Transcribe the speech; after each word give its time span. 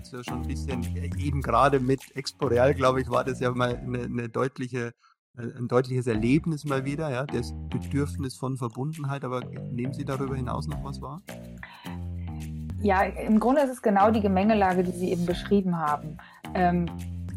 jetzt 0.00 0.12
ja 0.12 0.24
schon 0.24 0.42
ein 0.42 0.48
bisschen, 0.48 0.82
äh, 0.96 1.10
eben 1.18 1.42
gerade 1.42 1.78
mit 1.78 2.00
Exporeal, 2.16 2.74
glaube 2.74 3.02
ich, 3.02 3.10
war 3.10 3.22
das 3.22 3.40
ja 3.40 3.50
mal 3.50 3.76
eine, 3.76 4.02
eine 4.04 4.28
deutliche, 4.28 4.92
äh, 5.36 5.42
ein 5.58 5.68
deutliches 5.68 6.06
Erlebnis 6.06 6.64
mal 6.64 6.84
wieder, 6.84 7.10
ja, 7.10 7.26
das 7.26 7.52
Bedürfnis 7.68 8.36
von 8.36 8.56
Verbundenheit. 8.56 9.24
Aber 9.24 9.42
nehmen 9.70 9.92
Sie 9.92 10.04
darüber 10.04 10.36
hinaus 10.36 10.66
noch 10.66 10.82
was 10.82 11.02
wahr? 11.02 11.20
Ja, 12.82 13.02
im 13.02 13.38
Grunde 13.38 13.60
ist 13.60 13.70
es 13.70 13.82
genau 13.82 14.10
die 14.10 14.22
Gemengelage, 14.22 14.82
die 14.82 14.92
Sie 14.92 15.10
eben 15.10 15.26
beschrieben 15.26 15.76
haben. 15.76 16.16
Ähm, 16.54 16.86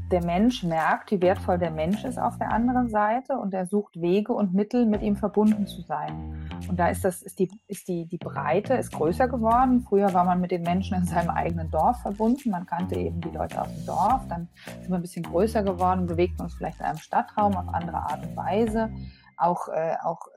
der 0.09 0.23
Mensch 0.23 0.63
merkt, 0.63 1.11
wie 1.11 1.21
wertvoll 1.21 1.57
der 1.57 1.71
Mensch 1.71 2.05
ist 2.05 2.17
auf 2.17 2.37
der 2.37 2.51
anderen 2.51 2.87
Seite 2.87 3.33
und 3.33 3.53
er 3.53 3.65
sucht 3.65 3.99
Wege 3.99 4.31
und 4.31 4.53
Mittel, 4.53 4.85
mit 4.85 5.01
ihm 5.01 5.17
verbunden 5.17 5.67
zu 5.67 5.81
sein. 5.81 6.42
Und 6.67 6.77
da 6.79 6.87
ist, 6.87 7.03
das, 7.03 7.21
ist, 7.21 7.39
die, 7.39 7.49
ist 7.67 7.87
die, 7.87 8.05
die 8.05 8.17
Breite 8.17 8.73
ist 8.75 8.91
größer 8.91 9.27
geworden. 9.27 9.85
Früher 9.87 10.13
war 10.13 10.23
man 10.23 10.41
mit 10.41 10.51
den 10.51 10.63
Menschen 10.63 10.97
in 10.97 11.05
seinem 11.05 11.29
eigenen 11.29 11.69
Dorf 11.69 12.01
verbunden. 12.01 12.51
Man 12.51 12.65
kannte 12.65 12.95
eben 12.95 13.21
die 13.21 13.29
Leute 13.29 13.61
aus 13.61 13.73
dem 13.73 13.85
Dorf. 13.85 14.21
Dann 14.29 14.47
sind 14.65 14.89
wir 14.89 14.95
ein 14.95 15.01
bisschen 15.01 15.23
größer 15.23 15.63
geworden, 15.63 16.07
bewegt 16.07 16.39
uns 16.39 16.53
vielleicht 16.53 16.79
in 16.79 16.85
einem 16.85 16.97
Stadtraum 16.97 17.55
auf 17.55 17.73
andere 17.73 17.97
Art 17.97 18.25
und 18.25 18.35
Weise. 18.35 18.91
Auch, 19.37 19.67
äh, 19.67 19.95
auch 20.03 20.27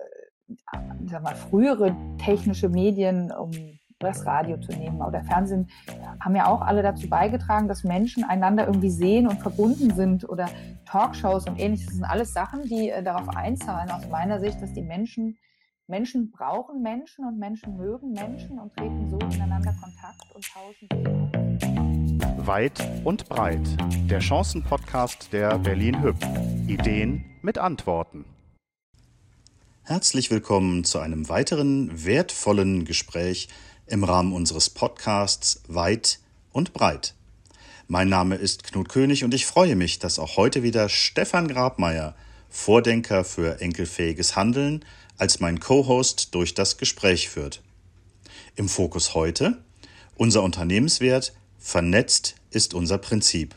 äh, 0.73 0.79
sag 1.07 1.23
mal, 1.23 1.35
frühere 1.35 1.95
technische 2.19 2.69
Medien, 2.69 3.33
um 3.33 3.51
das 3.99 4.27
Radio 4.27 4.59
zu 4.59 4.73
nehmen 4.73 5.01
oder 5.01 5.23
Fernsehen, 5.25 5.69
haben 6.21 6.37
ja 6.37 6.47
auch 6.47 6.61
alle 6.61 6.83
dazu 6.83 7.09
beigetragen, 7.09 7.69
dass 7.69 7.85
Menschen 7.85 8.25
einander 8.25 8.67
irgendwie 8.67 8.91
sehen 8.91 9.27
und 9.27 9.41
verbunden 9.41 9.95
sind 9.95 10.29
oder 10.29 10.49
Talkshows 10.85 11.47
und 11.47 11.59
ähnliches. 11.59 11.87
Das 11.87 11.95
sind 11.95 12.05
alles 12.05 12.33
Sachen, 12.33 12.65
die 12.65 12.91
äh, 12.91 13.03
darauf 13.03 13.29
einzahlen, 13.35 13.91
aus 13.91 14.09
meiner 14.09 14.41
Sicht, 14.41 14.61
dass 14.61 14.73
die 14.73 14.83
Menschen, 14.83 15.39
Menschen 15.89 16.33
brauchen 16.33 16.83
Menschen 16.83 17.25
und 17.25 17.39
Menschen 17.39 17.77
mögen 17.77 18.13
Menschen 18.13 18.59
und 18.59 18.75
treten 18.75 19.09
so 19.09 19.19
ineinander 19.19 19.73
Kontakt 19.81 20.21
und 20.35 20.45
tauschen 20.45 20.89
sich 20.91 22.45
Weit 22.45 22.83
und 23.05 23.29
breit. 23.29 23.61
Der 24.11 24.19
Chancen-Podcast 24.19 25.33
der 25.33 25.57
Berlin 25.61 26.03
Hüb. 26.03 26.17
Ideen 26.67 27.25
mit 27.41 27.59
Antworten. 27.59 28.25
Herzlich 29.85 30.33
willkommen 30.33 30.83
zu 30.83 30.99
einem 30.99 31.29
weiteren 31.29 32.05
wertvollen 32.05 32.85
Gespräch 32.85 33.47
im 33.87 34.03
Rahmen 34.03 34.33
unseres 34.33 34.71
Podcasts 34.71 35.63
Weit 35.69 36.19
und 36.51 36.73
Breit. 36.73 37.15
Mein 37.87 38.09
Name 38.09 38.35
ist 38.35 38.65
Knut 38.65 38.89
König 38.89 39.23
und 39.23 39.33
ich 39.35 39.47
freue 39.47 39.77
mich, 39.77 40.01
dass 40.01 40.19
auch 40.19 40.37
heute 40.37 40.65
wieder 40.65 40.89
Stefan 40.89 41.47
Grabmeier, 41.47 42.17
Vordenker 42.49 43.23
für 43.23 43.61
enkelfähiges 43.61 44.35
Handeln, 44.35 44.85
als 45.19 45.41
mein 45.41 45.61
Co-Host 45.61 46.35
durch 46.35 46.55
das 46.55 46.79
Gespräch 46.79 47.29
führt. 47.29 47.63
Im 48.55 48.69
Fokus 48.69 49.15
heute 49.15 49.63
unser 50.17 50.43
Unternehmenswert 50.43 51.35
vernetzt 51.59 52.37
ist 52.51 52.73
unser 52.73 52.99
Prinzip. 52.99 53.55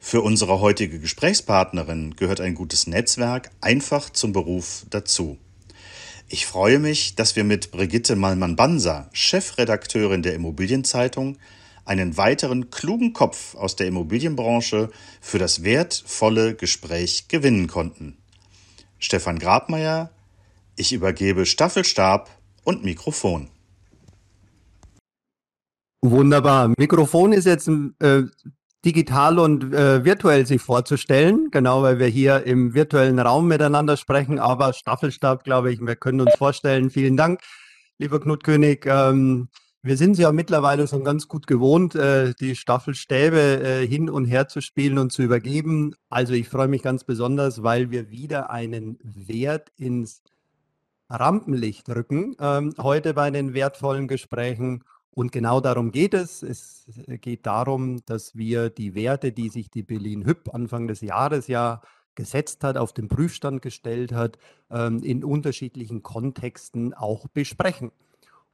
Für 0.00 0.22
unsere 0.22 0.60
heutige 0.60 0.98
Gesprächspartnerin 0.98 2.16
gehört 2.16 2.40
ein 2.40 2.54
gutes 2.54 2.86
Netzwerk 2.86 3.50
einfach 3.60 4.10
zum 4.10 4.32
Beruf 4.32 4.86
dazu. 4.90 5.38
Ich 6.28 6.46
freue 6.46 6.78
mich, 6.78 7.14
dass 7.16 7.36
wir 7.36 7.44
mit 7.44 7.70
Brigitte 7.70 8.16
Malmann-Banser, 8.16 9.10
Chefredakteurin 9.12 10.22
der 10.22 10.34
Immobilienzeitung, 10.34 11.38
einen 11.84 12.16
weiteren 12.16 12.70
klugen 12.70 13.12
Kopf 13.12 13.54
aus 13.54 13.76
der 13.76 13.88
Immobilienbranche 13.88 14.90
für 15.20 15.38
das 15.38 15.64
wertvolle 15.64 16.54
Gespräch 16.54 17.28
gewinnen 17.28 17.66
konnten. 17.66 18.16
Stefan 18.98 19.38
Grabmeier, 19.38 20.10
ich 20.80 20.92
übergebe 20.92 21.46
Staffelstab 21.46 22.30
und 22.64 22.82
Mikrofon. 22.84 23.48
Wunderbar. 26.02 26.72
Mikrofon 26.78 27.32
ist 27.32 27.44
jetzt 27.44 27.68
äh, 27.68 28.22
digital 28.84 29.38
und 29.38 29.74
äh, 29.74 30.02
virtuell 30.04 30.46
sich 30.46 30.62
vorzustellen, 30.62 31.50
genau, 31.50 31.82
weil 31.82 31.98
wir 31.98 32.06
hier 32.06 32.44
im 32.46 32.72
virtuellen 32.72 33.18
Raum 33.18 33.46
miteinander 33.48 33.98
sprechen, 33.98 34.38
aber 34.38 34.72
Staffelstab, 34.72 35.44
glaube 35.44 35.70
ich, 35.70 35.80
wir 35.80 35.96
können 35.96 36.22
uns 36.22 36.34
vorstellen. 36.36 36.88
Vielen 36.88 37.18
Dank, 37.18 37.40
lieber 37.98 38.18
Knut 38.18 38.42
König. 38.42 38.86
Ähm, 38.86 39.48
wir 39.82 39.98
sind 39.98 40.18
ja 40.18 40.32
mittlerweile 40.32 40.88
schon 40.88 41.04
ganz 41.04 41.28
gut 41.28 41.46
gewohnt, 41.46 41.94
äh, 41.94 42.34
die 42.40 42.56
Staffelstäbe 42.56 43.62
äh, 43.62 43.86
hin 43.86 44.08
und 44.08 44.24
her 44.24 44.48
zu 44.48 44.62
spielen 44.62 44.96
und 44.96 45.12
zu 45.12 45.22
übergeben. 45.22 45.94
Also 46.08 46.32
ich 46.32 46.48
freue 46.48 46.68
mich 46.68 46.82
ganz 46.82 47.04
besonders, 47.04 47.62
weil 47.62 47.90
wir 47.90 48.10
wieder 48.10 48.50
einen 48.50 48.98
Wert 49.02 49.70
ins 49.76 50.22
Rampenlicht 51.10 51.88
rücken, 51.88 52.36
ähm, 52.40 52.74
heute 52.78 53.14
bei 53.14 53.30
den 53.30 53.52
wertvollen 53.52 54.08
Gesprächen. 54.08 54.84
Und 55.10 55.32
genau 55.32 55.60
darum 55.60 55.90
geht 55.90 56.14
es. 56.14 56.42
Es 56.42 56.86
geht 57.20 57.46
darum, 57.46 58.04
dass 58.06 58.36
wir 58.36 58.70
die 58.70 58.94
Werte, 58.94 59.32
die 59.32 59.48
sich 59.48 59.68
die 59.68 59.82
Berlin 59.82 60.24
Hüb 60.24 60.54
Anfang 60.54 60.86
des 60.86 61.00
Jahres 61.00 61.48
ja 61.48 61.82
gesetzt 62.14 62.62
hat, 62.64 62.76
auf 62.76 62.92
den 62.92 63.08
Prüfstand 63.08 63.60
gestellt 63.60 64.12
hat, 64.12 64.38
ähm, 64.70 65.02
in 65.02 65.24
unterschiedlichen 65.24 66.02
Kontexten 66.02 66.94
auch 66.94 67.26
besprechen. 67.28 67.92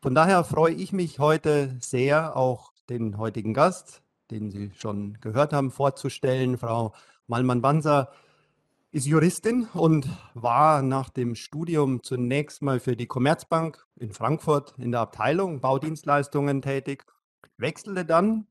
Von 0.00 0.15
daher 0.15 0.45
freue 0.45 0.75
ich 0.75 0.93
mich 0.93 1.19
heute 1.19 1.77
sehr, 1.81 2.37
auch 2.37 2.72
den 2.89 3.19
heutigen 3.19 3.55
Gast, 3.55 4.03
den 4.31 4.50
Sie 4.50 4.71
schon 4.77 5.19
gehört 5.21 5.53
haben, 5.53 5.71
vorzustellen, 5.71 6.59
Frau 6.59 6.95
Malmann-Banser 7.27 8.11
ist 8.92 9.06
Juristin 9.06 9.69
und 9.74 10.08
war 10.34 10.82
nach 10.82 11.10
dem 11.10 11.34
Studium 11.34 12.02
zunächst 12.02 12.62
mal 12.62 12.80
für 12.80 12.97
die 12.97 13.06
Commerzbank 13.06 13.84
in 13.97 14.12
Frankfurt 14.12 14.74
in 14.78 14.92
der 14.92 15.00
Abteilung 15.00 15.60
Baudienstleistungen 15.60 16.62
tätig, 16.62 17.04
wechselte 17.58 18.04
dann 18.04 18.47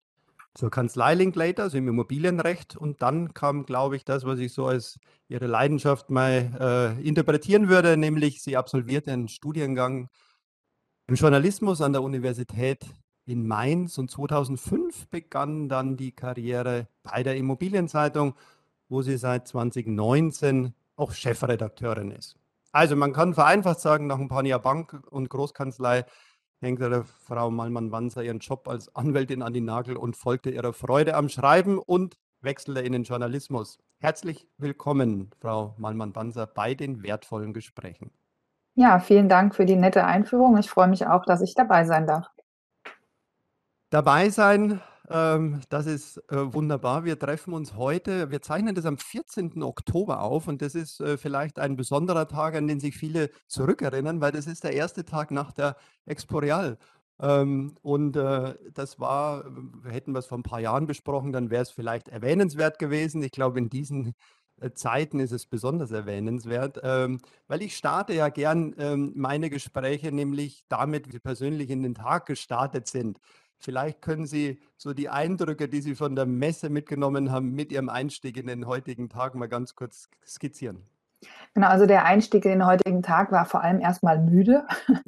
zur 0.53 0.72
Kanzlei 0.72 1.16
Linklater, 1.16 1.63
also 1.63 1.78
im 1.78 1.88
Immobilienrecht. 1.88 2.78
Und 2.78 3.01
dann 3.01 3.34
kam, 3.34 3.66
glaube 3.66 3.96
ich, 3.97 4.06
das, 4.06 4.25
was 4.25 4.40
ich 4.40 4.53
so 4.53 4.66
als 4.68 5.00
ihre 5.28 5.47
Leidenschaft 5.47 6.09
mal 6.09 6.96
äh, 7.00 7.07
interpretieren 7.07 7.67
würde, 7.67 7.97
nämlich 7.97 8.41
sie 8.41 8.56
absolvierte 8.56 9.12
einen 9.12 9.28
Studiengang 9.28 10.09
im 11.07 11.16
Journalismus 11.16 11.81
an 11.81 11.94
der 11.94 12.02
Universität 12.02 12.85
in 13.25 13.47
Mainz 13.47 13.97
und 13.97 14.09
2005 14.09 15.07
begann 15.07 15.67
dann 15.67 15.97
die 15.97 16.12
Karriere 16.12 16.88
bei 17.03 17.23
der 17.23 17.35
Immobilienzeitung 17.35 18.35
wo 18.90 19.01
sie 19.01 19.18
seit 19.18 19.47
2019 19.47 20.73
auch 20.96 21.12
Chefredakteurin 21.12 22.12
ist. 22.12 22.38
Also 22.72 22.96
man 22.96 23.13
kann 23.13 23.34
vereinfacht 23.34 23.79
sagen, 23.79 24.07
nach 24.07 24.19
ein 24.19 24.28
paar 24.28 24.46
Jahren 24.46 24.62
Bank 24.62 25.01
und 25.09 25.29
Großkanzlei 25.29 26.06
hängt 26.62 26.81
der 26.81 27.03
Frau 27.03 27.50
Malmann-Wanzer 27.51 28.23
ihren 28.23 28.40
Job 28.40 28.68
als 28.68 28.94
Anwältin 28.96 29.41
an 29.41 29.53
die 29.53 29.62
Nagel 29.62 29.97
und 29.97 30.18
folgte 30.18 30.50
ihrer 30.50 30.73
Freude 30.73 31.16
am 31.16 31.29
Schreiben 31.29 31.78
und 31.78 32.18
wechselte 32.41 32.81
in 32.81 32.94
den 32.94 33.03
Journalismus. 33.03 33.78
Herzlich 34.00 34.47
willkommen, 34.57 35.31
Frau 35.40 35.73
Malmann-Wanzer, 35.78 36.47
bei 36.47 36.75
den 36.75 37.02
wertvollen 37.03 37.53
Gesprächen. 37.53 38.12
Ja, 38.75 39.00
vielen 39.00 39.29
Dank 39.29 39.56
für 39.56 39.66
die 39.66 39.78
nette 39.78 40.03
Einführung. 40.03 40.57
Ich 40.57 40.69
freue 40.69 40.90
mich 40.90 41.07
auch, 41.07 41.25
dass 41.25 41.41
ich 41.41 41.56
dabei 41.56 41.85
sein 41.85 42.07
darf. 42.07 42.28
Dabei 43.90 44.29
sein 44.29 44.81
ähm, 45.10 45.62
das 45.70 45.86
ist 45.86 46.18
äh, 46.32 46.54
wunderbar. 46.54 47.06
Wir 47.06 47.20
treffen 47.20 47.54
uns 47.54 47.76
heute. 47.76 48.32
Wir 48.32 48.42
zeichnen 48.42 48.76
das 48.76 48.86
am 48.86 48.98
14. 48.98 49.62
Oktober 49.64 50.22
auf 50.22 50.48
und 50.48 50.62
das 50.62 50.76
ist 50.76 51.00
äh, 51.02 51.18
vielleicht 51.18 51.60
ein 51.60 51.76
besonderer 51.76 52.28
Tag, 52.28 52.56
an 52.56 52.68
den 52.68 52.80
sich 52.80 52.96
viele 52.96 53.30
zurückerinnern, 53.48 54.22
weil 54.22 54.32
das 54.32 54.48
ist 54.48 54.64
der 54.64 54.74
erste 54.74 55.06
Tag 55.06 55.32
nach 55.32 55.52
der 55.52 55.76
Exporeal. 56.06 56.78
Ähm, 57.20 57.76
und 57.82 58.18
äh, 58.18 58.56
das 58.74 59.00
war, 59.00 59.46
hätten 59.86 60.12
wir 60.14 60.20
es 60.20 60.26
vor 60.28 60.38
ein 60.38 60.44
paar 60.44 60.60
Jahren 60.60 60.86
besprochen, 60.88 61.32
dann 61.32 61.50
wäre 61.50 61.64
es 61.64 61.70
vielleicht 61.72 62.10
erwähnenswert 62.10 62.80
gewesen. 62.80 63.24
Ich 63.24 63.32
glaube, 63.32 63.60
in 63.60 63.70
diesen 63.70 64.16
äh, 64.62 64.72
Zeiten 64.74 65.20
ist 65.20 65.32
es 65.32 65.46
besonders 65.46 65.92
erwähnenswert, 65.92 66.79
ähm, 66.84 67.20
weil 67.47 67.62
ich 67.62 67.76
starte 67.78 68.14
ja 68.14 68.29
gern 68.29 68.74
ähm, 68.78 69.14
meine 69.16 69.50
Gespräche 69.50 70.12
nämlich 70.12 70.64
damit, 70.70 71.14
wie 71.14 71.20
persönlich 71.20 71.70
in 71.70 71.84
den 71.84 71.96
Tag 71.96 72.26
gestartet 72.26 72.88
sind. 72.88 73.20
Vielleicht 73.57 74.02
können 74.02 74.25
Sie 74.25 74.59
so 74.78 74.93
die 74.93 75.09
Eindrücke, 75.09 75.67
die 75.67 75.81
Sie 75.81 75.96
von 75.96 76.16
der 76.16 76.25
Messe 76.25 76.69
mitgenommen 76.69 77.31
haben, 77.31 77.53
mit 77.53 77.72
Ihrem 77.72 77.90
Einstieg 77.90 78.37
in 78.37 78.47
den 78.47 78.67
heutigen 78.67 79.09
Tag 79.09 79.35
mal 79.35 79.47
ganz 79.47 79.75
kurz 79.75 80.09
skizzieren. 80.25 80.84
Genau, 81.53 81.67
also 81.67 81.85
der 81.85 82.05
Einstieg 82.05 82.46
in 82.46 82.52
den 82.52 82.66
heutigen 82.66 83.02
Tag 83.02 83.31
war 83.31 83.46
vor 83.46 83.61
allem 83.61 83.79
erstmal 83.79 84.19
müde. 84.19 84.66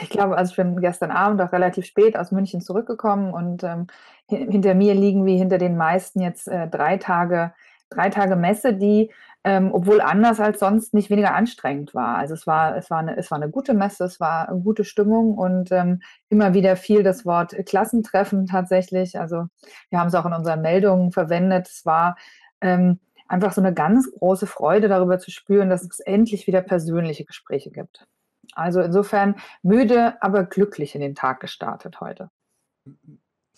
Ich 0.00 0.10
glaube, 0.10 0.36
also 0.36 0.50
ich 0.50 0.56
bin 0.56 0.80
gestern 0.80 1.12
Abend 1.12 1.40
auch 1.40 1.52
relativ 1.52 1.86
spät 1.86 2.16
aus 2.16 2.32
München 2.32 2.60
zurückgekommen 2.60 3.32
und 3.32 3.62
ähm, 3.62 3.86
hinter 4.26 4.74
mir 4.74 4.94
liegen 4.94 5.24
wie 5.26 5.36
hinter 5.36 5.58
den 5.58 5.76
meisten 5.76 6.20
jetzt 6.20 6.48
äh, 6.48 6.66
drei 6.66 6.96
Tage, 6.96 7.54
drei 7.94 8.10
Tage 8.10 8.36
Messe, 8.36 8.74
die 8.74 9.10
ähm, 9.44 9.70
obwohl 9.72 10.00
anders 10.00 10.38
als 10.38 10.60
sonst 10.60 10.94
nicht 10.94 11.10
weniger 11.10 11.34
anstrengend 11.34 11.94
war. 11.94 12.16
Also 12.16 12.34
es 12.34 12.46
war, 12.46 12.76
es 12.76 12.90
war, 12.90 12.98
eine, 12.98 13.16
es 13.16 13.30
war 13.30 13.36
eine 13.38 13.50
gute 13.50 13.74
Messe, 13.74 14.04
es 14.04 14.20
war 14.20 14.48
eine 14.48 14.60
gute 14.60 14.84
Stimmung 14.84 15.36
und 15.36 15.72
ähm, 15.72 16.00
immer 16.28 16.54
wieder 16.54 16.76
fiel 16.76 17.02
das 17.02 17.26
Wort 17.26 17.54
Klassentreffen 17.66 18.46
tatsächlich. 18.46 19.18
Also 19.18 19.46
wir 19.90 19.98
haben 19.98 20.08
es 20.08 20.14
auch 20.14 20.26
in 20.26 20.32
unseren 20.32 20.62
Meldungen 20.62 21.10
verwendet. 21.10 21.68
Es 21.68 21.84
war 21.84 22.16
ähm, 22.60 23.00
einfach 23.26 23.52
so 23.52 23.60
eine 23.60 23.74
ganz 23.74 24.10
große 24.12 24.46
Freude 24.46 24.88
darüber 24.88 25.18
zu 25.18 25.30
spüren, 25.32 25.70
dass 25.70 25.82
es 25.82 26.00
endlich 26.00 26.46
wieder 26.46 26.62
persönliche 26.62 27.24
Gespräche 27.24 27.70
gibt. 27.70 28.06
Also 28.54 28.80
insofern 28.80 29.36
müde, 29.62 30.22
aber 30.22 30.44
glücklich 30.44 30.94
in 30.94 31.00
den 31.00 31.14
Tag 31.14 31.40
gestartet 31.40 32.00
heute. 32.00 32.30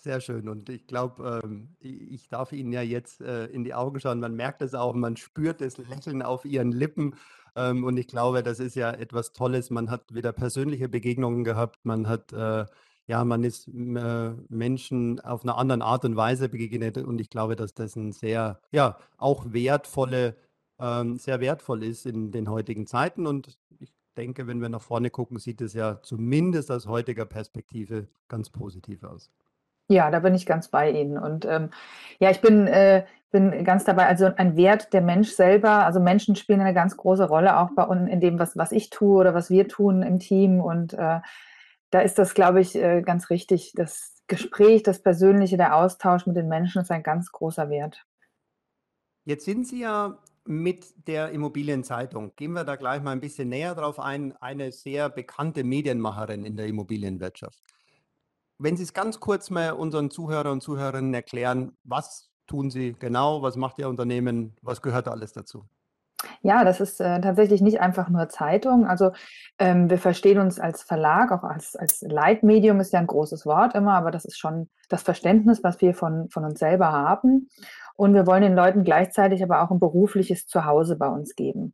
Sehr 0.05 0.21
schön. 0.21 0.49
Und 0.49 0.69
ich 0.69 0.85
glaube, 0.85 1.41
ähm, 1.43 1.69
ich 1.79 2.29
darf 2.29 2.51
Ihnen 2.51 2.71
ja 2.71 2.83
jetzt 2.83 3.21
äh, 3.21 3.47
in 3.47 3.63
die 3.63 3.73
Augen 3.73 3.99
schauen. 3.99 4.19
Man 4.19 4.35
merkt 4.35 4.61
es 4.61 4.75
auch, 4.75 4.93
man 4.93 5.17
spürt 5.17 5.61
das 5.61 5.79
Lächeln 5.79 6.21
auf 6.21 6.45
Ihren 6.45 6.71
Lippen. 6.71 7.15
Ähm, 7.55 7.83
und 7.83 7.97
ich 7.97 8.05
glaube, 8.05 8.43
das 8.43 8.59
ist 8.59 8.75
ja 8.75 8.91
etwas 8.91 9.33
Tolles. 9.33 9.71
Man 9.71 9.89
hat 9.89 10.13
wieder 10.13 10.31
persönliche 10.31 10.89
Begegnungen 10.89 11.43
gehabt. 11.43 11.83
Man 11.85 12.07
hat, 12.07 12.31
äh, 12.33 12.67
ja, 13.07 13.25
man 13.25 13.43
ist 13.43 13.67
äh, 13.67 14.33
Menschen 14.47 15.21
auf 15.21 15.41
einer 15.41 15.57
anderen 15.57 15.81
Art 15.81 16.05
und 16.05 16.15
Weise 16.15 16.49
begegnet. 16.49 16.99
Und 16.99 17.19
ich 17.19 17.31
glaube, 17.31 17.55
dass 17.55 17.73
das 17.73 17.95
ein 17.95 18.11
sehr, 18.11 18.59
ja, 18.71 18.99
auch 19.17 19.53
wertvolle, 19.53 20.35
ähm, 20.79 21.17
sehr 21.17 21.39
wertvoll 21.39 21.83
ist 21.83 22.05
in 22.05 22.31
den 22.31 22.47
heutigen 22.51 22.85
Zeiten. 22.85 23.25
Und 23.25 23.57
ich 23.79 23.91
denke, 24.15 24.45
wenn 24.45 24.61
wir 24.61 24.69
nach 24.69 24.83
vorne 24.83 25.09
gucken, 25.09 25.39
sieht 25.39 25.61
es 25.61 25.73
ja 25.73 25.99
zumindest 26.03 26.69
aus 26.69 26.85
heutiger 26.85 27.25
Perspektive 27.25 28.07
ganz 28.27 28.51
positiv 28.51 29.03
aus. 29.03 29.31
Ja, 29.87 30.09
da 30.09 30.19
bin 30.19 30.33
ich 30.33 30.45
ganz 30.45 30.69
bei 30.69 30.89
Ihnen. 30.89 31.17
Und 31.17 31.45
ähm, 31.45 31.69
ja, 32.19 32.31
ich 32.31 32.41
bin, 32.41 32.67
äh, 32.67 33.05
bin 33.31 33.63
ganz 33.63 33.83
dabei. 33.83 34.07
Also 34.07 34.25
ein 34.35 34.55
Wert 34.55 34.93
der 34.93 35.01
Mensch 35.01 35.29
selber, 35.29 35.85
also 35.85 35.99
Menschen 35.99 36.35
spielen 36.35 36.61
eine 36.61 36.73
ganz 36.73 36.97
große 36.97 37.27
Rolle 37.27 37.57
auch 37.59 37.69
bei 37.75 37.83
uns 37.83 38.09
in 38.09 38.19
dem, 38.19 38.39
was, 38.39 38.57
was 38.57 38.71
ich 38.71 38.89
tue 38.89 39.19
oder 39.19 39.33
was 39.33 39.49
wir 39.49 39.67
tun 39.67 40.01
im 40.01 40.19
Team. 40.19 40.59
Und 40.59 40.93
äh, 40.93 41.19
da 41.91 41.99
ist 41.99 42.17
das, 42.17 42.33
glaube 42.33 42.61
ich, 42.61 42.75
äh, 42.75 43.01
ganz 43.01 43.29
richtig. 43.29 43.73
Das 43.75 44.23
Gespräch, 44.27 44.81
das 44.81 45.03
Persönliche, 45.03 45.57
der 45.57 45.75
Austausch 45.75 46.25
mit 46.25 46.35
den 46.35 46.47
Menschen 46.47 46.81
ist 46.81 46.91
ein 46.91 47.03
ganz 47.03 47.31
großer 47.31 47.69
Wert. 47.69 48.05
Jetzt 49.23 49.45
sind 49.45 49.67
Sie 49.67 49.81
ja 49.81 50.17
mit 50.45 51.07
der 51.07 51.29
Immobilienzeitung. 51.29 52.35
Gehen 52.35 52.53
wir 52.53 52.63
da 52.63 52.75
gleich 52.75 53.01
mal 53.01 53.11
ein 53.11 53.21
bisschen 53.21 53.49
näher 53.49 53.75
drauf 53.75 53.99
ein. 53.99 54.35
Eine 54.37 54.71
sehr 54.71 55.09
bekannte 55.09 55.63
Medienmacherin 55.63 56.45
in 56.45 56.55
der 56.55 56.67
Immobilienwirtschaft. 56.67 57.61
Wenn 58.57 58.77
Sie 58.77 58.83
es 58.83 58.93
ganz 58.93 59.19
kurz 59.19 59.49
mal 59.49 59.73
unseren 59.73 60.09
Zuhörern 60.09 60.53
und 60.53 60.61
Zuhörerinnen 60.61 61.13
erklären, 61.13 61.77
was 61.83 62.29
tun 62.47 62.69
Sie 62.69 62.95
genau, 62.97 63.41
was 63.41 63.55
macht 63.57 63.79
Ihr 63.79 63.89
Unternehmen, 63.89 64.55
was 64.61 64.81
gehört 64.81 65.07
da 65.07 65.11
alles 65.11 65.33
dazu? 65.33 65.65
Ja, 66.41 66.63
das 66.63 66.79
ist 66.79 67.01
äh, 67.01 67.19
tatsächlich 67.21 67.61
nicht 67.61 67.81
einfach 67.81 68.09
nur 68.09 68.29
Zeitung. 68.29 68.87
Also 68.87 69.11
ähm, 69.59 69.89
wir 69.89 69.97
verstehen 69.97 70.39
uns 70.39 70.59
als 70.59 70.83
Verlag, 70.83 71.31
auch 71.31 71.43
als, 71.43 71.75
als 71.75 72.01
Leitmedium 72.01 72.79
ist 72.79 72.93
ja 72.93 72.99
ein 72.99 73.07
großes 73.07 73.45
Wort 73.45 73.75
immer, 73.75 73.93
aber 73.93 74.11
das 74.11 74.25
ist 74.25 74.37
schon 74.37 74.69
das 74.89 75.03
Verständnis, 75.03 75.63
was 75.63 75.81
wir 75.81 75.93
von, 75.93 76.29
von 76.29 76.45
uns 76.45 76.59
selber 76.59 76.91
haben. 76.91 77.49
Und 77.95 78.13
wir 78.13 78.27
wollen 78.27 78.43
den 78.43 78.55
Leuten 78.55 78.83
gleichzeitig 78.83 79.43
aber 79.43 79.61
auch 79.61 79.71
ein 79.71 79.79
berufliches 79.79 80.47
Zuhause 80.47 80.95
bei 80.95 81.07
uns 81.07 81.35
geben. 81.35 81.73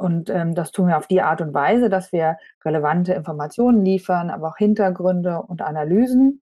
Und 0.00 0.30
ähm, 0.30 0.54
das 0.54 0.72
tun 0.72 0.88
wir 0.88 0.96
auf 0.96 1.08
die 1.08 1.20
Art 1.20 1.42
und 1.42 1.52
Weise, 1.52 1.90
dass 1.90 2.10
wir 2.10 2.38
relevante 2.64 3.12
Informationen 3.12 3.84
liefern, 3.84 4.30
aber 4.30 4.48
auch 4.48 4.56
Hintergründe 4.56 5.42
und 5.42 5.60
Analysen. 5.60 6.40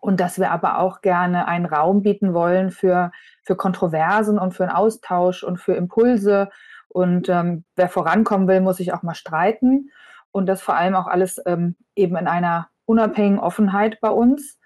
Und 0.00 0.20
dass 0.20 0.38
wir 0.38 0.52
aber 0.52 0.78
auch 0.78 1.00
gerne 1.00 1.48
einen 1.48 1.66
Raum 1.66 2.02
bieten 2.02 2.34
wollen 2.34 2.70
für, 2.70 3.10
für 3.42 3.56
Kontroversen 3.56 4.38
und 4.38 4.52
für 4.54 4.62
einen 4.62 4.76
Austausch 4.76 5.42
und 5.42 5.56
für 5.58 5.74
Impulse. 5.74 6.50
Und 6.86 7.28
ähm, 7.28 7.64
wer 7.74 7.88
vorankommen 7.88 8.46
will, 8.46 8.60
muss 8.60 8.76
sich 8.76 8.92
auch 8.92 9.02
mal 9.02 9.14
streiten. 9.14 9.90
Und 10.30 10.46
das 10.46 10.62
vor 10.62 10.76
allem 10.76 10.94
auch 10.94 11.08
alles 11.08 11.42
ähm, 11.46 11.74
eben 11.96 12.16
in 12.16 12.28
einer 12.28 12.68
unabhängigen 12.84 13.40
Offenheit 13.40 14.00
bei 14.00 14.10
uns. 14.10 14.56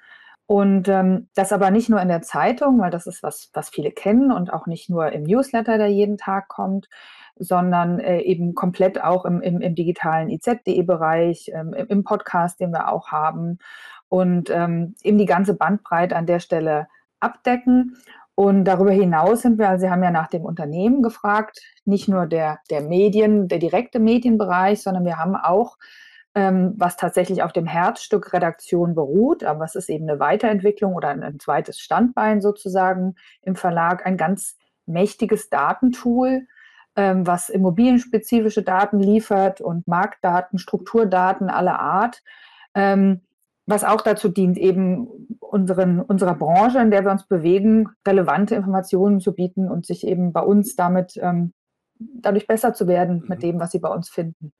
Und 0.44 0.87
ähm, 0.88 1.31
das 1.35 1.50
aber 1.50 1.70
nicht 1.70 1.88
nur 1.88 2.03
in 2.03 2.08
der 2.08 2.20
Zeitung, 2.20 2.79
weil 2.79 2.91
das 2.91 3.06
ist 3.06 3.23
was, 3.23 3.49
was 3.55 3.70
viele 3.70 3.91
kennen 3.91 4.31
und 4.31 4.53
auch 4.53 4.67
nicht 4.67 4.91
nur 4.91 5.12
im 5.12 5.23
Newsletter, 5.23 5.79
der 5.79 5.88
jeden 5.88 6.19
Tag 6.19 6.49
kommt, 6.49 6.88
sondern 7.37 7.99
äh, 7.99 8.20
eben 8.20 8.55
komplett 8.55 9.02
auch 9.02 9.25
im, 9.25 9.40
im, 9.40 9.61
im 9.61 9.75
digitalen 9.75 10.29
IZ.de-Bereich, 10.29 11.50
ähm, 11.55 11.73
im 11.73 12.05
Podcast, 12.05 12.61
den 12.61 12.70
wir 12.70 12.93
auch 12.93 13.08
haben. 13.08 13.58
Und 14.08 14.50
ähm, 14.50 14.94
eben 15.02 15.19
die 15.19 15.26
ganze 15.26 15.55
Bandbreite 15.55 16.17
an 16.17 16.26
der 16.26 16.40
Stelle 16.40 16.88
abdecken. 17.20 17.96
Und 18.34 18.64
darüber 18.64 18.90
hinaus 18.90 19.43
sind 19.43 19.58
wir, 19.58 19.69
also 19.69 19.87
Sie 19.87 19.90
haben 19.90 20.02
ja 20.02 20.11
nach 20.11 20.29
dem 20.29 20.44
Unternehmen 20.44 21.02
gefragt, 21.02 21.61
nicht 21.84 22.08
nur 22.08 22.26
der, 22.26 22.58
der 22.70 22.81
Medien, 22.82 23.49
der 23.49 23.58
direkte 23.58 23.99
Medienbereich, 23.99 24.82
sondern 24.82 25.05
wir 25.05 25.19
haben 25.19 25.37
auch, 25.37 25.76
ähm, 26.34 26.75
was 26.79 26.96
tatsächlich 26.96 27.43
auf 27.43 27.52
dem 27.52 27.67
Herzstück 27.67 28.32
Redaktion 28.32 28.94
beruht, 28.94 29.44
aber 29.44 29.64
es 29.64 29.75
ist 29.75 29.90
eben 29.90 30.08
eine 30.08 30.19
Weiterentwicklung 30.19 30.94
oder 30.94 31.08
ein, 31.08 31.23
ein 31.23 31.38
zweites 31.38 31.79
Standbein 31.79 32.40
sozusagen 32.40 33.17
im 33.43 33.55
Verlag, 33.55 34.06
ein 34.06 34.17
ganz 34.17 34.56
mächtiges 34.87 35.50
Datentool, 35.50 36.46
ähm, 36.97 37.27
was 37.27 37.49
immobilienspezifische 37.49 38.62
Daten 38.62 39.00
liefert 39.00 39.61
und 39.61 39.87
Marktdaten, 39.87 40.59
Strukturdaten 40.59 41.49
aller 41.49 41.81
Art, 41.81 42.23
ähm, 42.75 43.23
was 43.67 43.85
auch 43.85 44.00
dazu 44.00 44.29
dient, 44.29 44.59
eben 44.59 45.06
unseren, 45.41 46.00
unserer 46.00 46.35
Branche, 46.35 46.81
in 46.81 46.91
der 46.91 47.05
wir 47.05 47.12
uns 47.12 47.27
bewegen, 47.27 47.89
relevante 48.06 48.55
Informationen 48.55 49.21
zu 49.21 49.35
bieten 49.35 49.71
und 49.71 49.87
sich 49.87 50.06
eben 50.06 50.33
bei 50.33 50.41
uns 50.41 50.77
damit 50.77 51.17
ähm, 51.17 51.53
dadurch 51.99 52.47
besser 52.47 52.75
zu 52.75 52.87
werden 52.89 53.21
mhm. 53.21 53.29
mit 53.29 53.43
dem, 53.43 53.61
was 53.61 53.71
sie 53.71 53.79
bei 53.79 53.89
uns 53.89 54.09
finden. 54.09 54.53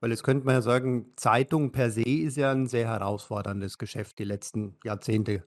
Weil 0.00 0.10
jetzt 0.10 0.24
könnte 0.24 0.44
man 0.44 0.56
ja 0.56 0.62
sagen, 0.62 1.12
Zeitung 1.16 1.72
per 1.72 1.90
se 1.90 2.02
ist 2.02 2.36
ja 2.36 2.52
ein 2.52 2.66
sehr 2.66 2.88
herausforderndes 2.88 3.78
Geschäft 3.78 4.18
die 4.18 4.24
letzten 4.24 4.76
Jahrzehnte 4.84 5.44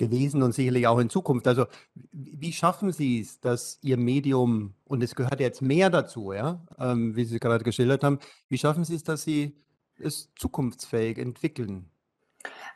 gewesen 0.00 0.42
und 0.42 0.52
sicherlich 0.52 0.88
auch 0.88 0.98
in 0.98 1.10
Zukunft. 1.10 1.46
Also 1.46 1.66
wie 2.10 2.52
schaffen 2.52 2.90
Sie 2.90 3.20
es, 3.20 3.40
dass 3.40 3.78
Ihr 3.82 3.96
Medium, 3.96 4.74
und 4.84 5.02
es 5.04 5.14
gehört 5.14 5.38
jetzt 5.38 5.62
mehr 5.62 5.90
dazu, 5.90 6.32
ja, 6.32 6.60
ähm, 6.78 7.14
wie 7.14 7.24
Sie 7.24 7.38
gerade 7.38 7.62
geschildert 7.62 8.02
haben, 8.02 8.18
wie 8.48 8.58
schaffen 8.58 8.82
Sie 8.82 8.96
es, 8.96 9.04
dass 9.04 9.22
Sie 9.22 9.54
es 9.98 10.32
zukunftsfähig 10.34 11.18
entwickeln? 11.18 11.90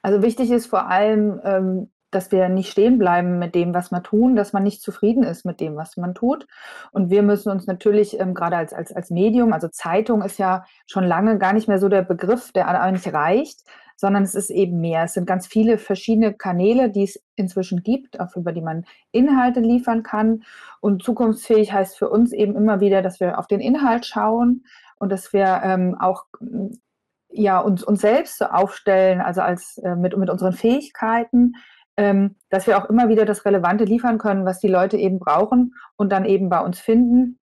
Also 0.03 0.23
wichtig 0.23 0.51
ist 0.51 0.67
vor 0.67 0.89
allem, 0.89 1.41
ähm, 1.43 1.91
dass 2.11 2.31
wir 2.31 2.49
nicht 2.49 2.71
stehen 2.71 2.99
bleiben 2.99 3.39
mit 3.39 3.55
dem, 3.55 3.75
was 3.75 3.91
wir 3.91 4.03
tun, 4.03 4.37
dass 4.37 4.53
man 4.53 4.63
nicht 4.63 4.83
zufrieden 4.83 5.25
ist 5.25 5.45
mit 5.45 5.61
dem, 5.61 5.77
was 5.77 5.97
man 5.97 6.15
tut. 6.15 6.47
Und 6.93 7.11
wir 7.11 7.23
müssen 7.23 7.51
uns 7.51 7.67
natürlich 7.67 8.21
ähm, 8.21 8.35
gerade 8.35 8.57
als, 8.57 8.73
als, 8.73 8.93
als 8.93 9.11
Medium, 9.11 9.53
also 9.53 9.69
Zeitung 9.69 10.23
ist 10.23 10.39
ja 10.39 10.65
schon 10.87 11.05
lange 11.05 11.39
gar 11.39 11.55
nicht 11.55 11.69
mehr 11.69 11.79
so 11.79 11.89
der 11.89 12.03
Begriff, 12.03 12.53
der 12.53 12.69
eigentlich 12.69 13.13
reicht, 13.13 13.65
sondern 13.97 14.23
es 14.23 14.35
ist 14.35 14.51
eben 14.51 14.81
mehr. 14.81 15.05
Es 15.05 15.15
sind 15.15 15.27
ganz 15.27 15.47
viele 15.47 15.79
verschiedene 15.79 16.35
Kanäle, 16.35 16.91
die 16.91 17.05
es 17.05 17.23
inzwischen 17.37 17.83
gibt, 17.83 18.21
auf, 18.21 18.37
über 18.37 18.53
die 18.53 18.61
man 18.61 18.85
Inhalte 19.13 19.61
liefern 19.61 20.03
kann. 20.03 20.43
Und 20.81 21.03
zukunftsfähig 21.03 21.73
heißt 21.73 21.97
für 21.97 22.09
uns 22.09 22.33
eben 22.33 22.57
immer 22.57 22.81
wieder, 22.81 23.03
dass 23.03 23.21
wir 23.21 23.39
auf 23.39 23.47
den 23.47 23.61
Inhalt 23.61 24.07
schauen 24.07 24.65
und 24.99 25.11
dass 25.11 25.33
wir 25.33 25.61
ähm, 25.65 25.97
auch 25.99 26.25
ja, 27.31 27.59
uns, 27.59 27.83
uns 27.83 28.01
selbst 28.01 28.39
so 28.39 28.47
aufstellen, 28.47 29.21
also 29.21 29.41
als 29.41 29.79
äh, 29.79 29.97
mit, 29.97 30.17
mit 30.17 30.31
unseren 30.31 30.53
Fähigkeiten, 30.53 31.55
ähm, 31.97 32.37
dass 32.49 32.67
wir 32.67 32.79
auch 32.79 32.89
immer 32.89 33.09
wieder 33.09 33.25
das 33.25 33.45
Relevante 33.45 33.85
liefern 33.85 34.19
können, 34.19 34.45
was 34.45 34.61
die 34.61 34.69
Leute 34.69 34.97
eben 34.97 35.19
brauchen 35.19 35.75
und 35.97 36.11
dann 36.11 36.25
eben 36.25 36.49
bei 36.49 36.61
uns 36.61 36.81
finden. 36.81 37.39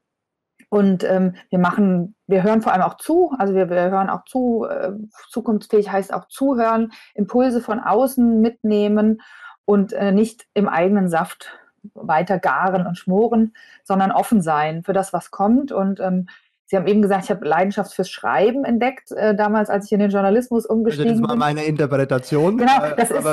Und 0.71 1.03
ähm, 1.03 1.35
wir 1.51 1.59
machen, 1.59 2.15
wir 2.29 2.45
hören 2.45 2.63
vor 2.63 2.73
allem 2.73 2.83
auch 2.83 2.97
zu, 2.97 3.35
also 3.37 3.55
wir, 3.55 3.69
wir 3.69 3.91
hören 3.91 4.09
auch 4.09 4.25
zu, 4.25 4.67
äh, 4.71 4.93
zukunftsfähig 5.29 5.91
heißt 5.91 6.15
auch 6.15 6.29
zuhören, 6.29 6.93
Impulse 7.15 7.61
von 7.61 7.81
außen 7.81 8.41
mitnehmen 8.41 9.21
und 9.65 9.93
äh, 9.93 10.13
nicht 10.13 10.47
im 10.55 10.69
eigenen 10.69 11.09
Saft 11.09 11.59
weiter 11.95 12.39
garen 12.39 12.87
und 12.87 12.97
schmoren, 12.97 13.53
sondern 13.83 14.13
offen 14.13 14.43
sein 14.43 14.85
für 14.85 14.93
das, 14.93 15.13
was 15.13 15.33
kommt. 15.33 15.73
Und 15.73 15.99
ähm, 15.99 16.29
Sie 16.71 16.77
haben 16.77 16.87
eben 16.87 17.03
gesagt, 17.03 17.25
ich 17.25 17.31
habe 17.31 17.45
Leidenschaft 17.45 17.93
fürs 17.95 18.09
Schreiben 18.09 18.63
entdeckt, 18.63 19.11
äh, 19.11 19.35
damals, 19.35 19.71
als 19.71 19.87
ich 19.87 19.93
in 19.93 19.99
den 19.99 20.11
Journalismus 20.11 20.67
umgestiegen 20.67 21.05
bin. 21.05 21.13
Also 21.15 21.23
das 21.23 21.31
war 21.31 21.37
meine 21.37 21.65
Interpretation. 21.65 22.59
Genau, 22.59 22.85
äh, 22.85 22.95
das 22.95 23.11
ist, 23.11 23.27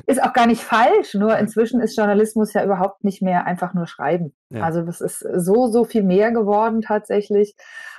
ist, 0.06 0.22
auch 0.22 0.32
gar 0.32 0.46
nicht 0.46 0.62
falsch, 0.62 1.12
nur 1.12 1.36
inzwischen 1.36 1.82
ist 1.82 1.94
Journalismus 1.94 2.54
ja 2.54 2.64
überhaupt 2.64 3.04
nicht 3.04 3.20
mehr 3.20 3.44
einfach 3.44 3.74
nur 3.74 3.86
Schreiben. 3.86 4.32
Ja. 4.48 4.62
Also 4.62 4.80
das 4.80 5.02
ist 5.02 5.18
so, 5.18 5.66
so 5.66 5.84
viel 5.84 6.04
mehr 6.04 6.32
geworden 6.32 6.80
tatsächlich. 6.80 7.54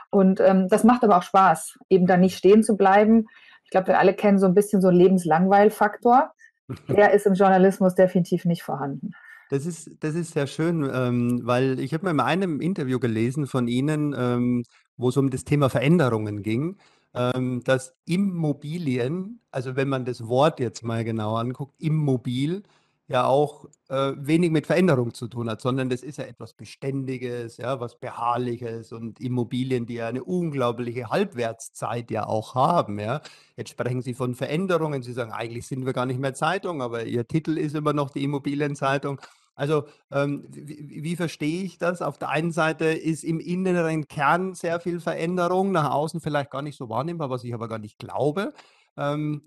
Und 0.10 0.40
ähm, 0.40 0.68
das 0.68 0.84
macht 0.84 1.04
aber 1.04 1.18
auch 1.18 1.24
Spaß, 1.24 1.78
eben 1.90 2.08
da 2.08 2.18
nicht 2.18 2.36
stehen 2.36 2.64
zu 2.64 2.76
bleiben. 2.76 3.28
Ich 3.66 3.70
glaube, 3.70 3.90
wir 3.90 4.00
alle 4.00 4.16
kennen 4.16 4.40
so 4.40 4.48
ein 4.48 4.56
bisschen 4.56 4.82
so 4.82 4.88
einen 4.88 4.98
Lebenslangweil-Faktor. 4.98 6.32
Der 6.90 7.14
ist 7.14 7.28
im 7.28 7.36
Journalismus 7.36 7.94
definitiv 7.94 8.46
nicht 8.46 8.64
vorhanden. 8.64 9.12
Das 9.50 9.66
ist, 9.66 9.92
das 10.00 10.16
ist 10.16 10.34
sehr 10.34 10.48
schön, 10.48 10.90
ähm, 10.92 11.42
weil 11.44 11.80
ich 11.80 11.94
habe 11.94 12.06
mal 12.06 12.14
in 12.14 12.20
einem 12.20 12.62
Interview 12.62 13.00
gelesen 13.00 13.46
von 13.46 13.68
Ihnen, 13.68 14.16
ähm, 14.18 14.64
wo 14.98 15.10
es 15.10 15.18
um 15.18 15.30
das 15.30 15.44
Thema 15.44 15.70
Veränderungen 15.70 16.42
ging, 16.42 16.78
ähm, 17.14 17.62
dass 17.64 17.94
Immobilien, 18.06 19.42
also 19.52 19.76
wenn 19.76 19.88
man 19.88 20.04
das 20.06 20.28
Wort 20.28 20.60
jetzt 20.60 20.84
mal 20.84 21.04
genau 21.04 21.36
anguckt, 21.36 21.76
Immobil, 21.80 22.64
ja 23.08 23.26
auch 23.26 23.66
äh, 23.90 24.14
wenig 24.18 24.52
mit 24.52 24.66
Veränderung 24.66 25.14
zu 25.14 25.28
tun 25.28 25.50
hat, 25.50 25.62
sondern 25.62 25.90
das 25.90 26.02
ist 26.02 26.18
ja 26.18 26.24
etwas 26.24 26.54
Beständiges, 26.54 27.58
ja, 27.58 27.80
was 27.80 28.00
Beharrliches 28.00 28.92
und 28.92 29.20
Immobilien, 29.20 29.86
die 29.86 29.96
ja 29.96 30.08
eine 30.08 30.24
unglaubliche 30.24 31.10
Halbwertszeit 31.10 32.10
ja 32.10 32.26
auch 32.26 32.56
haben. 32.56 33.00
Ja. 33.00 33.22
Jetzt 33.58 33.70
sprechen 33.70 34.02
Sie 34.02 34.16
von 34.16 34.34
Veränderungen, 34.34 35.04
Sie 35.04 35.14
sagen, 35.14 35.32
eigentlich 35.32 35.68
sind 35.68 35.86
wir 35.86 35.94
gar 35.94 36.08
nicht 36.08 36.20
mehr 36.20 36.34
Zeitung, 36.34 36.82
aber 36.82 37.06
Ihr 37.06 37.28
Titel 37.28 37.58
ist 37.58 37.76
immer 37.76 37.94
noch 37.94 38.10
die 38.10 38.24
Immobilienzeitung. 38.24 39.22
Also 39.54 39.86
ähm, 40.12 40.46
wie, 40.50 41.04
wie, 41.04 41.16
verstehe 41.16 41.64
ich 41.64 41.78
das? 41.78 42.02
Auf 42.02 42.18
der 42.18 42.30
einen 42.30 42.52
Seite 42.52 42.86
ist 42.86 43.24
im 43.24 43.40
inneren 43.40 44.08
Kern 44.08 44.54
sehr 44.54 44.80
viel 44.82 45.00
Veränderung, 45.00 45.72
nach 45.72 45.92
außen 45.92 46.20
vielleicht 46.20 46.52
gar 46.52 46.62
nicht 46.62 46.78
so 46.78 46.90
wahrnehmbar, 46.90 47.30
was 47.30 47.44
ich 47.44 47.54
aber 47.54 47.70
gar 47.70 47.80
nicht 47.80 47.98
glaube. 47.98 48.54
Ähm, 48.98 49.44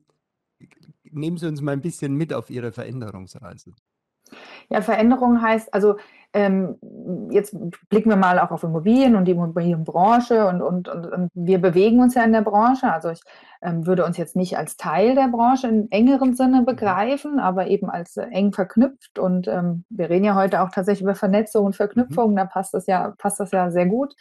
nehmen 1.13 1.37
Sie 1.37 1.47
uns 1.47 1.61
mal 1.61 1.73
ein 1.73 1.81
bisschen 1.81 2.15
mit 2.15 2.33
auf 2.33 2.51
Ihre 2.51 2.73
Veränderungsreise. 2.73 3.73
Ja, 4.69 4.83
Veränderung 4.83 5.41
heißt, 5.41 5.73
also 5.73 5.97
ähm, 6.35 6.77
jetzt 7.31 7.57
blicken 7.89 8.11
wir 8.11 8.17
mal 8.17 8.39
auch 8.39 8.51
auf 8.51 8.63
Immobilien 8.63 9.17
und 9.17 9.25
die 9.25 9.33
Immobilienbranche 9.33 10.47
und, 10.47 10.61
und, 10.61 10.89
und, 10.89 11.07
und 11.07 11.31
wir 11.33 11.59
bewegen 11.59 12.01
uns 12.01 12.15
ja 12.15 12.23
in 12.23 12.35
der 12.35 12.43
Branche. 12.43 12.93
Also 12.93 13.09
ich 13.09 13.23
ähm, 13.63 13.87
würde 13.87 14.05
uns 14.05 14.19
jetzt 14.19 14.37
nicht 14.37 14.59
als 14.59 14.77
Teil 14.77 15.15
der 15.15 15.29
Branche 15.29 15.69
in 15.69 15.91
engerem 15.91 16.35
Sinne 16.35 16.63
begreifen, 16.63 17.39
aber 17.39 17.69
eben 17.69 17.89
als 17.89 18.19
äh, 18.19 18.27
eng 18.31 18.53
verknüpft. 18.53 19.19
Und 19.19 19.49
ähm, 19.49 19.85
wir 19.89 20.11
reden 20.11 20.27
ja 20.27 20.35
heute 20.35 20.61
auch 20.61 20.71
tatsächlich 20.71 21.03
über 21.03 21.15
Vernetzung 21.15 21.65
und 21.65 21.77
Verknüpfung, 21.77 22.33
mhm. 22.33 22.37
da 22.37 22.45
passt 22.45 22.75
das 22.75 22.87
ja, 22.87 23.15
passt 23.17 23.41
das 23.41 23.51
ja 23.53 23.71
sehr 23.71 23.87
gut. 23.87 24.15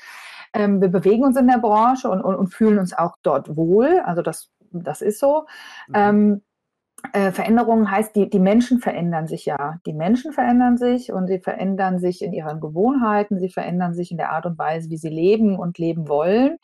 Ähm, 0.54 0.80
wir 0.80 0.88
bewegen 0.88 1.26
uns 1.26 1.36
in 1.36 1.48
der 1.48 1.60
Branche 1.60 2.10
und, 2.10 2.22
und, 2.22 2.36
und, 2.36 2.48
fühlen 2.54 2.80
uns 2.80 2.98
auch 2.98 3.16
dort 3.22 3.58
wohl. 3.58 4.00
Also 4.06 4.22
das, 4.22 4.50
das 4.72 5.02
ist 5.02 5.20
so. 5.20 5.46
Mhm. 5.90 6.42
Äh, 7.14 7.32
Veränderungen 7.32 7.90
heißt, 7.90 8.16
die, 8.16 8.30
die 8.30 8.40
Menschen 8.40 8.80
verändern 8.80 9.28
sich 9.28 9.46
ja. 9.46 9.80
Die 9.86 9.94
Menschen 9.94 10.34
verändern 10.34 10.78
sich 10.78 11.12
und 11.12 11.28
sie 11.28 11.40
verändern 11.40 12.00
sich 12.00 12.22
in 12.22 12.34
ihren 12.34 12.60
Gewohnheiten, 12.60 13.40
sie 13.40 13.50
verändern 13.50 13.94
sich 13.94 14.12
in 14.12 14.18
der 14.18 14.32
Art 14.32 14.46
und 14.46 14.58
Weise, 14.58 14.90
wie 14.90 14.98
sie 14.98 15.10
leben 15.10 15.58
und 15.58 15.78
leben 15.78 16.08
wollen. 16.08 16.58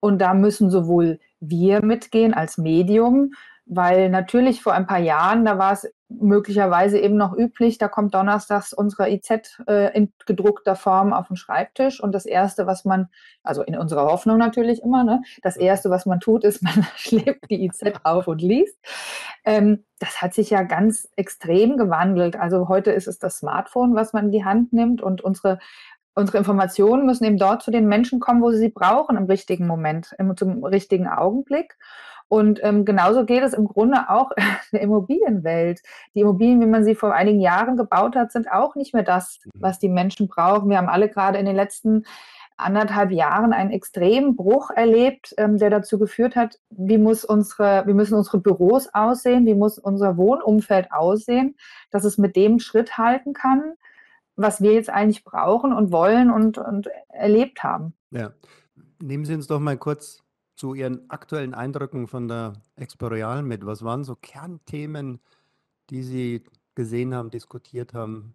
Und 0.00 0.20
da 0.20 0.34
müssen 0.34 0.70
sowohl 0.70 1.18
wir 1.40 1.84
mitgehen 1.84 2.34
als 2.34 2.58
Medium, 2.58 3.32
weil 3.66 4.08
natürlich 4.10 4.62
vor 4.62 4.72
ein 4.74 4.86
paar 4.86 4.98
Jahren, 4.98 5.44
da 5.44 5.58
war 5.58 5.72
es 5.72 5.92
möglicherweise 6.08 6.98
eben 6.98 7.16
noch 7.16 7.36
üblich, 7.36 7.78
da 7.78 7.88
kommt 7.88 8.14
donnerstags 8.14 8.72
unsere 8.72 9.10
IZ 9.10 9.60
äh, 9.66 9.94
in 9.94 10.12
gedruckter 10.26 10.74
Form 10.74 11.12
auf 11.12 11.28
den 11.28 11.36
Schreibtisch 11.36 12.02
und 12.02 12.12
das 12.12 12.24
Erste, 12.24 12.66
was 12.66 12.84
man, 12.84 13.08
also 13.42 13.62
in 13.62 13.76
unserer 13.76 14.06
Hoffnung 14.06 14.38
natürlich 14.38 14.82
immer, 14.82 15.04
ne, 15.04 15.22
das 15.42 15.56
Erste, 15.56 15.90
was 15.90 16.06
man 16.06 16.20
tut, 16.20 16.44
ist, 16.44 16.62
man 16.62 16.86
schlägt 16.96 17.50
die 17.50 17.64
IZ 17.64 17.82
auf 18.04 18.26
und 18.26 18.40
liest. 18.40 18.78
Ähm, 19.44 19.84
das 19.98 20.22
hat 20.22 20.32
sich 20.32 20.50
ja 20.50 20.62
ganz 20.62 21.08
extrem 21.16 21.76
gewandelt. 21.76 22.36
Also 22.36 22.68
heute 22.68 22.90
ist 22.90 23.08
es 23.08 23.18
das 23.18 23.38
Smartphone, 23.38 23.94
was 23.94 24.12
man 24.12 24.26
in 24.26 24.32
die 24.32 24.44
Hand 24.44 24.72
nimmt 24.72 25.02
und 25.02 25.20
unsere 25.20 25.58
unsere 26.14 26.38
Informationen 26.38 27.06
müssen 27.06 27.24
eben 27.24 27.38
dort 27.38 27.62
zu 27.62 27.70
den 27.70 27.86
Menschen 27.86 28.18
kommen, 28.18 28.42
wo 28.42 28.50
sie 28.50 28.58
sie 28.58 28.70
brauchen 28.70 29.16
im 29.16 29.26
richtigen 29.26 29.68
Moment, 29.68 30.16
im, 30.18 30.36
zum 30.36 30.64
richtigen 30.64 31.06
Augenblick. 31.06 31.78
Und 32.28 32.60
ähm, 32.62 32.84
genauso 32.84 33.24
geht 33.24 33.42
es 33.42 33.54
im 33.54 33.66
Grunde 33.66 34.10
auch 34.10 34.30
in 34.36 34.44
der 34.72 34.82
Immobilienwelt. 34.82 35.80
Die 36.14 36.20
Immobilien, 36.20 36.60
wie 36.60 36.66
man 36.66 36.84
sie 36.84 36.94
vor 36.94 37.14
einigen 37.14 37.40
Jahren 37.40 37.76
gebaut 37.76 38.16
hat, 38.16 38.32
sind 38.32 38.50
auch 38.50 38.74
nicht 38.74 38.94
mehr 38.94 39.02
das, 39.02 39.40
mhm. 39.44 39.50
was 39.54 39.78
die 39.78 39.88
Menschen 39.88 40.28
brauchen. 40.28 40.70
Wir 40.70 40.78
haben 40.78 40.88
alle 40.88 41.08
gerade 41.08 41.38
in 41.38 41.46
den 41.46 41.56
letzten 41.56 42.04
anderthalb 42.58 43.12
Jahren 43.12 43.52
einen 43.52 43.70
extremen 43.70 44.36
Bruch 44.36 44.70
erlebt, 44.70 45.32
ähm, 45.38 45.58
der 45.58 45.70
dazu 45.70 45.98
geführt 45.98 46.36
hat, 46.36 46.58
wie, 46.70 46.98
muss 46.98 47.24
unsere, 47.24 47.86
wie 47.86 47.94
müssen 47.94 48.14
unsere 48.14 48.38
Büros 48.38 48.88
aussehen, 48.92 49.46
wie 49.46 49.54
muss 49.54 49.78
unser 49.78 50.16
Wohnumfeld 50.16 50.92
aussehen, 50.92 51.56
dass 51.90 52.04
es 52.04 52.18
mit 52.18 52.36
dem 52.36 52.58
Schritt 52.58 52.98
halten 52.98 53.32
kann, 53.32 53.74
was 54.34 54.60
wir 54.60 54.72
jetzt 54.72 54.90
eigentlich 54.90 55.24
brauchen 55.24 55.72
und 55.72 55.92
wollen 55.92 56.30
und, 56.30 56.58
und 56.58 56.88
erlebt 57.08 57.62
haben. 57.62 57.94
Ja. 58.10 58.32
Nehmen 59.00 59.24
Sie 59.24 59.34
uns 59.34 59.46
doch 59.46 59.60
mal 59.60 59.76
kurz 59.76 60.24
zu 60.58 60.74
Ihren 60.74 61.08
aktuellen 61.08 61.54
Eindrücken 61.54 62.08
von 62.08 62.26
der 62.26 62.54
Exporeal 62.74 63.42
mit. 63.42 63.64
Was 63.64 63.84
waren 63.84 64.02
so 64.02 64.16
Kernthemen, 64.16 65.20
die 65.88 66.02
Sie 66.02 66.44
gesehen 66.74 67.14
haben, 67.14 67.30
diskutiert 67.30 67.94
haben 67.94 68.34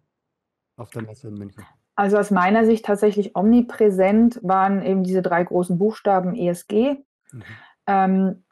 auf 0.76 0.90
der 0.90 1.02
Messe 1.02 1.28
in 1.28 1.34
München? 1.34 1.62
Also 1.96 2.16
aus 2.16 2.30
meiner 2.30 2.64
Sicht 2.64 2.86
tatsächlich 2.86 3.36
omnipräsent 3.36 4.40
waren 4.42 4.82
eben 4.82 5.04
diese 5.04 5.22
drei 5.22 5.44
großen 5.44 5.78
Buchstaben 5.78 6.34
ESG. 6.34 6.96
Mhm. 7.30 7.42
Ähm, 7.86 8.43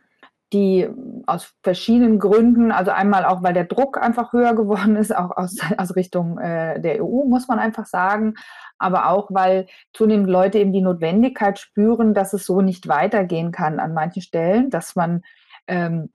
die 0.53 0.89
aus 1.27 1.55
verschiedenen 1.63 2.19
Gründen, 2.19 2.73
also 2.73 2.91
einmal 2.91 3.25
auch, 3.25 3.43
weil 3.43 3.55
der 3.55 3.65
Druck 3.65 4.01
einfach 4.01 4.33
höher 4.33 4.55
geworden 4.55 4.97
ist, 4.97 5.15
auch 5.15 5.37
aus, 5.37 5.59
aus 5.77 5.97
Richtung 5.97 6.39
äh, 6.39 6.81
der 6.81 7.03
EU, 7.03 7.25
muss 7.25 7.49
man 7.49 7.59
einfach 7.59 7.87
sagen, 7.87 8.35
aber 8.79 9.09
auch, 9.09 9.29
weil 9.31 9.67
zunehmend 9.93 10.29
Leute 10.29 10.59
eben 10.59 10.73
die 10.73 10.83
Notwendigkeit 10.83 11.59
spüren, 11.59 12.15
dass 12.15 12.33
es 12.33 12.45
so 12.45 12.61
nicht 12.61 12.89
weitergehen 12.89 13.53
kann 13.53 13.81
an 13.81 13.95
manchen 13.95 14.23
Stellen, 14.23 14.71
dass 14.71 14.97
man 14.97 15.23
ähm, 15.69 16.11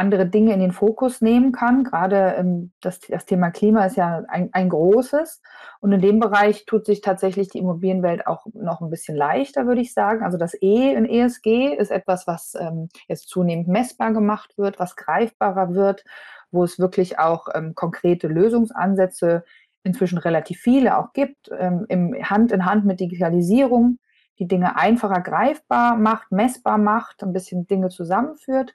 andere 0.00 0.26
Dinge 0.26 0.52
in 0.54 0.60
den 0.60 0.72
Fokus 0.72 1.20
nehmen 1.20 1.52
kann. 1.52 1.84
Gerade 1.84 2.34
ähm, 2.38 2.72
das, 2.80 3.00
das, 3.00 3.26
Thema 3.26 3.50
Klima 3.50 3.84
ist 3.84 3.96
ja 3.96 4.24
ein, 4.28 4.48
ein, 4.52 4.68
großes. 4.70 5.42
Und 5.80 5.92
in 5.92 6.00
dem 6.00 6.18
Bereich 6.18 6.64
tut 6.64 6.86
sich 6.86 7.02
tatsächlich 7.02 7.48
die 7.48 7.58
Immobilienwelt 7.58 8.26
auch 8.26 8.46
noch 8.54 8.80
ein 8.80 8.90
bisschen 8.90 9.16
leichter, 9.16 9.66
würde 9.66 9.82
ich 9.82 9.92
sagen. 9.92 10.24
Also 10.24 10.38
das 10.38 10.54
E 10.60 10.92
in 10.94 11.04
ESG 11.04 11.74
ist 11.76 11.90
etwas, 11.90 12.26
was 12.26 12.54
ähm, 12.58 12.88
jetzt 13.08 13.28
zunehmend 13.28 13.68
messbar 13.68 14.12
gemacht 14.12 14.56
wird, 14.56 14.78
was 14.78 14.96
greifbarer 14.96 15.74
wird, 15.74 16.04
wo 16.50 16.64
es 16.64 16.78
wirklich 16.78 17.18
auch 17.18 17.48
ähm, 17.54 17.74
konkrete 17.74 18.26
Lösungsansätze 18.26 19.44
inzwischen 19.82 20.18
relativ 20.18 20.60
viele 20.60 20.98
auch 20.98 21.12
gibt, 21.12 21.50
ähm, 21.56 21.84
im 21.88 22.14
Hand 22.28 22.52
in 22.52 22.64
Hand 22.64 22.84
mit 22.84 23.00
Digitalisierung, 23.00 23.98
die 24.38 24.48
Dinge 24.48 24.76
einfacher 24.76 25.20
greifbar 25.20 25.96
macht, 25.96 26.32
messbar 26.32 26.78
macht, 26.78 27.22
ein 27.22 27.32
bisschen 27.32 27.66
Dinge 27.66 27.90
zusammenführt. 27.90 28.74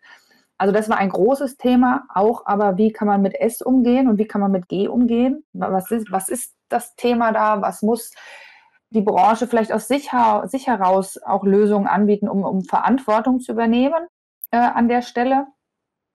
Also 0.57 0.73
das 0.73 0.89
war 0.89 0.97
ein 0.97 1.09
großes 1.09 1.57
Thema, 1.57 2.05
auch 2.13 2.45
aber 2.45 2.77
wie 2.77 2.91
kann 2.91 3.07
man 3.07 3.21
mit 3.21 3.35
S 3.35 3.61
umgehen 3.61 4.07
und 4.07 4.17
wie 4.17 4.27
kann 4.27 4.41
man 4.41 4.51
mit 4.51 4.69
G 4.69 4.87
umgehen? 4.87 5.43
Was 5.53 5.91
ist, 5.91 6.11
was 6.11 6.29
ist 6.29 6.55
das 6.69 6.95
Thema 6.95 7.33
da? 7.33 7.61
Was 7.61 7.81
muss 7.81 8.11
die 8.89 9.01
Branche 9.01 9.47
vielleicht 9.47 9.73
aus 9.73 9.87
sich, 9.87 10.11
sich 10.45 10.67
heraus 10.67 11.17
auch 11.23 11.43
Lösungen 11.43 11.87
anbieten, 11.87 12.29
um, 12.29 12.43
um 12.43 12.63
Verantwortung 12.63 13.39
zu 13.39 13.51
übernehmen 13.51 14.07
äh, 14.51 14.57
an 14.57 14.87
der 14.87 15.01
Stelle? 15.01 15.47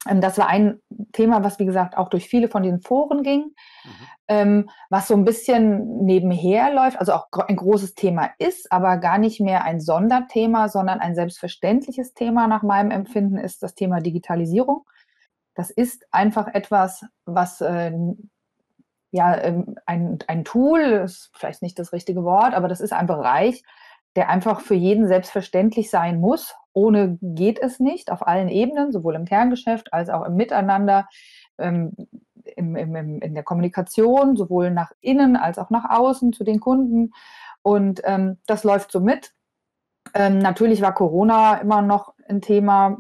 Ähm, 0.09 0.21
das 0.21 0.38
war 0.38 0.49
ein 0.49 0.80
Thema, 1.12 1.45
was 1.45 1.59
wie 1.59 1.66
gesagt 1.66 1.97
auch 1.97 2.09
durch 2.09 2.28
viele 2.28 2.49
von 2.49 2.62
den 2.62 2.80
Foren 2.80 3.23
ging, 3.23 3.40
mhm. 3.85 3.90
ähm, 4.28 4.71
was 4.88 5.09
so 5.09 5.14
ein 5.14 5.25
bisschen 5.25 6.04
nebenher 6.04 6.73
läuft, 6.73 6.99
also 6.99 7.12
auch 7.12 7.26
ein 7.47 7.57
großes 7.57 7.95
Thema 7.95 8.30
ist, 8.38 8.73
aber 8.73 8.97
gar 8.99 9.19
nicht 9.19 9.40
mehr 9.40 9.64
ein 9.64 9.80
Sonderthema, 9.80 10.69
sondern 10.69 11.00
ein 11.00 11.14
selbstverständliches 11.14 12.14
Thema 12.14 12.47
nach 12.47 12.62
meinem 12.62 12.90
Empfinden 12.90 13.37
ist 13.37 13.62
das 13.62 13.75
Thema 13.75 14.00
Digitalisierung. 14.00 14.87
Das 15.54 15.71
ist 15.71 16.07
einfach 16.11 16.49
etwas, 16.49 17.04
was 17.26 17.61
äh, 17.61 17.92
ja 19.11 19.37
ähm, 19.37 19.76
ein, 19.85 20.19
ein 20.28 20.45
Tool 20.45 20.80
ist 20.80 21.30
vielleicht 21.35 21.62
nicht 21.62 21.78
das 21.78 21.92
richtige 21.92 22.25
Wort, 22.25 22.54
aber 22.54 22.69
das 22.69 22.80
ist 22.80 22.92
ein 22.92 23.07
Bereich, 23.07 23.62
der 24.16 24.28
einfach 24.28 24.60
für 24.60 24.74
jeden 24.74 25.06
selbstverständlich 25.06 25.90
sein 25.90 26.20
muss. 26.20 26.54
Ohne 26.72 27.18
geht 27.20 27.60
es 27.60 27.80
nicht 27.80 28.10
auf 28.10 28.26
allen 28.26 28.48
Ebenen, 28.48 28.92
sowohl 28.92 29.14
im 29.14 29.24
Kerngeschäft 29.24 29.92
als 29.92 30.08
auch 30.08 30.24
im 30.24 30.36
Miteinander, 30.36 31.08
ähm, 31.58 31.92
im, 32.56 32.76
im, 32.76 33.20
in 33.20 33.34
der 33.34 33.42
Kommunikation, 33.42 34.36
sowohl 34.36 34.70
nach 34.70 34.92
innen 35.00 35.36
als 35.36 35.58
auch 35.58 35.70
nach 35.70 35.90
außen 35.90 36.32
zu 36.32 36.44
den 36.44 36.60
Kunden. 36.60 37.12
Und 37.62 38.00
ähm, 38.04 38.38
das 38.46 38.64
läuft 38.64 38.90
so 38.92 39.00
mit. 39.00 39.32
Ähm, 40.14 40.38
natürlich 40.38 40.80
war 40.80 40.94
Corona 40.94 41.56
immer 41.58 41.82
noch 41.82 42.14
ein 42.28 42.40
Thema. 42.40 42.98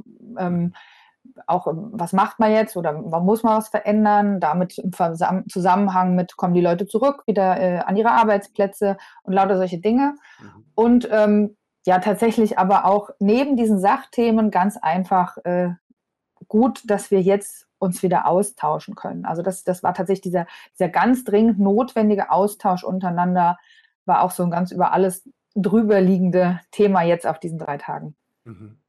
Ähm, 1.36 1.42
auch 1.46 1.66
was 1.72 2.12
macht 2.12 2.38
man 2.38 2.52
jetzt 2.52 2.76
oder 2.76 2.92
muss 2.92 3.42
man 3.42 3.58
was 3.58 3.68
verändern? 3.68 4.40
Damit 4.40 4.78
im 4.78 4.92
Zusammenhang 5.48 6.14
mit, 6.14 6.36
kommen 6.36 6.54
die 6.54 6.60
Leute 6.60 6.86
zurück 6.86 7.22
wieder 7.26 7.60
äh, 7.60 7.78
an 7.78 7.96
ihre 7.96 8.12
Arbeitsplätze 8.12 8.96
und 9.22 9.32
lauter 9.32 9.56
solche 9.56 9.78
Dinge. 9.78 10.14
Mhm. 10.40 10.64
Und 10.74 11.08
ähm, 11.10 11.56
ja, 11.86 11.98
tatsächlich 11.98 12.58
aber 12.58 12.84
auch 12.84 13.10
neben 13.18 13.56
diesen 13.56 13.78
Sachthemen 13.78 14.50
ganz 14.50 14.76
einfach 14.76 15.38
äh, 15.44 15.70
gut, 16.48 16.82
dass 16.86 17.10
wir 17.10 17.22
jetzt 17.22 17.66
uns 17.78 18.02
wieder 18.02 18.26
austauschen 18.26 18.94
können. 18.94 19.24
Also 19.24 19.42
das, 19.42 19.64
das 19.64 19.82
war 19.82 19.94
tatsächlich 19.94 20.22
dieser, 20.22 20.46
dieser 20.74 20.90
ganz 20.90 21.24
dringend 21.24 21.58
notwendige 21.58 22.30
Austausch 22.30 22.84
untereinander, 22.84 23.58
war 24.04 24.22
auch 24.22 24.30
so 24.30 24.42
ein 24.42 24.50
ganz 24.50 24.70
über 24.70 24.92
alles 24.92 25.28
drüber 25.54 26.00
liegende 26.00 26.60
Thema 26.70 27.02
jetzt 27.02 27.26
auf 27.26 27.38
diesen 27.40 27.58
drei 27.58 27.78
Tagen. 27.78 28.14
Mhm. 28.44 28.79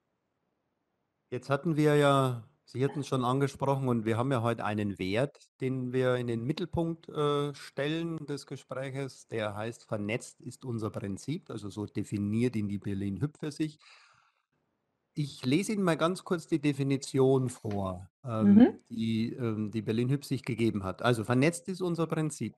Jetzt 1.31 1.50
hatten 1.50 1.77
wir 1.77 1.95
ja, 1.95 2.43
Sie 2.65 2.83
hatten 2.83 3.00
es 3.00 3.07
schon 3.07 3.23
angesprochen 3.23 3.88
und 3.88 4.03
wir 4.03 4.17
haben 4.17 4.33
ja 4.33 4.41
heute 4.41 4.65
einen 4.65 5.00
Wert, 5.00 5.50
den 5.61 5.93
wir 5.93 6.17
in 6.17 6.27
den 6.27 6.43
Mittelpunkt 6.43 7.07
äh, 7.07 7.55
stellen 7.55 8.25
des 8.25 8.45
Gespräches. 8.45 9.29
Der 9.29 9.55
heißt, 9.55 9.85
vernetzt 9.85 10.41
ist 10.41 10.65
unser 10.65 10.89
Prinzip, 10.89 11.50
also 11.50 11.69
so 11.69 11.85
definiert 11.85 12.57
ihn 12.57 12.67
die 12.67 12.79
Berlin 12.79 13.21
Hüb 13.21 13.38
für 13.38 13.51
sich. 13.51 13.79
Ich 15.13 15.45
lese 15.45 15.71
Ihnen 15.71 15.83
mal 15.83 15.97
ganz 15.97 16.25
kurz 16.25 16.47
die 16.47 16.59
Definition 16.59 17.50
vor, 17.50 18.09
ähm, 18.25 18.55
mhm. 18.55 18.79
die 18.89 19.33
ähm, 19.33 19.71
die 19.71 19.81
Berlin 19.81 20.09
Hüb 20.09 20.25
sich 20.25 20.43
gegeben 20.43 20.83
hat. 20.83 21.01
Also 21.01 21.23
vernetzt 21.23 21.69
ist 21.69 21.81
unser 21.81 22.07
Prinzip. 22.07 22.55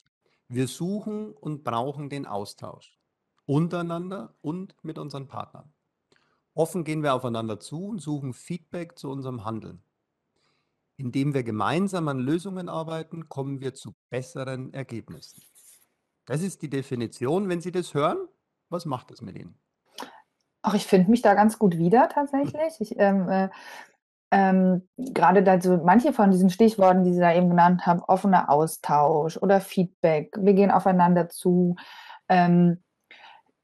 Wir 0.48 0.68
suchen 0.68 1.32
und 1.32 1.64
brauchen 1.64 2.10
den 2.10 2.26
Austausch 2.26 3.00
untereinander 3.46 4.36
und 4.42 4.76
mit 4.82 4.98
unseren 4.98 5.28
Partnern. 5.28 5.74
Offen 6.56 6.84
gehen 6.84 7.02
wir 7.02 7.14
aufeinander 7.14 7.60
zu 7.60 7.88
und 7.88 8.00
suchen 8.00 8.34
Feedback 8.34 8.98
zu 8.98 9.10
unserem 9.10 9.44
Handeln. 9.44 9.82
Indem 10.98 11.34
wir 11.34 11.44
gemeinsam 11.44 12.08
an 12.08 12.20
Lösungen 12.20 12.70
arbeiten, 12.70 13.28
kommen 13.28 13.60
wir 13.60 13.74
zu 13.74 13.96
besseren 14.10 14.74
Ergebnissen. 14.74 15.42
Das 16.26 16.42
ist 16.42 16.62
die 16.62 16.70
Definition. 16.70 17.50
Wenn 17.50 17.62
Sie 17.62 17.72
das 17.72 17.94
hören, 17.94 18.18
was 18.70 18.86
macht 18.86 19.12
das 19.12 19.22
mit 19.22 19.36
Ihnen? 19.36 19.58
Ach, 20.62 20.76
ich 20.76 20.86
finde 20.86 21.10
mich 21.10 21.22
da 21.22 21.34
ganz 21.34 21.58
gut 21.58 21.78
wieder 21.78 22.08
tatsächlich. 22.10 22.80
Ich, 22.80 22.98
ähm, 22.98 23.28
äh, 23.28 23.50
ähm, 24.32 24.88
gerade 24.98 25.44
dazu, 25.44 25.82
manche 25.84 26.14
von 26.14 26.32
diesen 26.32 26.50
Stichworten, 26.50 27.04
die 27.04 27.14
Sie 27.14 27.20
da 27.20 27.34
eben 27.34 27.50
genannt 27.50 27.86
haben, 27.86 28.02
offener 28.02 28.50
Austausch 28.50 29.38
oder 29.38 29.60
Feedback, 29.60 30.36
wir 30.40 30.54
gehen 30.54 30.72
aufeinander 30.72 31.30
zu. 31.30 31.76
Ähm, 32.30 32.82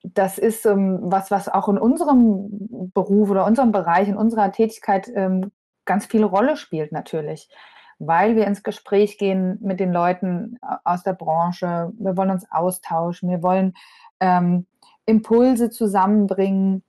das 0.04 0.38
ist 0.38 0.66
ähm, 0.66 1.00
was, 1.02 1.32
was 1.32 1.50
auch 1.50 1.68
in 1.68 1.78
unserem 1.78 2.48
Beruf 2.94 3.30
oder 3.30 3.46
unserem 3.46 3.72
Bereich, 3.72 4.08
in 4.08 4.18
unserer 4.18 4.52
Tätigkeit 4.52 5.10
ähm, 5.14 5.52
ganz 5.86 6.06
viel 6.06 6.24
Rolle 6.24 6.56
spielt 6.56 6.92
natürlich, 6.92 7.50
weil 7.98 8.36
wir 8.36 8.48
ins 8.48 8.64
Gespräch 8.64 9.18
gehen 9.18 9.58
mit 9.62 9.80
den 9.80 9.92
Leuten 9.92 10.58
aus 10.84 11.04
der 11.04 11.14
Branche. 11.14 11.92
Wir 11.98 12.16
wollen 12.16 12.32
uns 12.32 12.50
austauschen, 12.50 13.30
wir 13.30 13.44
wollen 13.44 13.74
ähm, 14.20 14.68
Impulse 15.06 15.70
zusammenbringen, 15.70 16.84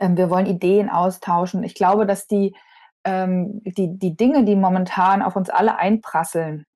ähm, 0.00 0.16
wir 0.16 0.30
wollen 0.30 0.46
Ideen 0.46 0.88
austauschen. 0.88 1.64
Ich 1.64 1.74
glaube, 1.74 2.06
dass 2.06 2.26
die 2.26 2.54
ähm, 3.04 3.62
die, 3.64 3.98
die 3.98 4.16
Dinge, 4.16 4.44
die 4.44 4.56
momentan 4.56 5.22
auf 5.22 5.36
uns 5.36 5.50
alle 5.50 5.78
einprasseln, 5.78 6.66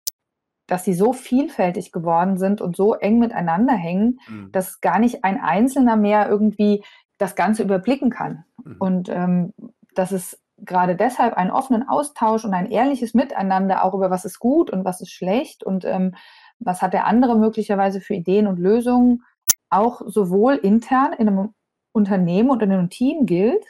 dass 0.73 0.85
sie 0.85 0.95
so 0.95 1.13
vielfältig 1.13 1.93
geworden 1.93 2.39
sind 2.39 2.63
und 2.63 2.77
so 2.79 2.95
eng 2.95 3.19
miteinander 3.19 3.75
hängen, 3.75 4.21
mhm. 4.27 4.51
dass 4.53 4.81
gar 4.81 4.99
nicht 4.99 5.23
ein 5.23 5.39
Einzelner 5.39 5.97
mehr 5.97 6.31
irgendwie 6.31 6.83
das 7.19 7.37
Ganze 7.37 7.63
überblicken 7.63 8.09
kann. 8.09 8.47
Mhm. 8.65 8.77
Und 8.79 9.09
ähm, 9.11 9.53
dass 9.95 10.13
es 10.13 10.43
gerade 10.57 10.97
deshalb 10.97 11.35
einen 11.35 11.51
offenen 11.51 11.87
Austausch 11.87 12.47
und 12.47 12.55
ein 12.55 12.71
ehrliches 12.71 13.13
Miteinander 13.13 13.85
auch 13.85 13.93
über 13.93 14.11
was 14.11 14.25
ist 14.25 14.39
gut 14.39 14.71
und 14.71 14.87
was 14.87 15.03
ist 15.03 15.13
schlecht 15.13 15.63
und 15.63 15.85
ähm, 15.85 16.15
was 16.59 16.81
hat 16.81 16.95
der 16.95 17.07
andere 17.07 17.37
möglicherweise 17.37 18.01
für 18.01 18.15
Ideen 18.15 18.47
und 18.47 18.59
Lösungen 18.59 19.25
auch 19.69 20.01
sowohl 20.07 20.55
intern 20.55 21.13
in 21.13 21.29
einem 21.29 21.55
Unternehmen 21.93 22.49
und 22.49 22.63
in 22.63 22.73
einem 22.73 22.89
Team 22.89 23.27
gilt, 23.27 23.67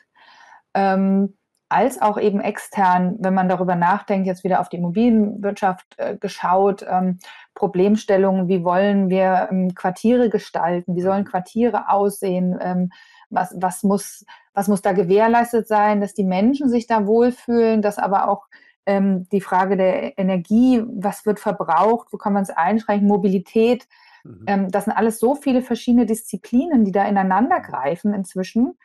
ähm, 0.75 1.37
als 1.73 2.01
auch 2.01 2.19
eben 2.19 2.41
extern, 2.41 3.17
wenn 3.19 3.35
man 3.35 3.49
darüber 3.49 3.75
nachdenkt, 3.75 4.27
jetzt 4.27 4.45
wieder 4.45 4.61
auf 4.61 4.69
die 4.69 4.77
Immobilienwirtschaft 4.77 5.87
äh, 5.97 6.17
geschaut, 6.17 6.85
ähm, 6.89 7.19
Problemstellungen, 7.55 8.49
wie 8.49 8.65
wollen 8.65 9.09
wir 9.11 9.49
ähm, 9.51 9.75
Quartiere 9.75 10.31
gestalten, 10.31 10.95
wie 10.95 11.03
sollen 11.03 11.25
Quartiere 11.25 11.89
aussehen, 11.89 12.59
ähm, 12.61 12.91
was, 13.31 13.55
was, 13.57 13.83
muss, 13.83 14.25
was 14.55 14.69
muss 14.69 14.83
da 14.83 14.93
gewährleistet 14.93 15.67
sein, 15.67 16.01
dass 16.01 16.15
die 16.15 16.25
Menschen 16.25 16.69
sich 16.69 16.87
da 16.87 17.07
wohlfühlen, 17.07 17.83
dass 17.83 17.99
aber 17.99 18.29
auch 18.29 18.47
ähm, 18.87 19.29
die 19.31 19.41
Frage 19.41 19.77
der 19.77 20.19
Energie, 20.19 20.83
was 20.87 21.25
wird 21.25 21.41
verbraucht, 21.41 22.09
wo 22.13 22.19
kann 22.19 22.33
man 22.33 22.43
es 22.43 22.51
einschränken, 22.51 23.09
Mobilität, 23.09 23.87
mhm. 24.25 24.45
Ähm, 24.47 24.71
das 24.71 24.85
sind 24.85 24.93
alles 24.93 25.19
so 25.19 25.35
viele 25.35 25.63
verschiedene 25.63 26.07
Disziplinen, 26.07 26.85
die 26.85 26.93
da 26.93 27.05
ineinander 27.07 27.61
greifen 27.61 28.13
inzwischen, 28.13 28.79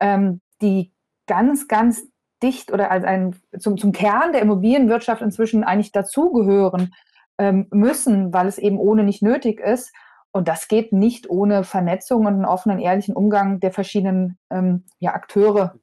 ähm, 0.00 0.40
die 0.60 0.92
ganz, 1.26 1.68
ganz 1.68 2.06
dicht 2.42 2.72
oder 2.72 2.90
als 2.90 3.04
ein, 3.04 3.36
zum, 3.58 3.76
zum 3.76 3.92
Kern 3.92 4.32
der 4.32 4.42
Immobilienwirtschaft 4.42 5.22
inzwischen 5.22 5.64
eigentlich 5.64 5.92
dazugehören 5.92 6.94
ähm, 7.38 7.66
müssen, 7.70 8.32
weil 8.32 8.46
es 8.46 8.58
eben 8.58 8.78
ohne 8.78 9.04
nicht 9.04 9.22
nötig 9.22 9.60
ist. 9.60 9.92
Und 10.32 10.48
das 10.48 10.68
geht 10.68 10.92
nicht 10.92 11.30
ohne 11.30 11.64
Vernetzung 11.64 12.26
und 12.26 12.34
einen 12.34 12.44
offenen, 12.44 12.78
ehrlichen 12.78 13.14
Umgang 13.14 13.58
der 13.60 13.72
verschiedenen 13.72 14.36
ähm, 14.50 14.84
ja, 14.98 15.14
Akteure 15.14 15.76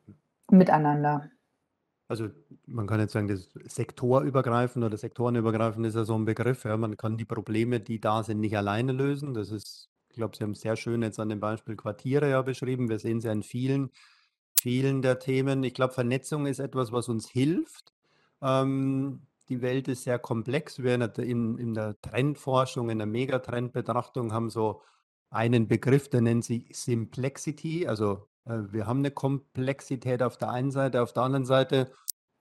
miteinander. 0.51 1.29
Also 2.07 2.29
man 2.67 2.85
kann 2.85 2.99
jetzt 2.99 3.13
sagen, 3.13 3.27
das 3.27 3.49
sektorübergreifend 3.65 4.85
oder 4.85 4.97
sektorenübergreifend 4.97 5.85
ist 5.87 5.95
ja 5.95 6.03
so 6.03 6.15
ein 6.15 6.25
Begriff. 6.25 6.65
Ja. 6.65 6.77
Man 6.77 6.97
kann 6.97 7.17
die 7.17 7.25
Probleme, 7.25 7.79
die 7.79 7.99
da 7.99 8.23
sind, 8.23 8.39
nicht 8.39 8.55
alleine 8.55 8.91
lösen. 8.91 9.33
Das 9.33 9.49
ist, 9.49 9.89
ich 10.09 10.17
glaube, 10.17 10.37
Sie 10.37 10.43
haben 10.43 10.53
sehr 10.53 10.75
schön 10.75 11.01
jetzt 11.01 11.19
an 11.19 11.29
dem 11.29 11.39
Beispiel 11.39 11.75
Quartiere 11.75 12.29
ja 12.29 12.41
beschrieben. 12.43 12.89
Wir 12.89 12.99
sehen 12.99 13.17
es 13.17 13.23
ja 13.23 13.31
in 13.31 13.41
vielen 13.41 13.89
vielen 14.63 15.01
der 15.01 15.19
Themen. 15.19 15.61
Ich 15.65 15.73
glaube, 15.73 15.93
Vernetzung 15.93 16.45
ist 16.45 16.59
etwas, 16.59 16.93
was 16.93 17.09
uns 17.09 17.27
hilft. 17.27 17.91
Ähm, 18.41 19.19
die 19.49 19.61
Welt 19.61 19.89
ist 19.89 20.03
sehr 20.03 20.19
komplex. 20.19 20.81
Wir 20.81 20.95
in, 21.19 21.57
in 21.57 21.73
der 21.73 21.99
Trendforschung, 22.01 22.89
in 22.89 22.97
der 22.99 23.07
Megatrendbetrachtung 23.07 24.31
haben 24.31 24.49
so 24.49 24.81
einen 25.29 25.67
Begriff, 25.67 26.09
der 26.09 26.21
nennt 26.21 26.45
sich 26.45 26.65
Simplexity. 26.71 27.87
Also 27.87 28.29
äh, 28.45 28.59
wir 28.71 28.87
haben 28.87 28.99
eine 28.99 29.11
Komplexität 29.11 30.23
auf 30.23 30.37
der 30.37 30.51
einen 30.51 30.71
Seite, 30.71 31.01
auf 31.01 31.11
der 31.11 31.23
anderen 31.23 31.45
Seite 31.45 31.91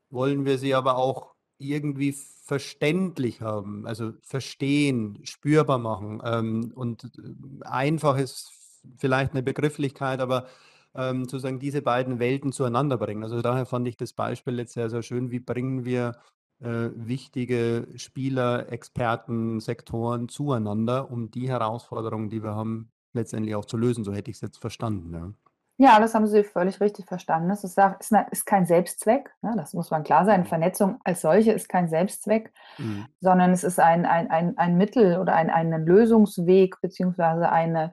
wollen 0.09 0.44
wir 0.44 0.59
sie 0.59 0.75
aber 0.75 0.99
auch 0.99 1.35
irgendwie 1.59 2.12
verständlich 2.12 3.40
haben, 3.40 3.85
also 3.85 4.12
verstehen, 4.23 5.18
spürbar 5.25 5.79
machen. 5.79 6.23
Ähm, 6.25 6.73
und 6.77 7.05
äh, 7.05 7.64
einfach 7.64 8.16
ist 8.16 8.53
vielleicht 8.96 9.33
eine 9.33 9.42
Begrifflichkeit, 9.42 10.20
aber 10.20 10.46
ähm, 10.94 11.24
sozusagen 11.24 11.59
diese 11.59 11.83
beiden 11.83 12.18
Welten 12.18 12.52
zueinander 12.52 12.96
bringen. 12.96 13.22
Also 13.22 13.42
daher 13.42 13.66
fand 13.66 13.88
ich 13.88 13.96
das 13.96 14.12
Beispiel 14.12 14.59
jetzt 14.59 14.74
sehr, 14.74 14.90
sehr 14.90 15.02
schön. 15.02 15.31
Wie 15.31 15.40
bringen 15.40 15.85
wir 15.85 16.12
äh, 16.61 16.90
wichtige 16.94 17.88
Spieler, 17.96 18.70
Experten, 18.70 19.61
Sektoren 19.61 20.28
zueinander, 20.28 21.11
um 21.11 21.31
die 21.31 21.48
Herausforderungen, 21.48 22.31
die 22.31 22.42
wir 22.42 22.55
haben, 22.55 22.90
letztendlich 23.12 23.55
auch 23.55 23.64
zu 23.64 23.76
lösen. 23.76 24.05
So 24.05 24.12
hätte 24.12 24.31
ich 24.31 24.37
es 24.37 24.40
jetzt 24.42 24.59
verstanden. 24.59 25.12
Ja. 25.12 25.33
Ja, 25.78 25.98
das 25.98 26.14
haben 26.14 26.26
Sie 26.26 26.44
völlig 26.44 26.81
richtig 26.81 27.07
verstanden. 27.07 27.50
Es 27.50 27.64
ist, 27.64 27.78
ist, 27.98 28.12
ist 28.31 28.46
kein 28.46 28.66
Selbstzweck, 28.66 29.35
ne? 29.40 29.55
das 29.57 29.72
muss 29.72 29.90
man 29.90 30.05
klar 30.05 30.24
sein. 30.24 30.42
Mhm. 30.42 30.46
Vernetzung 30.46 31.00
als 31.02 31.22
solche 31.22 31.50
ist 31.50 31.68
kein 31.68 31.88
Selbstzweck, 31.88 32.52
mhm. 32.78 33.07
sondern 33.20 33.50
es 33.50 33.64
ist 33.64 33.81
ein, 33.81 34.07
ein, 34.07 34.31
ein, 34.31 34.57
ein 34.59 34.76
Mittel 34.76 35.18
oder 35.18 35.35
ein, 35.35 35.50
ein 35.50 35.85
Lösungsweg 35.85 36.81
beziehungsweise 36.83 37.50
eine, 37.50 37.92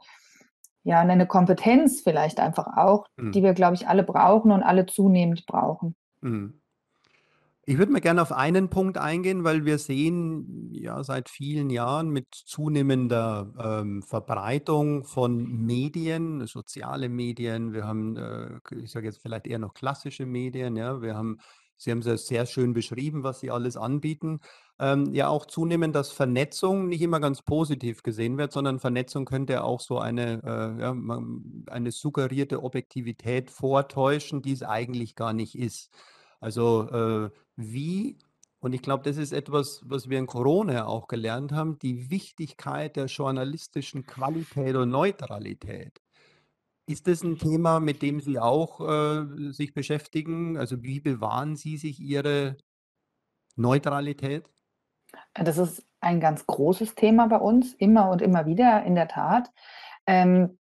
ja, 0.83 0.99
eine 0.99 1.27
Kompetenz 1.27 2.01
vielleicht 2.01 2.39
einfach 2.39 2.77
auch, 2.77 3.05
mhm. 3.17 3.31
die 3.31 3.43
wir, 3.43 3.53
glaube 3.53 3.75
ich, 3.75 3.87
alle 3.87 4.03
brauchen 4.03 4.51
und 4.51 4.63
alle 4.63 4.85
zunehmend 4.85 5.45
brauchen. 5.45 5.95
Mhm. 6.21 6.59
Ich 7.69 7.77
würde 7.77 7.91
mal 7.91 8.01
gerne 8.01 8.23
auf 8.23 8.31
einen 8.31 8.71
Punkt 8.71 8.97
eingehen, 8.97 9.43
weil 9.43 9.63
wir 9.63 9.77
sehen 9.77 10.71
ja 10.73 11.03
seit 11.03 11.29
vielen 11.29 11.69
Jahren 11.69 12.09
mit 12.09 12.25
zunehmender 12.33 13.53
ähm, 13.63 14.01
Verbreitung 14.01 15.03
von 15.03 15.65
Medien, 15.67 16.47
soziale 16.47 17.09
Medien, 17.09 17.71
wir 17.71 17.85
haben, 17.85 18.17
äh, 18.17 18.59
ich 18.75 18.89
sage 18.89 19.05
jetzt 19.05 19.21
vielleicht 19.21 19.45
eher 19.45 19.59
noch 19.59 19.75
klassische 19.75 20.25
Medien, 20.25 20.77
ja, 20.77 21.03
wir 21.03 21.15
haben 21.15 21.37
Sie 21.79 21.91
haben 21.91 21.99
es 21.99 22.27
sehr 22.27 22.45
schön 22.45 22.73
beschrieben, 22.73 23.23
was 23.23 23.39
Sie 23.39 23.51
alles 23.51 23.77
anbieten. 23.77 24.41
Ähm, 24.79 25.13
ja, 25.13 25.29
auch 25.29 25.45
zunehmend, 25.45 25.95
dass 25.95 26.11
Vernetzung 26.11 26.89
nicht 26.89 27.01
immer 27.01 27.21
ganz 27.21 27.41
positiv 27.41 28.03
gesehen 28.03 28.37
wird, 28.37 28.51
sondern 28.51 28.79
Vernetzung 28.79 29.23
könnte 29.25 29.63
auch 29.63 29.79
so 29.79 29.97
eine, 29.97 30.41
äh, 30.43 30.81
ja, 30.81 30.95
eine 31.67 31.91
suggerierte 31.91 32.63
Objektivität 32.63 33.49
vortäuschen, 33.49 34.41
die 34.41 34.51
es 34.51 34.61
eigentlich 34.61 35.15
gar 35.15 35.31
nicht 35.33 35.57
ist. 35.57 35.89
Also 36.41 36.89
äh, 36.89 37.29
wie, 37.55 38.17
und 38.59 38.73
ich 38.73 38.81
glaube, 38.81 39.03
das 39.03 39.15
ist 39.17 39.31
etwas, 39.31 39.81
was 39.85 40.09
wir 40.09 40.19
in 40.19 40.27
Corona 40.27 40.85
auch 40.85 41.07
gelernt 41.07 41.53
haben, 41.53 41.79
die 41.79 42.09
Wichtigkeit 42.09 42.97
der 42.97 43.05
journalistischen 43.05 44.05
Qualität 44.05 44.75
und 44.75 44.89
Neutralität. 44.89 46.01
Ist 46.89 47.07
das 47.07 47.21
ein 47.21 47.37
Thema, 47.37 47.79
mit 47.79 48.01
dem 48.01 48.19
Sie 48.19 48.39
auch 48.39 48.81
äh, 48.81 49.51
sich 49.51 49.75
beschäftigen? 49.75 50.57
Also 50.57 50.81
wie 50.81 50.99
bewahren 50.99 51.55
Sie 51.55 51.77
sich 51.77 51.99
Ihre 51.99 52.57
Neutralität? 53.55 54.49
Das 55.35 55.59
ist 55.59 55.85
ein 56.01 56.19
ganz 56.19 56.47
großes 56.47 56.95
Thema 56.95 57.27
bei 57.27 57.37
uns, 57.37 57.75
immer 57.75 58.09
und 58.09 58.23
immer 58.23 58.47
wieder, 58.47 58.83
in 58.85 58.95
der 58.95 59.07
Tat. 59.07 59.51
Ähm, 60.07 60.57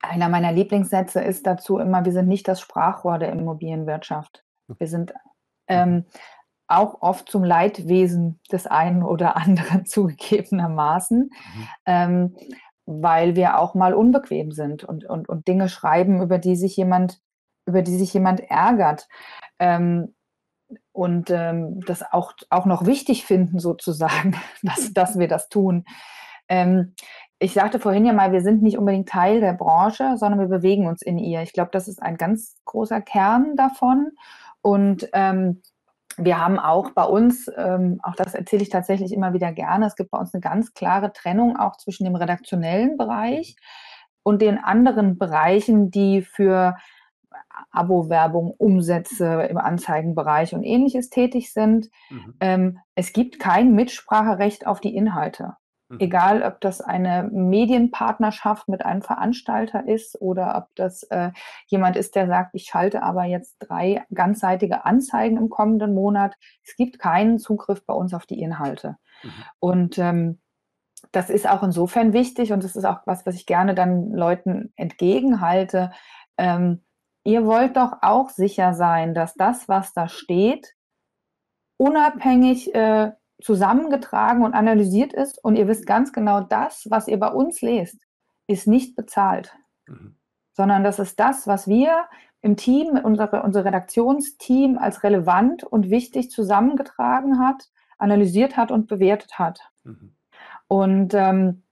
einer 0.00 0.28
meiner 0.28 0.52
Lieblingssätze 0.52 1.20
ist 1.20 1.48
dazu 1.48 1.78
immer, 1.78 2.04
wir 2.04 2.12
sind 2.12 2.28
nicht 2.28 2.46
das 2.46 2.60
Sprachrohr 2.60 3.18
der 3.18 3.32
Immobilienwirtschaft. 3.32 4.44
Wir 4.78 4.86
sind 4.86 5.14
ähm, 5.66 6.04
auch 6.68 7.02
oft 7.02 7.28
zum 7.28 7.42
Leidwesen 7.42 8.38
des 8.52 8.68
einen 8.68 9.02
oder 9.02 9.36
anderen 9.36 9.84
zugegebenermaßen. 9.84 11.22
Mhm. 11.22 11.68
Ähm, 11.86 12.36
weil 12.86 13.36
wir 13.36 13.58
auch 13.58 13.74
mal 13.74 13.94
unbequem 13.94 14.52
sind 14.52 14.84
und, 14.84 15.04
und, 15.04 15.28
und 15.28 15.46
Dinge 15.48 15.68
schreiben, 15.68 16.22
über 16.22 16.38
die 16.38 16.56
sich 16.56 16.76
jemand, 16.76 17.20
über 17.66 17.82
die 17.82 17.96
sich 17.96 18.14
jemand 18.14 18.40
ärgert. 18.40 19.08
Ähm, 19.58 20.14
und 20.92 21.30
ähm, 21.30 21.80
das 21.86 22.02
auch, 22.02 22.32
auch 22.50 22.66
noch 22.66 22.86
wichtig 22.86 23.24
finden, 23.24 23.58
sozusagen, 23.58 24.36
dass, 24.62 24.92
dass 24.92 25.18
wir 25.18 25.28
das 25.28 25.48
tun. 25.48 25.84
Ähm, 26.48 26.94
ich 27.38 27.52
sagte 27.52 27.78
vorhin 27.78 28.06
ja 28.06 28.12
mal, 28.12 28.32
wir 28.32 28.40
sind 28.40 28.62
nicht 28.62 28.78
unbedingt 28.78 29.08
Teil 29.08 29.40
der 29.40 29.52
Branche, 29.52 30.16
sondern 30.16 30.40
wir 30.40 30.48
bewegen 30.48 30.86
uns 30.86 31.02
in 31.02 31.18
ihr. 31.18 31.42
Ich 31.42 31.52
glaube, 31.52 31.70
das 31.72 31.86
ist 31.86 32.02
ein 32.02 32.16
ganz 32.16 32.56
großer 32.64 33.02
Kern 33.02 33.56
davon. 33.56 34.12
Und 34.62 35.08
ähm, 35.12 35.60
wir 36.18 36.40
haben 36.40 36.58
auch 36.58 36.90
bei 36.90 37.04
uns, 37.04 37.50
ähm, 37.56 38.00
auch 38.02 38.14
das 38.14 38.34
erzähle 38.34 38.62
ich 38.62 38.70
tatsächlich 38.70 39.12
immer 39.12 39.32
wieder 39.32 39.52
gerne, 39.52 39.86
es 39.86 39.96
gibt 39.96 40.10
bei 40.10 40.18
uns 40.18 40.32
eine 40.34 40.40
ganz 40.40 40.74
klare 40.74 41.12
Trennung 41.12 41.56
auch 41.56 41.76
zwischen 41.76 42.04
dem 42.04 42.16
redaktionellen 42.16 42.96
Bereich 42.96 43.56
und 44.22 44.42
den 44.42 44.58
anderen 44.58 45.18
Bereichen, 45.18 45.90
die 45.90 46.22
für 46.22 46.76
Abo-Werbung, 47.70 48.50
Umsätze 48.56 49.42
im 49.50 49.58
Anzeigenbereich 49.58 50.54
und 50.54 50.62
ähnliches 50.62 51.10
tätig 51.10 51.52
sind. 51.52 51.88
Mhm. 52.10 52.34
Ähm, 52.40 52.78
es 52.94 53.12
gibt 53.12 53.38
kein 53.38 53.74
Mitspracherecht 53.74 54.66
auf 54.66 54.80
die 54.80 54.94
Inhalte. 54.94 55.56
Mhm. 55.88 56.00
Egal, 56.00 56.42
ob 56.42 56.60
das 56.60 56.80
eine 56.80 57.28
Medienpartnerschaft 57.32 58.68
mit 58.68 58.84
einem 58.84 59.02
Veranstalter 59.02 59.86
ist 59.86 60.20
oder 60.20 60.56
ob 60.56 60.74
das 60.74 61.04
äh, 61.04 61.30
jemand 61.66 61.96
ist, 61.96 62.16
der 62.16 62.26
sagt, 62.26 62.54
ich 62.54 62.64
schalte 62.64 63.02
aber 63.02 63.24
jetzt 63.24 63.56
drei 63.60 64.04
ganzseitige 64.12 64.84
Anzeigen 64.84 65.36
im 65.36 65.48
kommenden 65.48 65.94
Monat. 65.94 66.34
Es 66.64 66.74
gibt 66.76 66.98
keinen 66.98 67.38
Zugriff 67.38 67.84
bei 67.86 67.94
uns 67.94 68.14
auf 68.14 68.26
die 68.26 68.40
Inhalte. 68.40 68.96
Mhm. 69.22 69.30
Und 69.60 69.98
ähm, 69.98 70.40
das 71.12 71.30
ist 71.30 71.48
auch 71.48 71.62
insofern 71.62 72.12
wichtig 72.12 72.52
und 72.52 72.64
das 72.64 72.74
ist 72.74 72.84
auch 72.84 73.00
was, 73.06 73.24
was 73.24 73.36
ich 73.36 73.46
gerne 73.46 73.74
dann 73.74 74.10
Leuten 74.10 74.72
entgegenhalte. 74.76 75.92
Ähm, 76.36 76.84
ihr 77.24 77.46
wollt 77.46 77.76
doch 77.76 77.98
auch 78.02 78.30
sicher 78.30 78.74
sein, 78.74 79.14
dass 79.14 79.34
das, 79.34 79.68
was 79.68 79.92
da 79.92 80.08
steht, 80.08 80.74
unabhängig 81.76 82.74
äh, 82.74 83.12
zusammengetragen 83.40 84.42
und 84.44 84.54
analysiert 84.54 85.12
ist 85.12 85.42
und 85.42 85.56
ihr 85.56 85.68
wisst 85.68 85.86
ganz 85.86 86.12
genau, 86.12 86.40
das, 86.40 86.86
was 86.90 87.08
ihr 87.08 87.18
bei 87.18 87.28
uns 87.28 87.60
lest, 87.60 87.98
ist 88.46 88.66
nicht 88.66 88.96
bezahlt, 88.96 89.54
mhm. 89.86 90.16
sondern 90.52 90.84
das 90.84 90.98
ist 90.98 91.20
das, 91.20 91.46
was 91.46 91.66
wir 91.66 92.06
im 92.42 92.56
Team, 92.56 92.98
unsere, 93.02 93.42
unser 93.42 93.64
Redaktionsteam 93.64 94.78
als 94.78 95.02
relevant 95.02 95.64
und 95.64 95.90
wichtig 95.90 96.30
zusammengetragen 96.30 97.38
hat, 97.38 97.68
analysiert 97.98 98.56
hat 98.56 98.70
und 98.70 98.86
bewertet 98.86 99.38
hat. 99.38 99.60
Mhm. 99.84 100.14
Und 100.68 101.14
ähm, 101.14 101.62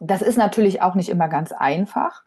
das 0.00 0.22
ist 0.22 0.36
natürlich 0.36 0.82
auch 0.82 0.94
nicht 0.94 1.08
immer 1.08 1.28
ganz 1.28 1.52
einfach. 1.52 2.24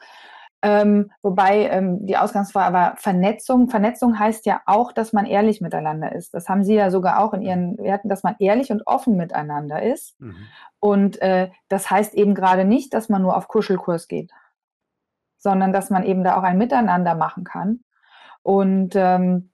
Ähm, 0.63 1.12
wobei 1.24 1.67
ähm, 1.69 2.06
die 2.06 2.17
Ausgangsfrage 2.17 2.74
war 2.74 2.95
Vernetzung. 2.97 3.67
Vernetzung 3.67 4.19
heißt 4.19 4.45
ja 4.45 4.62
auch, 4.67 4.91
dass 4.91 5.12
man 5.12 5.26
ehrlich 5.26 5.60
miteinander 5.60 6.12
ist. 6.12 6.36
Das 6.36 6.50
haben 6.50 6.63
Sie 6.63 6.76
ja 6.76 6.91
sogar 6.91 7.19
auch 7.19 7.34
in 7.34 7.41
Ihren 7.41 7.78
Werten, 7.80 8.10
dass 8.10 8.21
man 8.21 8.36
ehrlich 8.38 8.71
und 8.71 8.86
offen 8.86 9.17
miteinander 9.17 9.82
ist. 9.82 10.19
Mhm. 10.21 10.36
Und 10.80 11.21
äh, 11.21 11.50
das 11.67 11.89
heißt 11.89 12.13
eben 12.13 12.36
gerade 12.36 12.63
nicht, 12.63 12.93
dass 12.93 13.10
man 13.10 13.24
nur 13.24 13.36
auf 13.36 13.47
Kuschelkurs 13.47 14.08
geht, 14.08 14.32
sondern 15.38 15.74
dass 15.74 15.89
man 15.89 16.04
eben 16.04 16.24
da 16.24 16.38
auch 16.38 16.43
ein 16.43 16.60
Miteinander 16.60 17.15
machen 17.15 17.43
kann. 17.43 17.80
Und 18.43 18.95
ähm, 18.95 19.50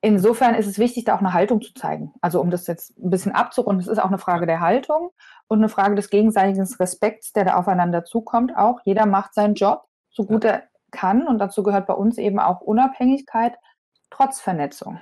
insofern 0.00 0.54
ist 0.54 0.66
es 0.66 0.78
wichtig, 0.78 1.04
da 1.04 1.14
auch 1.14 1.20
eine 1.20 1.34
Haltung 1.34 1.60
zu 1.60 1.74
zeigen. 1.74 2.14
Also 2.22 2.40
um 2.40 2.50
das 2.50 2.66
jetzt 2.66 2.98
ein 2.98 3.10
bisschen 3.10 3.32
abzurunden, 3.32 3.80
es 3.80 3.88
ist 3.88 3.98
auch 3.98 4.08
eine 4.08 4.18
Frage 4.18 4.46
der 4.46 4.60
Haltung 4.60 5.10
und 5.46 5.58
eine 5.58 5.68
Frage 5.68 5.94
des 5.94 6.08
gegenseitigen 6.08 6.62
Respekts, 6.62 7.32
der 7.32 7.44
da 7.44 7.54
aufeinander 7.56 8.04
zukommt. 8.04 8.56
Auch 8.56 8.80
jeder 8.84 9.04
macht 9.04 9.34
seinen 9.34 9.54
Job 9.54 9.84
so 10.10 10.24
gut 10.24 10.44
er 10.44 10.64
kann. 10.90 11.26
Und 11.26 11.38
dazu 11.38 11.62
gehört 11.62 11.86
bei 11.86 11.94
uns 11.94 12.18
eben 12.18 12.38
auch 12.38 12.60
Unabhängigkeit 12.60 13.54
trotz 14.10 14.40
Vernetzung. 14.40 14.98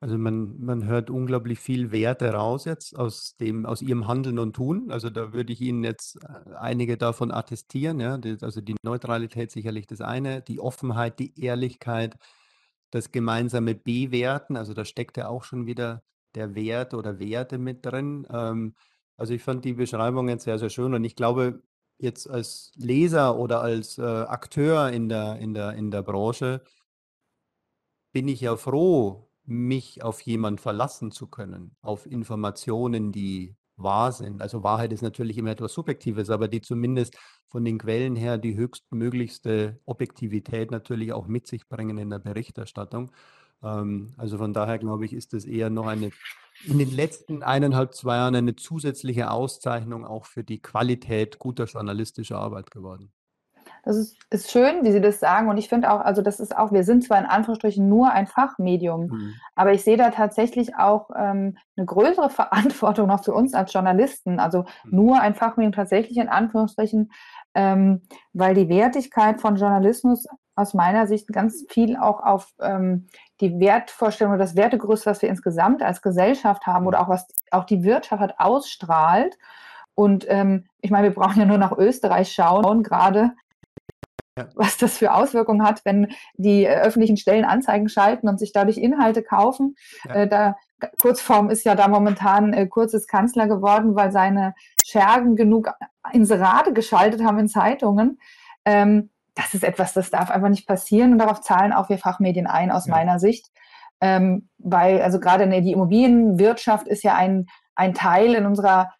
Also 0.00 0.18
man, 0.18 0.60
man 0.60 0.84
hört 0.84 1.08
unglaublich 1.08 1.58
viel 1.58 1.90
Werte 1.90 2.34
raus 2.34 2.66
jetzt 2.66 2.94
aus 2.94 3.36
dem, 3.38 3.64
aus 3.64 3.80
ihrem 3.80 4.06
Handeln 4.06 4.38
und 4.38 4.54
Tun. 4.54 4.90
Also 4.90 5.08
da 5.08 5.32
würde 5.32 5.50
ich 5.50 5.62
Ihnen 5.62 5.82
jetzt 5.82 6.22
äh, 6.22 6.54
einige 6.56 6.98
davon 6.98 7.30
attestieren. 7.30 8.00
Ja? 8.00 8.20
Also 8.42 8.60
die 8.60 8.76
Neutralität 8.82 9.50
sicherlich 9.50 9.86
das 9.86 10.02
eine, 10.02 10.42
die 10.42 10.60
Offenheit, 10.60 11.18
die 11.18 11.40
Ehrlichkeit, 11.40 12.18
das 12.90 13.12
gemeinsame 13.12 13.74
Bewerten. 13.74 14.58
Also 14.58 14.74
da 14.74 14.84
steckt 14.84 15.16
ja 15.16 15.28
auch 15.28 15.42
schon 15.42 15.64
wieder 15.64 16.02
der 16.34 16.54
Wert 16.54 16.92
oder 16.92 17.18
Werte 17.18 17.56
mit 17.56 17.86
drin. 17.86 18.26
Ähm, 18.30 18.74
also 19.16 19.32
ich 19.32 19.42
fand 19.42 19.64
die 19.64 19.72
Beschreibung 19.72 20.28
jetzt 20.28 20.44
sehr, 20.44 20.58
sehr 20.58 20.68
schön 20.70 20.92
und 20.92 21.04
ich 21.04 21.16
glaube, 21.16 21.62
jetzt 21.98 22.28
als 22.28 22.72
Leser 22.76 23.38
oder 23.38 23.60
als 23.60 23.98
äh, 23.98 24.02
Akteur 24.02 24.90
in 24.90 25.08
der, 25.08 25.38
in, 25.38 25.54
der, 25.54 25.72
in 25.74 25.90
der 25.90 26.02
Branche 26.02 26.62
bin 28.12 28.28
ich 28.28 28.40
ja 28.40 28.56
froh, 28.56 29.28
mich 29.44 30.02
auf 30.02 30.20
jemanden 30.22 30.58
verlassen 30.58 31.10
zu 31.10 31.26
können, 31.26 31.76
auf 31.82 32.06
Informationen, 32.06 33.12
die 33.12 33.56
wahr 33.76 34.12
sind. 34.12 34.40
Also 34.40 34.62
Wahrheit 34.62 34.92
ist 34.92 35.02
natürlich 35.02 35.36
immer 35.36 35.50
etwas 35.50 35.72
Subjektives, 35.72 36.30
aber 36.30 36.48
die 36.48 36.60
zumindest 36.60 37.18
von 37.48 37.64
den 37.64 37.78
Quellen 37.78 38.16
her 38.16 38.38
die 38.38 38.56
höchstmöglichste 38.56 39.80
Objektivität 39.84 40.70
natürlich 40.70 41.12
auch 41.12 41.26
mit 41.26 41.46
sich 41.46 41.68
bringen 41.68 41.98
in 41.98 42.10
der 42.10 42.20
Berichterstattung. 42.20 43.10
Ähm, 43.62 44.12
also 44.16 44.38
von 44.38 44.52
daher 44.52 44.78
glaube 44.78 45.04
ich, 45.04 45.12
ist 45.12 45.32
das 45.32 45.44
eher 45.44 45.70
noch 45.70 45.86
eine 45.86 46.10
in 46.64 46.78
den 46.78 46.90
letzten 46.90 47.42
eineinhalb, 47.42 47.94
zwei 47.94 48.16
Jahren 48.16 48.36
eine 48.36 48.56
zusätzliche 48.56 49.30
Auszeichnung 49.30 50.04
auch 50.04 50.26
für 50.26 50.44
die 50.44 50.60
Qualität 50.62 51.38
guter 51.38 51.64
journalistischer 51.64 52.38
Arbeit 52.38 52.70
geworden. 52.70 53.12
Das 53.84 53.96
ist, 53.96 54.16
ist 54.30 54.50
schön, 54.50 54.84
wie 54.84 54.92
Sie 54.92 55.00
das 55.00 55.20
sagen. 55.20 55.48
Und 55.48 55.58
ich 55.58 55.68
finde 55.68 55.92
auch, 55.92 56.00
also 56.00 56.22
das 56.22 56.40
ist 56.40 56.56
auch, 56.56 56.72
wir 56.72 56.84
sind 56.84 57.04
zwar 57.04 57.18
in 57.18 57.26
Anführungsstrichen 57.26 57.86
nur 57.86 58.10
ein 58.12 58.26
Fachmedium, 58.26 59.08
mhm. 59.08 59.34
aber 59.54 59.72
ich 59.72 59.84
sehe 59.84 59.96
da 59.96 60.10
tatsächlich 60.10 60.76
auch 60.76 61.10
ähm, 61.16 61.58
eine 61.76 61.86
größere 61.86 62.30
Verantwortung 62.30 63.08
noch 63.08 63.24
für 63.24 63.34
uns 63.34 63.52
als 63.54 63.72
Journalisten. 63.72 64.40
Also 64.40 64.64
mhm. 64.84 64.90
nur 64.90 65.20
ein 65.20 65.34
Fachmedium 65.34 65.72
tatsächlich 65.72 66.16
in 66.16 66.28
Anführungsstrichen, 66.28 67.12
ähm, 67.54 68.02
weil 68.32 68.54
die 68.54 68.68
Wertigkeit 68.68 69.40
von 69.40 69.56
Journalismus 69.56 70.26
aus 70.56 70.74
meiner 70.74 71.06
Sicht 71.06 71.28
ganz 71.28 71.64
viel 71.68 71.96
auch 71.96 72.22
auf 72.22 72.52
ähm, 72.60 73.08
die 73.40 73.58
Wertvorstellung 73.58 74.34
oder 74.34 74.44
das 74.44 74.56
Wertegerüst, 74.56 75.06
was 75.06 75.22
wir 75.22 75.28
insgesamt 75.28 75.82
als 75.82 76.02
Gesellschaft 76.02 76.66
haben 76.66 76.86
oder 76.86 77.00
auch 77.00 77.08
was 77.08 77.26
auch 77.50 77.64
die 77.64 77.82
Wirtschaft 77.82 78.20
hat, 78.20 78.34
ausstrahlt. 78.38 79.36
Und 79.94 80.26
ähm, 80.28 80.66
ich 80.80 80.90
meine, 80.90 81.08
wir 81.08 81.14
brauchen 81.14 81.40
ja 81.40 81.46
nur 81.46 81.58
nach 81.58 81.76
Österreich 81.76 82.32
schauen, 82.32 82.82
gerade 82.82 83.32
ja. 84.36 84.48
was 84.54 84.76
das 84.76 84.98
für 84.98 85.12
Auswirkungen 85.12 85.64
hat, 85.64 85.84
wenn 85.84 86.12
die 86.36 86.64
äh, 86.64 86.80
öffentlichen 86.80 87.16
Stellen 87.16 87.44
Anzeigen 87.44 87.88
schalten 87.88 88.28
und 88.28 88.38
sich 88.38 88.52
dadurch 88.52 88.78
Inhalte 88.78 89.22
kaufen. 89.22 89.76
Ja. 90.04 90.14
Äh, 90.14 90.28
da, 90.28 90.56
Kurzform 91.00 91.50
ist 91.50 91.64
ja 91.64 91.74
da 91.74 91.88
momentan 91.88 92.52
äh, 92.52 92.66
kurzes 92.66 93.06
Kanzler 93.06 93.46
geworden, 93.46 93.94
weil 93.94 94.12
seine 94.12 94.54
Schergen 94.84 95.36
genug 95.36 95.70
Inserate 96.12 96.72
geschaltet 96.72 97.24
haben 97.24 97.38
in 97.38 97.48
Zeitungen. 97.48 98.18
Ähm, 98.64 99.10
das 99.34 99.54
ist 99.54 99.64
etwas, 99.64 99.92
das 99.92 100.10
darf 100.10 100.30
einfach 100.30 100.48
nicht 100.48 100.66
passieren 100.66 101.12
und 101.12 101.18
darauf 101.18 101.40
zahlen 101.40 101.72
auch 101.72 101.88
wir 101.88 101.98
Fachmedien 101.98 102.46
ein, 102.46 102.70
aus 102.70 102.86
ja. 102.86 102.94
meiner 102.94 103.18
Sicht. 103.18 103.50
Ähm, 104.00 104.48
weil, 104.58 105.00
also 105.02 105.20
gerade 105.20 105.48
die 105.62 105.72
Immobilienwirtschaft 105.72 106.88
ist 106.88 107.02
ja 107.04 107.14
ein, 107.14 107.46
ein 107.74 107.94
Teil 107.94 108.34
in 108.34 108.46
unserer, 108.46 108.92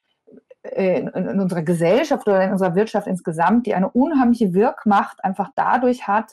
äh, 0.62 1.00
in, 1.00 1.08
in 1.08 1.40
unserer 1.40 1.62
Gesellschaft 1.62 2.26
oder 2.26 2.42
in 2.42 2.52
unserer 2.52 2.74
Wirtschaft 2.74 3.06
insgesamt, 3.06 3.66
die 3.66 3.74
eine 3.74 3.90
unheimliche 3.90 4.54
Wirkmacht 4.54 5.22
einfach 5.22 5.50
dadurch 5.54 6.06
hat, 6.06 6.32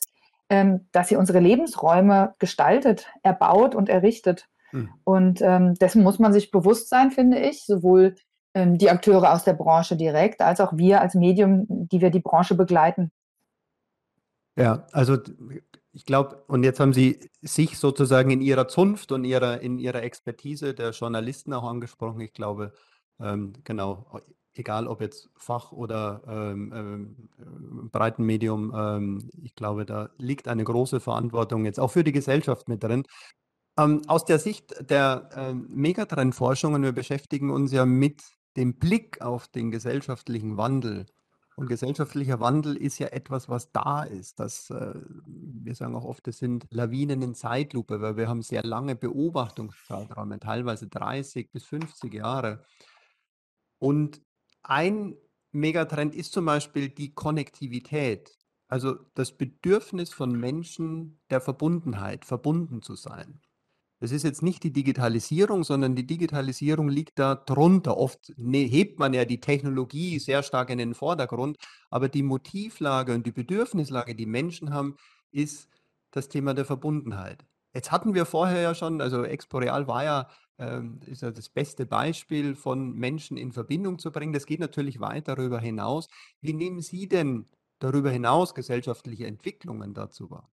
ähm, 0.49 0.87
dass 0.91 1.09
sie 1.09 1.15
unsere 1.15 1.39
Lebensräume 1.39 2.35
gestaltet, 2.39 3.07
erbaut 3.23 3.75
und 3.75 3.89
errichtet. 3.89 4.47
Hm. 4.71 4.89
Und 5.03 5.41
ähm, 5.41 5.75
dessen 5.75 6.03
muss 6.03 6.19
man 6.19 6.33
sich 6.33 6.51
bewusst 6.51 6.89
sein, 6.89 7.11
finde 7.11 7.39
ich, 7.39 7.65
sowohl 7.65 8.15
ähm, 8.53 8.77
die 8.77 8.89
Akteure 8.89 9.33
aus 9.33 9.43
der 9.43 9.53
Branche 9.53 9.95
direkt, 9.95 10.41
als 10.41 10.59
auch 10.59 10.75
wir 10.75 11.01
als 11.01 11.15
Medium, 11.15 11.65
die 11.67 12.01
wir 12.01 12.09
die 12.09 12.19
Branche 12.19 12.55
begleiten. 12.55 13.11
Ja, 14.57 14.85
also 14.91 15.17
ich 15.93 16.05
glaube, 16.05 16.43
und 16.47 16.63
jetzt 16.63 16.79
haben 16.79 16.93
Sie 16.93 17.19
sich 17.41 17.77
sozusagen 17.77 18.31
in 18.31 18.41
Ihrer 18.41 18.67
Zunft 18.67 19.11
und 19.11 19.23
ihrer, 19.23 19.61
in 19.61 19.79
Ihrer 19.79 20.03
Expertise 20.03 20.73
der 20.73 20.91
Journalisten 20.91 21.53
auch 21.53 21.63
angesprochen. 21.63 22.21
Ich 22.21 22.33
glaube, 22.33 22.73
ähm, 23.19 23.53
genau, 23.63 24.05
egal 24.53 24.87
ob 24.87 25.01
jetzt 25.01 25.29
Fach 25.37 25.71
oder 25.71 26.21
ähm, 26.27 26.73
ähm, 27.39 27.89
Breitenmedium, 27.91 28.73
ähm, 28.75 29.29
ich 29.41 29.55
glaube, 29.55 29.85
da 29.85 30.09
liegt 30.17 30.47
eine 30.47 30.63
große 30.63 30.99
Verantwortung 30.99 31.65
jetzt 31.65 31.79
auch 31.79 31.91
für 31.91 32.03
die 32.03 32.11
Gesellschaft 32.11 32.67
mit 32.69 32.83
drin. 32.83 33.03
Ähm, 33.77 34.01
aus 34.07 34.25
der 34.25 34.39
Sicht 34.39 34.73
der 34.89 35.29
ähm, 35.35 35.67
Megatrendforschung, 35.69 36.81
wir 36.83 36.91
beschäftigen 36.93 37.51
uns 37.51 37.71
ja 37.71 37.85
mit 37.85 38.21
dem 38.57 38.79
Blick 38.79 39.21
auf 39.21 39.47
den 39.47 39.71
gesellschaftlichen 39.71 40.57
Wandel. 40.57 41.05
Und 41.55 41.67
gesellschaftlicher 41.67 42.39
Wandel 42.39 42.77
ist 42.77 42.97
ja 42.99 43.07
etwas, 43.07 43.49
was 43.49 43.71
da 43.71 44.03
ist. 44.03 44.39
Das, 44.39 44.69
äh, 44.69 44.93
wir 45.25 45.75
sagen 45.75 45.95
auch 45.95 46.05
oft, 46.05 46.25
das 46.25 46.37
sind 46.37 46.65
Lawinen 46.69 47.21
in 47.21 47.35
Zeitlupe, 47.35 48.01
weil 48.01 48.17
wir 48.17 48.29
haben 48.29 48.41
sehr 48.41 48.63
lange 48.63 48.95
Beobachtungszeiträume, 48.95 50.39
teilweise 50.39 50.87
30 50.87 51.51
bis 51.51 51.65
50 51.65 52.13
Jahre. 52.13 52.63
Und 53.79 54.21
ein 54.63 55.15
Megatrend 55.51 56.15
ist 56.15 56.31
zum 56.31 56.45
Beispiel 56.45 56.89
die 56.89 57.13
Konnektivität, 57.13 58.37
also 58.67 58.95
das 59.15 59.37
Bedürfnis 59.37 60.13
von 60.13 60.31
Menschen 60.31 61.19
der 61.29 61.41
Verbundenheit, 61.41 62.23
verbunden 62.23 62.81
zu 62.81 62.95
sein. 62.95 63.41
Das 64.01 64.11
ist 64.11 64.23
jetzt 64.23 64.41
nicht 64.41 64.63
die 64.63 64.73
Digitalisierung, 64.73 65.63
sondern 65.63 65.95
die 65.95 66.07
Digitalisierung 66.07 66.89
liegt 66.89 67.19
da 67.19 67.35
drunter. 67.35 67.97
Oft 67.97 68.33
ne, 68.35 68.65
hebt 68.65 68.97
man 68.97 69.13
ja 69.13 69.25
die 69.25 69.39
Technologie 69.39 70.17
sehr 70.17 70.41
stark 70.41 70.71
in 70.71 70.79
den 70.79 70.95
Vordergrund, 70.95 71.57
aber 71.91 72.09
die 72.09 72.23
Motivlage 72.23 73.13
und 73.13 73.27
die 73.27 73.31
Bedürfnislage, 73.31 74.15
die 74.15 74.25
Menschen 74.25 74.73
haben, 74.73 74.95
ist 75.29 75.69
das 76.09 76.29
Thema 76.29 76.55
der 76.55 76.65
Verbundenheit. 76.65 77.45
Jetzt 77.75 77.91
hatten 77.91 78.15
wir 78.15 78.25
vorher 78.25 78.61
ja 78.61 78.73
schon, 78.73 79.01
also 79.01 79.23
Exporeal 79.23 79.87
war 79.87 80.03
ja, 80.03 80.29
ähm, 80.57 80.99
ist 81.05 81.21
ja 81.21 81.29
das 81.29 81.49
beste 81.49 81.85
Beispiel 81.85 82.55
von 82.55 82.93
Menschen 82.93 83.37
in 83.37 83.51
Verbindung 83.51 83.99
zu 83.99 84.11
bringen. 84.11 84.33
Das 84.33 84.47
geht 84.47 84.59
natürlich 84.59 84.99
weit 84.99 85.27
darüber 85.27 85.59
hinaus. 85.59 86.09
Wie 86.41 86.53
nehmen 86.53 86.81
Sie 86.81 87.07
denn 87.07 87.45
darüber 87.77 88.09
hinaus 88.09 88.55
gesellschaftliche 88.55 89.27
Entwicklungen 89.27 89.93
dazu 89.93 90.31
wahr? 90.31 90.49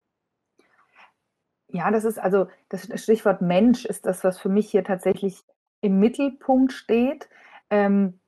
Ja, 1.74 1.90
das 1.90 2.06
ist 2.06 2.20
also 2.20 2.48
das 2.70 2.88
Stichwort 3.02 3.42
Mensch 3.42 3.84
ist 3.86 4.06
das, 4.06 4.24
was 4.24 4.40
für 4.40 4.48
mich 4.48 4.70
hier 4.70 4.84
tatsächlich 4.84 5.42
im 5.82 6.00
Mittelpunkt 6.00 6.72
steht. 6.72 7.28
Ähm, 7.72 8.20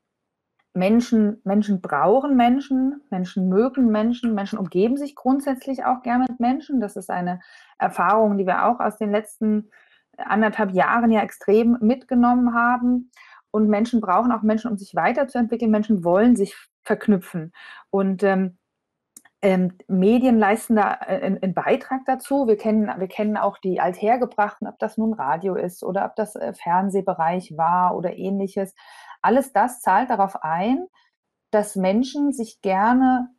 Menschen, 0.73 1.41
Menschen 1.43 1.79
brauchen 1.79 2.35
Menschen, 2.35 3.01
Menschen 3.11 3.47
mögen 3.47 3.91
Menschen, 3.91 4.33
Menschen 4.33 4.57
umgeben 4.57 4.97
sich 4.97 5.15
grundsätzlich 5.15 5.85
auch 5.85 6.01
gerne 6.01 6.25
mit 6.27 6.39
Menschen. 6.39 6.81
Das 6.81 6.95
ist 6.95 7.11
eine 7.11 7.39
Erfahrung, 7.77 8.39
die 8.39 8.47
wir 8.47 8.65
auch 8.65 8.79
aus 8.79 8.97
den 8.97 9.11
letzten 9.11 9.69
anderthalb 10.17 10.71
Jahren 10.71 11.11
ja 11.11 11.21
extrem 11.21 11.77
mitgenommen 11.81 12.55
haben. 12.55 13.11
Und 13.51 13.69
Menschen 13.69 14.01
brauchen 14.01 14.31
auch 14.31 14.41
Menschen, 14.41 14.71
um 14.71 14.77
sich 14.77 14.95
weiterzuentwickeln. 14.95 15.69
Menschen 15.69 16.03
wollen 16.03 16.35
sich 16.35 16.55
verknüpfen. 16.83 17.53
Und 17.91 18.23
ähm, 18.23 18.57
ähm, 19.41 19.77
Medien 19.87 20.39
leisten 20.39 20.75
da 20.75 20.91
einen, 20.91 21.41
einen, 21.41 21.53
Beitrag 21.53 22.01
dazu. 22.05 22.47
Wir 22.47 22.57
kennen, 22.57 22.89
wir 22.97 23.07
kennen 23.07 23.37
auch 23.37 23.57
die 23.57 23.79
Althergebrachten, 23.79 24.67
ob 24.67 24.79
das 24.79 24.97
nun 24.97 25.13
Radio 25.13 25.55
ist 25.55 25.83
oder 25.83 26.05
ob 26.05 26.15
das 26.15 26.35
äh, 26.35 26.53
Fernsehbereich 26.53 27.55
war 27.57 27.95
oder 27.95 28.15
ähnliches. 28.15 28.73
Alles 29.21 29.53
das 29.53 29.81
zahlt 29.81 30.09
darauf 30.09 30.43
ein, 30.43 30.87
dass 31.51 31.75
Menschen 31.75 32.31
sich 32.31 32.61
gerne 32.61 33.29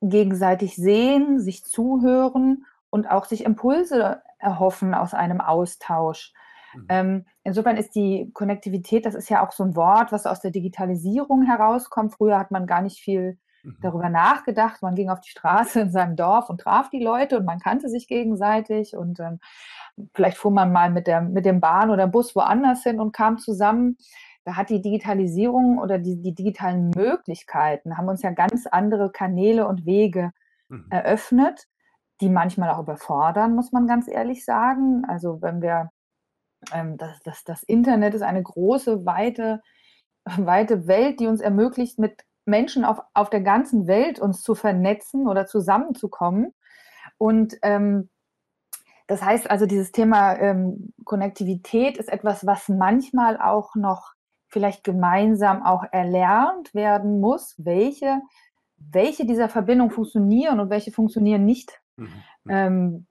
gegenseitig 0.00 0.76
sehen, 0.76 1.40
sich 1.40 1.64
zuhören 1.64 2.64
und 2.90 3.10
auch 3.10 3.24
sich 3.24 3.44
Impulse 3.44 4.22
erhoffen 4.38 4.94
aus 4.94 5.14
einem 5.14 5.40
Austausch. 5.40 6.32
Mhm. 6.74 6.86
Ähm, 6.88 7.26
insofern 7.42 7.76
ist 7.76 7.94
die 7.94 8.30
Konnektivität, 8.34 9.06
das 9.06 9.14
ist 9.14 9.28
ja 9.28 9.44
auch 9.44 9.52
so 9.52 9.64
ein 9.64 9.76
Wort, 9.76 10.12
was 10.12 10.26
aus 10.26 10.40
der 10.40 10.50
Digitalisierung 10.50 11.42
herauskommt. 11.42 12.14
Früher 12.14 12.38
hat 12.38 12.50
man 12.50 12.66
gar 12.66 12.82
nicht 12.82 13.00
viel 13.00 13.38
mhm. 13.64 13.76
darüber 13.80 14.08
nachgedacht. 14.08 14.82
Man 14.82 14.94
ging 14.94 15.10
auf 15.10 15.20
die 15.20 15.30
Straße 15.30 15.80
in 15.80 15.90
seinem 15.90 16.16
Dorf 16.16 16.50
und 16.50 16.60
traf 16.60 16.90
die 16.90 17.02
Leute 17.02 17.38
und 17.38 17.44
man 17.44 17.58
kannte 17.58 17.88
sich 17.88 18.06
gegenseitig 18.06 18.96
und 18.96 19.20
ähm, 19.20 19.40
vielleicht 20.12 20.36
fuhr 20.36 20.50
man 20.50 20.72
mal 20.72 20.90
mit, 20.90 21.06
der, 21.06 21.20
mit 21.20 21.44
dem 21.44 21.60
Bahn 21.60 21.90
oder 21.90 22.06
Bus 22.06 22.34
woanders 22.36 22.82
hin 22.82 23.00
und 23.00 23.12
kam 23.12 23.38
zusammen. 23.38 23.96
Da 24.44 24.56
hat 24.56 24.68
die 24.68 24.82
Digitalisierung 24.82 25.78
oder 25.78 25.98
die, 25.98 26.20
die 26.20 26.34
digitalen 26.34 26.90
Möglichkeiten 26.90 27.96
haben 27.96 28.08
uns 28.08 28.22
ja 28.22 28.30
ganz 28.30 28.66
andere 28.66 29.10
Kanäle 29.10 29.66
und 29.66 29.86
Wege 29.86 30.32
mhm. 30.68 30.86
eröffnet, 30.90 31.66
die 32.20 32.28
manchmal 32.28 32.70
auch 32.70 32.80
überfordern, 32.80 33.54
muss 33.54 33.72
man 33.72 33.86
ganz 33.86 34.06
ehrlich 34.06 34.44
sagen. 34.44 35.04
Also 35.08 35.40
wenn 35.40 35.62
wir 35.62 35.90
ähm, 36.72 36.96
das, 36.96 37.20
das, 37.22 37.44
das 37.44 37.62
Internet 37.62 38.14
ist 38.14 38.22
eine 38.22 38.42
große, 38.42 39.06
weite, 39.06 39.62
weite 40.24 40.86
Welt, 40.86 41.20
die 41.20 41.26
uns 41.26 41.40
ermöglicht, 41.40 41.98
mit 41.98 42.22
Menschen 42.44 42.84
auf, 42.84 43.00
auf 43.14 43.30
der 43.30 43.40
ganzen 43.40 43.86
Welt 43.86 44.18
uns 44.18 44.42
zu 44.42 44.54
vernetzen 44.54 45.28
oder 45.28 45.46
zusammenzukommen. 45.46 46.54
Und 47.18 47.56
ähm, 47.62 48.10
das 49.06 49.22
heißt 49.22 49.50
also, 49.50 49.66
dieses 49.66 49.92
Thema 49.92 50.36
ähm, 50.38 50.92
Konnektivität 51.04 51.98
ist 51.98 52.08
etwas, 52.08 52.46
was 52.46 52.68
manchmal 52.68 53.38
auch 53.38 53.74
noch 53.74 54.14
vielleicht 54.48 54.84
gemeinsam 54.84 55.62
auch 55.62 55.84
erlernt 55.90 56.72
werden 56.74 57.20
muss, 57.20 57.54
welche, 57.58 58.20
welche 58.76 59.26
dieser 59.26 59.48
Verbindungen 59.48 59.90
funktionieren 59.92 60.60
und 60.60 60.70
welche 60.70 60.92
funktionieren 60.92 61.44
nicht. 61.44 61.80
Mhm. 61.96 62.22
Ähm, 62.48 63.06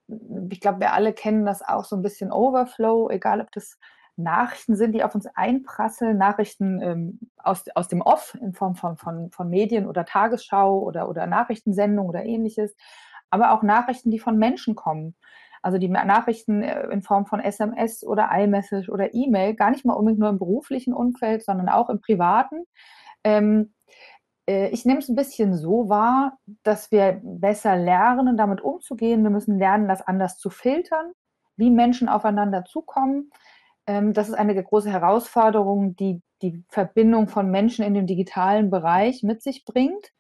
ich 0.50 0.62
glaube, 0.62 0.80
wir 0.80 0.94
alle 0.94 1.14
kennen 1.14 1.46
das 1.46 1.62
auch 1.62 1.84
so 1.86 1.96
ein 1.96 2.02
bisschen 2.02 2.32
Overflow, 2.32 3.10
egal 3.10 3.42
ob 3.42 3.52
das 3.52 3.78
Nachrichten 4.16 4.76
sind, 4.76 4.94
die 4.94 5.04
auf 5.04 5.16
uns 5.16 5.26
einprasseln, 5.28 6.18
Nachrichten 6.18 6.82
ähm, 6.82 7.20
aus, 7.38 7.66
aus 7.76 7.88
dem 7.88 8.02
Off 8.02 8.38
in 8.40 8.54
Form 8.54 8.76
von, 8.76 8.98
von, 8.98 9.32
von 9.32 9.50
Medien 9.50 9.88
oder 9.88 10.06
Tagesschau 10.06 10.80
oder, 10.80 11.10
oder 11.10 11.26
Nachrichtensendung 11.26 12.08
oder 12.08 12.24
ähnliches, 12.24 12.76
aber 13.30 13.52
auch 13.52 13.64
Nachrichten, 13.64 14.12
die 14.12 14.20
von 14.20 14.38
Menschen 14.38 14.76
kommen. 14.76 15.16
Also 15.64 15.78
die 15.78 15.88
Nachrichten 15.88 16.62
äh, 16.62 16.88
in 16.90 17.02
Form 17.02 17.26
von 17.26 17.40
SMS 17.40 18.04
oder 18.04 18.30
iMessage 18.32 18.90
oder 18.90 19.14
E-Mail, 19.14 19.56
gar 19.56 19.72
nicht 19.72 19.86
mal 19.86 19.94
unbedingt 19.94 20.20
nur 20.20 20.30
im 20.30 20.38
beruflichen 20.38 20.94
Umfeld, 20.94 21.44
sondern 21.44 21.70
auch 21.70 21.90
im 21.90 22.02
privaten. 22.02 22.66
Ähm, 23.24 23.74
äh, 24.48 24.70
ich 24.70 24.86
nehme 24.86 25.00
es 25.00 25.10
ein 25.10 25.16
bisschen 25.16 25.56
so 25.56 25.90
wahr, 25.90 26.38
dass 26.64 26.92
wir 26.92 27.22
besser 27.24 27.76
lernen, 27.78 28.38
damit 28.38 28.62
umzugehen. 28.62 29.24
Wir 29.24 29.30
müssen 29.30 29.58
lernen, 29.58 29.88
das 29.88 30.02
anders 30.02 30.38
zu 30.38 30.50
filtern, 30.50 31.14
wie 31.56 31.70
Menschen 31.70 32.10
aufeinander 32.10 32.66
zukommen. 32.66 33.32
Ähm, 33.88 34.14
das 34.14 34.30
ist 34.30 34.36
eine 34.36 34.62
große 34.62 34.92
Herausforderung, 34.92 35.96
die 35.96 36.22
die 36.42 36.64
Verbindung 36.70 37.28
von 37.28 37.50
Menschen 37.50 37.86
in 37.86 37.94
dem 37.94 38.06
digitalen 38.06 38.70
Bereich 38.70 39.24
mit 39.24 39.42
sich 39.42 39.66
bringt. 39.66 40.12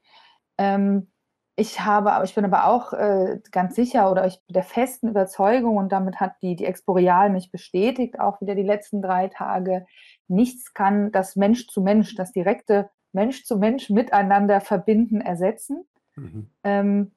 Ähm, 0.58 1.12
ich 1.56 1.82
habe, 1.82 2.20
ich 2.24 2.34
bin 2.34 2.46
aber 2.46 2.66
auch 2.66 2.94
äh, 2.94 3.40
ganz 3.52 3.76
sicher 3.76 4.10
oder 4.10 4.26
ich 4.26 4.42
bin 4.48 4.54
der 4.56 4.64
festen 4.64 5.10
Überzeugung 5.10 5.78
und 5.78 5.92
damit 5.92 6.20
hat 6.20 6.34
die, 6.42 6.56
die 6.56 6.66
Exporeal 6.66 7.30
mich 7.30 7.52
bestätigt, 7.52 8.20
auch 8.20 8.42
wieder 8.42 8.56
die 8.56 8.64
letzten 8.64 9.04
drei 9.04 9.28
Tage. 9.28 9.86
Nichts 10.28 10.74
kann 10.74 11.12
das 11.12 11.36
Mensch 11.36 11.68
zu 11.68 11.82
Mensch, 11.82 12.16
das 12.16 12.32
direkte 12.32 12.90
Mensch 13.12 13.44
zu 13.44 13.58
Mensch 13.58 13.92
miteinander 13.92 14.62
verbinden, 14.62 15.22
ersetzen. 15.22 15.86
Mhm. 16.16 16.50
Ähm, 16.64 17.12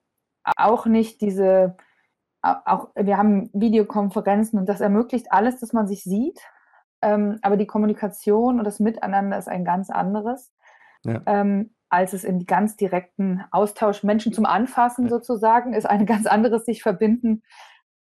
auch 0.56 0.84
nicht 0.84 1.22
diese, 1.22 1.76
auch 2.64 2.88
wir 2.94 3.18
haben 3.18 3.50
Videokonferenzen 3.52 4.58
und 4.58 4.68
das 4.68 4.80
ermöglicht 4.80 5.32
alles, 5.32 5.60
dass 5.60 5.72
man 5.72 5.86
sich 5.86 6.04
sieht. 6.04 6.40
Ähm, 7.02 7.38
aber 7.42 7.56
die 7.56 7.66
Kommunikation 7.66 8.58
und 8.58 8.64
das 8.64 8.80
Miteinander 8.80 9.38
ist 9.38 9.48
ein 9.48 9.64
ganz 9.64 9.90
anderes, 9.90 10.52
ja. 11.04 11.20
ähm, 11.26 11.74
als 11.88 12.12
es 12.12 12.24
in 12.24 12.46
ganz 12.46 12.76
direkten 12.76 13.44
Austausch 13.50 14.02
Menschen 14.02 14.32
zum 14.32 14.46
Anfassen 14.46 15.04
ja. 15.04 15.10
sozusagen 15.10 15.72
ist 15.74 15.86
ein 15.86 16.06
ganz 16.06 16.26
anderes 16.26 16.64
sich 16.64 16.82
verbinden 16.82 17.42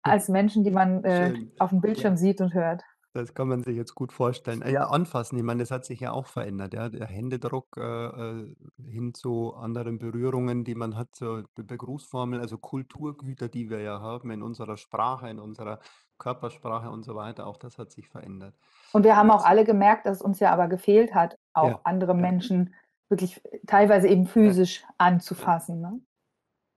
als 0.02 0.28
Menschen, 0.28 0.64
die 0.64 0.70
man 0.70 1.04
äh, 1.04 1.34
auf 1.58 1.70
dem 1.70 1.80
Bildschirm 1.80 2.14
ja. 2.14 2.18
sieht 2.18 2.40
und 2.40 2.54
hört. 2.54 2.84
Das 3.16 3.32
kann 3.32 3.48
man 3.48 3.62
sich 3.62 3.74
jetzt 3.74 3.94
gut 3.94 4.12
vorstellen. 4.12 4.62
Ja, 4.68 4.88
anfassen, 4.88 5.38
ich 5.38 5.42
meine, 5.42 5.62
das 5.62 5.70
hat 5.70 5.86
sich 5.86 6.00
ja 6.00 6.12
auch 6.12 6.26
verändert, 6.26 6.74
ja. 6.74 6.90
Der 6.90 7.06
Händedruck, 7.06 7.78
äh, 7.78 7.80
äh, 7.80 8.54
hin 8.90 9.14
zu 9.14 9.54
anderen 9.54 9.98
Berührungen, 9.98 10.64
die 10.64 10.74
man 10.74 10.96
hat, 10.96 11.14
zur 11.14 11.44
Be 11.54 11.78
also 12.38 12.58
Kulturgüter, 12.58 13.48
die 13.48 13.70
wir 13.70 13.80
ja 13.80 14.02
haben 14.02 14.30
in 14.30 14.42
unserer 14.42 14.76
Sprache, 14.76 15.30
in 15.30 15.38
unserer 15.38 15.78
Körpersprache 16.18 16.90
und 16.90 17.04
so 17.04 17.14
weiter, 17.14 17.46
auch 17.46 17.56
das 17.56 17.78
hat 17.78 17.90
sich 17.90 18.06
verändert. 18.06 18.54
Und 18.92 19.04
wir 19.04 19.16
haben 19.16 19.30
auch 19.30 19.46
alle 19.46 19.64
gemerkt, 19.64 20.04
dass 20.04 20.18
es 20.18 20.22
uns 20.22 20.38
ja 20.38 20.52
aber 20.52 20.68
gefehlt 20.68 21.14
hat, 21.14 21.38
auch 21.54 21.68
Ja, 21.70 21.80
andere 21.84 22.12
ja. 22.12 22.20
Menschen 22.20 22.74
wirklich 23.08 23.40
teilweise 23.66 24.08
eben 24.08 24.24
Ja, 24.24 24.28
physisch 24.28 24.82
ja. 24.82 24.94
anzufassen, 24.98 25.80
ne? 25.80 26.00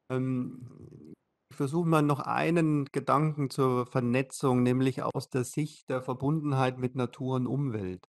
Ähm 0.10 1.15
versuche 1.60 1.89
mal 1.89 2.02
noch 2.02 2.22
einen 2.22 2.86
Gedanken 2.86 3.50
zur 3.50 3.86
Vernetzung, 3.86 4.63
nämlich 4.63 5.04
aus 5.04 5.30
der 5.30 5.43
Sicht 5.43 5.89
der 5.89 6.02
Verbundenheit 6.02 6.78
mit 6.78 6.95
Natur 6.95 7.36
und 7.36 7.48
Umwelt. 7.48 8.08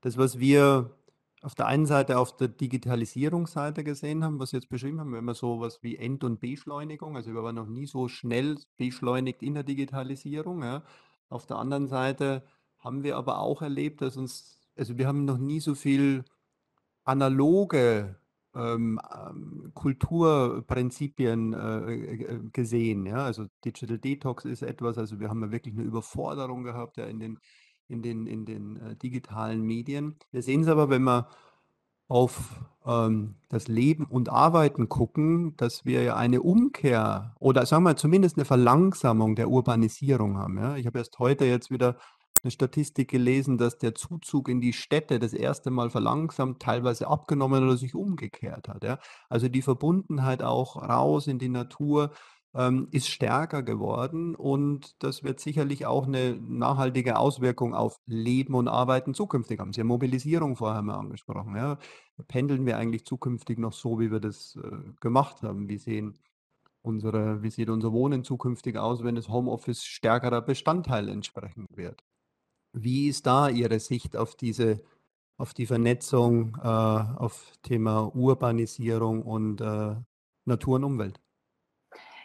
Das, 0.00 0.16
was 0.16 0.38
wir 0.38 0.96
auf 1.42 1.54
der 1.54 1.66
einen 1.66 1.84
Seite 1.84 2.18
auf 2.18 2.38
der 2.38 2.48
Digitalisierungsseite 2.48 3.84
gesehen 3.84 4.24
haben, 4.24 4.38
was 4.38 4.54
wir 4.54 4.60
jetzt 4.60 4.70
beschrieben 4.70 4.98
haben, 4.98 5.14
immer 5.14 5.34
so 5.34 5.60
was 5.60 5.82
wie 5.82 5.96
End- 5.98 6.24
und 6.24 6.40
Beschleunigung. 6.40 7.16
Also 7.16 7.34
wir 7.34 7.42
waren 7.42 7.56
noch 7.56 7.66
nie 7.66 7.84
so 7.84 8.08
schnell 8.08 8.56
beschleunigt 8.78 9.42
in 9.42 9.52
der 9.52 9.64
Digitalisierung. 9.64 10.62
Ja. 10.62 10.82
Auf 11.28 11.44
der 11.44 11.58
anderen 11.58 11.86
Seite 11.86 12.46
haben 12.78 13.02
wir 13.02 13.18
aber 13.18 13.40
auch 13.40 13.60
erlebt, 13.60 14.00
dass 14.00 14.16
uns, 14.16 14.58
also 14.74 14.96
wir 14.96 15.06
haben 15.06 15.26
noch 15.26 15.36
nie 15.36 15.60
so 15.60 15.74
viel 15.74 16.24
analoge 17.04 18.19
ähm, 18.54 19.00
ähm, 19.14 19.70
Kulturprinzipien 19.74 21.52
äh, 21.52 21.94
äh, 21.94 22.40
gesehen. 22.52 23.06
Ja? 23.06 23.24
Also 23.24 23.46
Digital 23.64 23.98
Detox 23.98 24.44
ist 24.44 24.62
etwas, 24.62 24.98
also 24.98 25.20
wir 25.20 25.28
haben 25.28 25.42
ja 25.42 25.52
wirklich 25.52 25.74
eine 25.74 25.84
Überforderung 25.84 26.64
gehabt 26.64 26.96
ja, 26.96 27.04
in 27.04 27.20
den, 27.20 27.38
in 27.88 28.02
den, 28.02 28.26
in 28.26 28.44
den 28.44 28.76
äh, 28.76 28.96
digitalen 28.96 29.62
Medien. 29.62 30.16
Wir 30.32 30.42
sehen 30.42 30.62
es 30.62 30.68
aber, 30.68 30.90
wenn 30.90 31.02
wir 31.02 31.28
auf 32.08 32.60
ähm, 32.84 33.36
das 33.48 33.68
Leben 33.68 34.04
und 34.04 34.30
Arbeiten 34.30 34.88
gucken, 34.88 35.56
dass 35.56 35.84
wir 35.84 36.02
ja 36.02 36.16
eine 36.16 36.42
Umkehr 36.42 37.36
oder 37.38 37.64
sagen 37.66 37.84
wir 37.84 37.96
zumindest 37.96 38.36
eine 38.36 38.44
Verlangsamung 38.44 39.36
der 39.36 39.48
Urbanisierung 39.48 40.36
haben. 40.38 40.58
Ja? 40.58 40.76
Ich 40.76 40.86
habe 40.86 40.98
erst 40.98 41.18
heute 41.20 41.44
jetzt 41.44 41.70
wieder 41.70 41.96
eine 42.42 42.50
Statistik 42.50 43.10
gelesen, 43.10 43.58
dass 43.58 43.78
der 43.78 43.94
Zuzug 43.94 44.48
in 44.48 44.60
die 44.60 44.72
Städte 44.72 45.18
das 45.18 45.32
erste 45.32 45.70
Mal 45.70 45.90
verlangsamt, 45.90 46.60
teilweise 46.60 47.08
abgenommen 47.08 47.64
oder 47.64 47.76
sich 47.76 47.94
umgekehrt 47.94 48.68
hat. 48.68 48.84
Ja. 48.84 48.98
Also 49.28 49.48
die 49.48 49.62
Verbundenheit 49.62 50.42
auch 50.42 50.76
raus 50.76 51.26
in 51.26 51.38
die 51.38 51.48
Natur 51.48 52.12
ähm, 52.54 52.88
ist 52.90 53.08
stärker 53.08 53.62
geworden 53.62 54.34
und 54.34 54.96
das 55.02 55.22
wird 55.22 55.40
sicherlich 55.40 55.86
auch 55.86 56.06
eine 56.06 56.36
nachhaltige 56.40 57.16
Auswirkung 57.16 57.74
auf 57.74 58.00
Leben 58.06 58.54
und 58.54 58.68
Arbeiten 58.68 59.14
zukünftig 59.14 59.60
haben. 59.60 59.72
Sie 59.72 59.80
haben 59.80 59.88
Mobilisierung 59.88 60.56
vorher 60.56 60.82
mal 60.82 60.96
angesprochen. 60.96 61.56
Ja. 61.56 61.78
Pendeln 62.28 62.66
wir 62.66 62.76
eigentlich 62.76 63.04
zukünftig 63.04 63.58
noch 63.58 63.72
so, 63.72 64.00
wie 64.00 64.10
wir 64.10 64.20
das 64.20 64.58
äh, 64.62 64.92
gemacht 65.00 65.42
haben? 65.42 65.68
Wie 65.68 65.78
sehen 65.78 66.18
unsere, 66.82 67.42
wie 67.42 67.50
sieht 67.50 67.70
unser 67.70 67.92
Wohnen 67.92 68.24
zukünftig 68.24 68.76
aus, 68.76 69.04
wenn 69.04 69.14
das 69.14 69.28
Homeoffice 69.28 69.84
stärkerer 69.84 70.42
Bestandteil 70.42 71.08
entsprechend 71.08 71.68
wird? 71.76 72.02
Wie 72.72 73.08
ist 73.08 73.26
da 73.26 73.48
Ihre 73.48 73.80
Sicht 73.80 74.16
auf 74.16 74.34
diese 74.34 74.80
auf 75.40 75.54
die 75.54 75.64
Vernetzung, 75.64 76.58
äh, 76.62 76.66
auf 76.66 77.52
Thema 77.62 78.14
Urbanisierung 78.14 79.22
und 79.22 79.62
äh, 79.62 79.94
Natur 80.44 80.76
und 80.76 80.84
Umwelt? 80.84 81.18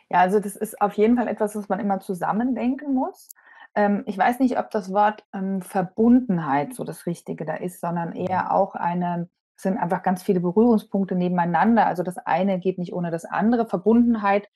Ja, 0.09 0.19
also 0.19 0.41
das 0.41 0.57
ist 0.57 0.81
auf 0.81 0.93
jeden 0.93 1.15
Fall 1.15 1.29
etwas, 1.29 1.55
was 1.55 1.69
man 1.69 1.79
immer 1.79 2.01
zusammendenken 2.01 2.93
muss. 2.93 3.29
Ähm, 3.73 4.03
ich 4.05 4.17
weiß 4.17 4.39
nicht, 4.39 4.59
ob 4.59 4.69
das 4.69 4.91
Wort 4.91 5.23
ähm, 5.33 5.61
Verbundenheit 5.61 6.75
so 6.75 6.83
das 6.83 7.05
Richtige 7.05 7.45
da 7.45 7.55
ist, 7.55 7.79
sondern 7.79 8.11
eher 8.11 8.43
mhm. 8.43 8.49
auch 8.49 8.75
eine 8.75 9.29
Es 9.55 9.63
sind 9.63 9.77
einfach 9.77 10.03
ganz 10.03 10.21
viele 10.21 10.41
Berührungspunkte 10.41 11.15
nebeneinander. 11.15 11.87
Also 11.87 12.03
das 12.03 12.17
eine 12.17 12.59
geht 12.59 12.77
nicht 12.77 12.93
ohne 12.93 13.11
das 13.11 13.23
andere. 13.23 13.65
Verbundenheit 13.65 14.49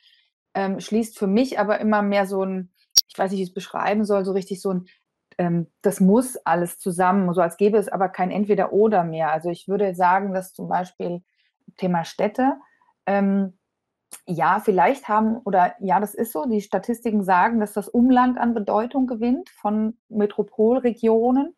ähm, 0.54 0.82
schließt 0.82 1.18
für 1.18 1.28
mich 1.28 1.60
aber 1.60 1.80
immer 1.80 2.02
mehr 2.02 2.26
so 2.26 2.44
ein, 2.44 2.72
ich 3.08 3.18
weiß 3.18 3.32
nicht, 3.32 3.40
wie 3.40 3.44
ich 3.44 3.50
es 3.50 3.54
beschreiben 3.54 4.04
soll, 4.04 4.26
so 4.26 4.34
richtig 4.34 4.62
so 4.62 4.72
ein, 4.72 4.88
ähm, 5.40 5.68
das 5.82 6.02
muss 6.02 6.36
alles 6.46 6.78
zusammen, 6.78 7.34
so 7.34 7.42
als 7.42 7.58
gäbe 7.58 7.78
es 7.78 7.88
aber 7.88 8.10
kein 8.10 8.30
Entweder-Oder 8.30 9.06
mehr. 9.06 9.32
Also 9.32 9.50
ich 9.50 9.70
würde 9.70 9.96
sagen, 9.96 10.34
dass 10.34 10.54
zum 10.54 10.68
Beispiel 10.68 11.24
Thema 11.78 12.04
Städte, 12.04 12.58
ähm, 13.06 13.58
ja, 14.26 14.60
vielleicht 14.60 15.08
haben, 15.08 15.38
oder 15.38 15.76
ja, 15.80 16.00
das 16.00 16.14
ist 16.14 16.34
so, 16.34 16.46
die 16.46 16.62
Statistiken 16.62 17.24
sagen, 17.24 17.60
dass 17.60 17.74
das 17.74 17.88
Umland 17.88 18.38
an 18.38 18.54
Bedeutung 18.54 19.08
gewinnt 19.08 19.50
von 19.50 19.98
Metropolregionen, 20.10 21.56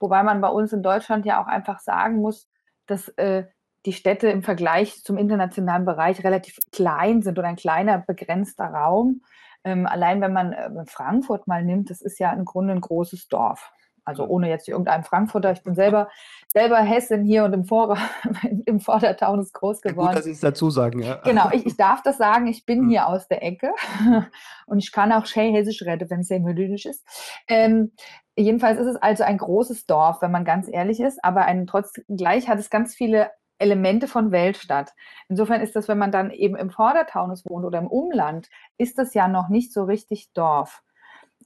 wobei 0.00 0.22
man 0.24 0.40
bei 0.40 0.48
uns 0.48 0.72
in 0.72 0.82
Deutschland 0.82 1.24
ja 1.24 1.40
auch 1.40 1.46
einfach 1.46 1.78
sagen 1.78 2.16
muss, 2.16 2.50
dass 2.86 3.08
äh, 3.10 3.44
die 3.86 3.92
Städte 3.92 4.28
im 4.28 4.42
Vergleich 4.42 5.04
zum 5.04 5.16
internationalen 5.16 5.84
Bereich 5.84 6.24
relativ 6.24 6.58
klein 6.72 7.22
sind 7.22 7.38
oder 7.38 7.48
ein 7.48 7.56
kleiner 7.56 7.98
begrenzter 7.98 8.66
Raum. 8.66 9.22
Ähm, 9.64 9.86
allein 9.86 10.20
wenn 10.20 10.32
man 10.32 10.52
äh, 10.52 10.70
Frankfurt 10.86 11.46
mal 11.46 11.64
nimmt, 11.64 11.90
das 11.90 12.00
ist 12.00 12.18
ja 12.18 12.32
im 12.32 12.44
Grunde 12.44 12.74
ein 12.74 12.80
großes 12.80 13.28
Dorf. 13.28 13.72
Also 14.04 14.26
ohne 14.26 14.48
jetzt 14.48 14.68
irgendeinen 14.68 15.04
Frankfurter. 15.04 15.52
Ich 15.52 15.62
bin 15.62 15.76
selber, 15.76 16.08
selber 16.52 16.78
Hessin 16.78 17.24
hier 17.24 17.44
und 17.44 17.52
im, 17.52 17.64
Vor 17.64 17.96
im 18.66 18.80
Vordertaunus 18.80 19.52
groß 19.52 19.80
geworden. 19.80 20.08
Gut, 20.08 20.16
dass 20.16 20.24
Sie 20.24 20.32
es 20.32 20.40
dazu 20.40 20.70
sagen, 20.70 21.00
ja. 21.00 21.20
Genau, 21.22 21.50
ich, 21.52 21.66
ich 21.66 21.76
darf 21.76 22.02
das 22.02 22.18
sagen, 22.18 22.48
ich 22.48 22.66
bin 22.66 22.80
hm. 22.80 22.88
hier 22.88 23.06
aus 23.06 23.28
der 23.28 23.44
Ecke 23.44 23.72
und 24.66 24.78
ich 24.78 24.90
kann 24.90 25.12
auch 25.12 25.26
schön 25.26 25.54
Hessisch 25.54 25.82
reden, 25.82 26.10
wenn 26.10 26.20
es 26.20 26.28
sehr 26.28 26.40
melodisch 26.40 26.86
ist. 26.86 27.06
Ähm, 27.46 27.92
jedenfalls 28.36 28.80
ist 28.80 28.88
es 28.88 28.96
also 28.96 29.22
ein 29.22 29.38
großes 29.38 29.86
Dorf, 29.86 30.20
wenn 30.20 30.32
man 30.32 30.44
ganz 30.44 30.68
ehrlich 30.68 30.98
ist, 30.98 31.22
aber 31.24 31.44
ein, 31.44 31.68
trotz 31.68 31.92
gleich 32.08 32.48
hat 32.48 32.58
es 32.58 32.70
ganz 32.70 32.96
viele 32.96 33.30
Elemente 33.62 34.08
von 34.08 34.32
Weltstadt. 34.32 34.92
Insofern 35.28 35.60
ist 35.60 35.74
das, 35.76 35.88
wenn 35.88 35.98
man 35.98 36.12
dann 36.12 36.30
eben 36.30 36.56
im 36.56 36.70
Vordertaunus 36.70 37.46
wohnt 37.46 37.64
oder 37.64 37.78
im 37.78 37.86
Umland, 37.86 38.48
ist 38.76 38.98
das 38.98 39.14
ja 39.14 39.28
noch 39.28 39.48
nicht 39.48 39.72
so 39.72 39.84
richtig 39.84 40.32
Dorf 40.34 40.82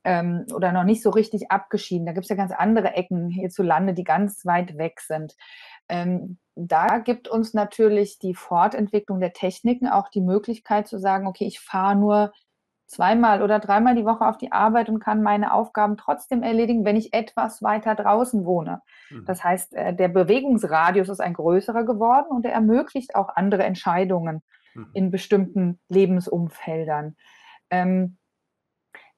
ähm, 0.05 0.47
oder 0.55 0.73
noch 0.73 0.85
nicht 0.85 1.03
so 1.03 1.11
richtig 1.11 1.51
abgeschieden. 1.51 2.07
Da 2.07 2.13
gibt 2.13 2.25
es 2.25 2.31
ja 2.31 2.37
ganz 2.37 2.53
andere 2.53 2.95
Ecken 2.95 3.29
hierzulande, 3.29 3.93
die 3.93 4.05
ganz 4.05 4.47
weit 4.47 4.79
weg 4.79 5.01
sind. 5.01 5.37
Ähm, 5.89 6.39
da 6.55 6.99
gibt 6.99 7.29
uns 7.29 7.53
natürlich 7.53 8.19
die 8.19 8.35
Fortentwicklung 8.35 9.21
der 9.21 9.33
Techniken 9.33 9.89
auch 9.89 10.09
die 10.09 10.23
Möglichkeit 10.23 10.89
zu 10.89 10.99
sagen, 10.99 11.27
okay, 11.27 11.45
ich 11.45 11.61
fahre 11.61 11.97
nur 11.97 12.33
zweimal 12.87 13.43
oder 13.43 13.59
dreimal 13.59 13.95
die 13.95 14.05
Woche 14.05 14.27
auf 14.27 14.39
die 14.39 14.53
Arbeit 14.53 14.89
und 14.89 15.01
kann 15.01 15.23
meine 15.23 15.53
Aufgaben 15.53 15.97
trotzdem 15.97 16.43
erledigen, 16.43 16.85
wenn 16.85 16.97
ich 16.97 17.13
etwas 17.13 17.63
weiter 17.63 17.95
draußen 17.95 18.45
wohne. 18.45 18.81
Mhm. 19.11 19.25
Das 19.27 19.43
heißt, 19.43 19.75
äh, 19.75 19.95
der 19.95 20.09
Bewegungsradius 20.09 21.09
ist 21.09 21.21
ein 21.21 21.35
größerer 21.35 21.85
geworden 21.85 22.29
und 22.31 22.45
er 22.45 22.53
ermöglicht 22.53 23.15
auch 23.15 23.31
andere 23.35 23.65
Entscheidungen 23.65 24.43
mhm. 24.75 24.91
in 24.95 25.11
bestimmten 25.11 25.81
Lebensumfeldern. 25.89 27.17
Ähm, 27.71 28.19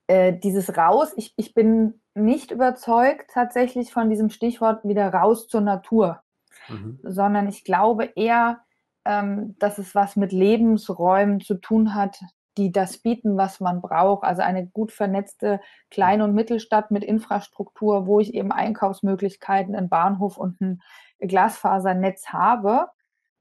äh, 0.06 0.32
dieses 0.32 0.76
Raus, 0.76 1.12
ich, 1.16 1.34
ich 1.36 1.52
bin 1.52 2.00
nicht 2.14 2.50
überzeugt 2.50 3.30
tatsächlich 3.32 3.92
von 3.92 4.08
diesem 4.08 4.30
Stichwort 4.30 4.84
wieder 4.84 5.12
raus 5.12 5.46
zur 5.46 5.60
Natur, 5.60 6.22
mhm. 6.68 6.98
sondern 7.02 7.48
ich 7.48 7.64
glaube 7.64 8.10
eher, 8.16 8.60
ähm, 9.04 9.56
dass 9.58 9.76
es 9.76 9.94
was 9.94 10.16
mit 10.16 10.32
Lebensräumen 10.32 11.40
zu 11.40 11.54
tun 11.54 11.94
hat, 11.94 12.18
die 12.58 12.72
das 12.72 12.98
bieten, 12.98 13.36
was 13.36 13.60
man 13.60 13.80
braucht. 13.80 14.24
Also 14.24 14.42
eine 14.42 14.66
gut 14.66 14.92
vernetzte 14.92 15.60
Klein- 15.90 16.20
und 16.20 16.34
Mittelstadt 16.34 16.90
mit 16.90 17.04
Infrastruktur, 17.04 18.06
wo 18.06 18.20
ich 18.20 18.34
eben 18.34 18.52
Einkaufsmöglichkeiten, 18.52 19.74
einen 19.74 19.88
Bahnhof 19.88 20.36
und 20.36 20.60
ein 20.60 20.82
Glasfasernetz 21.20 22.26
habe. 22.28 22.88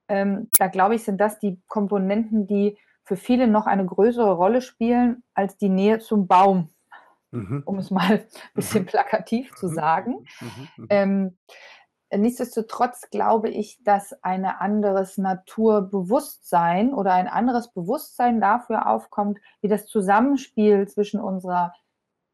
Ähm, 0.07 0.49
da 0.57 0.67
glaube 0.67 0.95
ich, 0.95 1.03
sind 1.03 1.19
das 1.19 1.39
die 1.39 1.59
Komponenten, 1.67 2.47
die 2.47 2.77
für 3.03 3.17
viele 3.17 3.47
noch 3.47 3.65
eine 3.65 3.85
größere 3.85 4.33
Rolle 4.33 4.61
spielen 4.61 5.23
als 5.33 5.57
die 5.57 5.69
Nähe 5.69 5.99
zum 5.99 6.27
Baum, 6.27 6.69
mhm. 7.31 7.63
um 7.65 7.79
es 7.79 7.89
mal 7.89 8.11
ein 8.11 8.25
bisschen 8.53 8.83
mhm. 8.83 8.87
plakativ 8.87 9.53
zu 9.55 9.67
mhm. 9.67 9.73
sagen. 9.73 10.11
Mhm. 10.39 10.47
mhm. 10.77 10.87
Ähm, 10.89 11.37
nichtsdestotrotz 12.15 13.09
glaube 13.09 13.49
ich, 13.49 13.83
dass 13.83 14.13
ein 14.23 14.45
anderes 14.45 15.17
Naturbewusstsein 15.17 16.93
oder 16.93 17.13
ein 17.13 17.27
anderes 17.27 17.73
Bewusstsein 17.73 18.39
dafür 18.39 18.89
aufkommt, 18.89 19.39
wie 19.61 19.67
das 19.67 19.87
Zusammenspiel 19.87 20.87
zwischen 20.87 21.19
unserer 21.19 21.73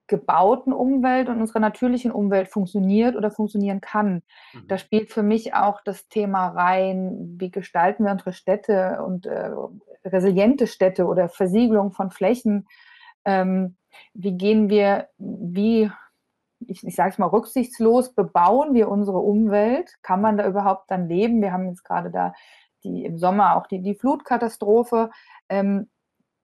gebauten 0.08 0.74
Umwelt 0.74 1.30
und 1.30 1.40
unserer 1.40 1.60
natürlichen 1.60 2.12
Umwelt 2.12 2.50
funktioniert 2.50 3.16
oder 3.16 3.32
funktionieren 3.32 3.82
kann. 3.82 4.22
Mhm. 4.54 4.68
Da 4.68 4.78
spielt 4.78 5.10
für 5.10 5.24
mich 5.24 5.54
auch 5.54 5.82
das 5.82 6.08
Thema 6.08 6.50
rein, 6.50 7.36
wie 7.40 7.50
gestalten 7.50 8.04
wir 8.04 8.12
unsere 8.12 8.34
Städte 8.34 9.02
und 9.04 9.26
äh, 9.26 9.52
resiliente 10.06 10.68
Städte 10.68 11.06
oder 11.06 11.30
Versiegelung 11.30 11.94
von 11.94 12.12
Flächen. 12.12 12.68
Ähm, 13.26 13.78
wie 14.14 14.34
gehen 14.34 14.70
wir, 14.70 15.08
wie, 15.18 15.90
ich, 16.68 16.84
ich 16.84 16.96
sage 16.96 17.10
es 17.10 17.18
mal, 17.18 17.28
rücksichtslos 17.28 18.14
bebauen 18.14 18.74
wir 18.74 18.90
unsere 18.90 19.20
Umwelt? 19.20 19.96
Kann 20.02 20.22
man 20.22 20.38
da 20.38 20.48
überhaupt 20.48 20.90
dann 20.90 21.08
leben? 21.08 21.42
Wir 21.42 21.52
haben 21.52 21.68
jetzt 21.68 21.84
gerade 21.84 22.12
da 22.12 22.34
die, 22.84 23.06
im 23.06 23.18
Sommer 23.18 23.56
auch 23.56 23.68
die, 23.68 23.82
die 23.82 23.96
Flutkatastrophe. 23.96 25.10
Ähm, 25.50 25.90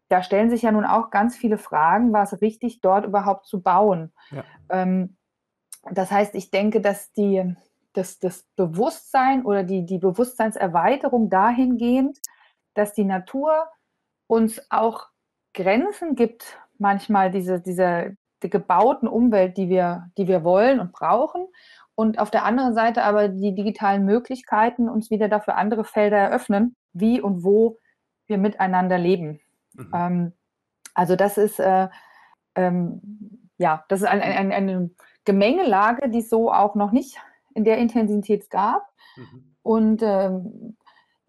da 0.10 0.24
stellen 0.24 0.50
sich 0.50 0.64
ja 0.64 0.72
nun 0.72 0.86
auch 0.86 1.12
ganz 1.12 1.38
viele 1.38 1.58
Fragen, 1.58 2.12
war 2.14 2.24
es 2.24 2.42
richtig, 2.42 2.82
dort 2.82 3.06
überhaupt 3.06 3.46
zu 3.46 3.62
bauen? 3.62 4.12
Ja. 4.32 4.44
Ähm, 4.70 5.18
das 5.92 6.12
heißt, 6.12 6.36
ich 6.36 6.52
denke, 6.52 6.82
dass 6.82 7.12
die, 7.14 7.56
dass 7.94 8.20
das 8.20 8.44
Bewusstsein 8.56 9.46
oder 9.46 9.64
die, 9.64 9.86
die 9.86 10.00
Bewusstseinserweiterung 10.00 11.30
dahingehend, 11.30 12.20
dass 12.74 12.94
die 12.94 13.06
Natur 13.06 13.68
uns 14.28 14.62
auch 14.70 15.08
Grenzen 15.54 16.16
gibt, 16.16 16.60
manchmal 16.78 17.32
diese, 17.32 17.60
diese 17.60 18.16
die 18.44 18.50
gebauten 18.50 19.08
Umwelt, 19.08 19.58
die 19.58 19.70
wir, 19.70 20.10
die 20.18 20.28
wir 20.28 20.44
wollen 20.44 20.80
und 20.80 20.92
brauchen. 20.92 21.48
Und 21.96 22.20
auf 22.20 22.32
der 22.32 22.46
anderen 22.46 22.74
Seite 22.74 23.04
aber 23.04 23.28
die 23.28 23.54
digitalen 23.54 24.06
Möglichkeiten 24.06 24.88
uns 24.88 25.10
wieder 25.10 25.28
dafür 25.28 25.58
andere 25.58 25.84
Felder 25.84 26.18
eröffnen, 26.18 26.76
wie 26.94 27.20
und 27.20 27.44
wo 27.44 27.78
wir 28.28 28.38
miteinander 28.38 28.98
leben. 28.98 29.42
Mhm. 29.74 29.92
Ähm, 29.94 30.34
also 30.94 31.16
das 31.16 31.38
ist 31.38 31.60
äh, 31.60 31.90
ähm, 32.56 33.02
ja, 33.58 33.86
das 33.90 34.02
ist 34.02 34.08
ein, 34.08 34.22
ein, 34.22 34.52
eine 34.52 34.90
Gemengelage, 35.26 36.10
die 36.10 36.20
es 36.20 36.30
so 36.30 36.52
auch 36.52 36.76
noch 36.76 36.92
nicht 36.92 37.18
in 37.54 37.64
der 37.64 37.78
Intensität 37.78 38.50
gab. 38.50 38.88
Mhm. 39.16 39.56
Und 39.62 40.02
ähm, 40.02 40.78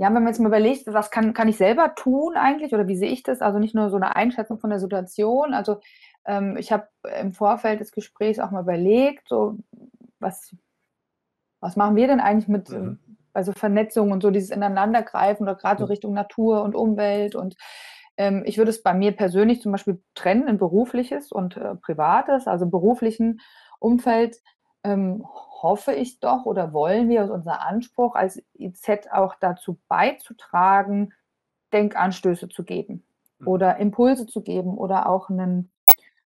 ja, 0.01 0.07
wenn 0.07 0.15
man 0.15 0.29
jetzt 0.29 0.39
mal 0.39 0.49
überlegt, 0.49 0.87
was 0.87 1.11
kann, 1.11 1.35
kann 1.35 1.47
ich 1.49 1.59
selber 1.59 1.95
tun 1.95 2.35
eigentlich 2.35 2.73
oder 2.73 2.89
wie 2.89 2.97
sehe 2.97 3.11
ich 3.11 3.23
das? 3.23 3.43
Also 3.43 3.59
nicht 3.59 3.75
nur 3.75 3.91
so 3.91 3.97
eine 3.97 4.17
Einschätzung 4.17 4.59
von 4.59 4.71
der 4.71 4.79
Situation. 4.79 5.53
Also 5.53 5.79
ähm, 6.25 6.57
ich 6.57 6.73
habe 6.73 6.89
im 7.21 7.35
Vorfeld 7.35 7.81
des 7.81 7.93
Gesprächs 7.93 8.39
auch 8.39 8.51
mal 8.51 8.63
überlegt, 8.63 9.29
so 9.29 9.59
was, 10.19 10.57
was 11.61 11.77
machen 11.77 11.97
wir 11.97 12.07
denn 12.07 12.19
eigentlich 12.19 12.49
mit 12.49 12.71
mhm. 12.71 12.99
also 13.35 13.53
Vernetzung 13.53 14.11
und 14.11 14.23
so 14.23 14.31
dieses 14.31 14.49
Ineinandergreifen 14.49 15.47
oder 15.47 15.55
gerade 15.55 15.81
so 15.81 15.85
Richtung 15.85 16.15
Natur 16.15 16.63
und 16.63 16.75
Umwelt 16.75 17.35
und 17.35 17.57
ähm, 18.17 18.43
ich 18.47 18.57
würde 18.57 18.71
es 18.71 18.83
bei 18.83 18.95
mir 18.95 19.13
persönlich 19.13 19.61
zum 19.61 19.71
Beispiel 19.71 20.03
trennen 20.15 20.49
in 20.49 20.57
berufliches 20.57 21.31
und 21.31 21.59
äh, 21.59 21.75
privates. 21.75 22.47
Also 22.47 22.65
im 22.65 22.71
beruflichen 22.71 23.43
Umfeld 23.79 24.39
ähm, 24.85 25.25
hoffe 25.63 25.93
ich 25.93 26.21
doch 26.21 26.47
oder 26.47 26.73
wollen 26.73 27.09
wir 27.09 27.25
aus 27.25 27.31
unser 27.31 27.61
Anspruch 27.67 28.15
als 28.15 28.43
IZ 28.59 29.09
auch 29.13 29.35
dazu 29.41 29.79
beizutragen, 29.89 31.13
Denkanstöße 31.73 32.49
zu 32.49 32.65
geben 32.65 33.05
mhm. 33.39 33.49
oder 33.49 33.77
Impulse 33.77 34.27
zu 34.27 34.43
geben 34.43 34.79
oder 34.79 35.09
auch 35.09 35.29
einen, 35.29 35.71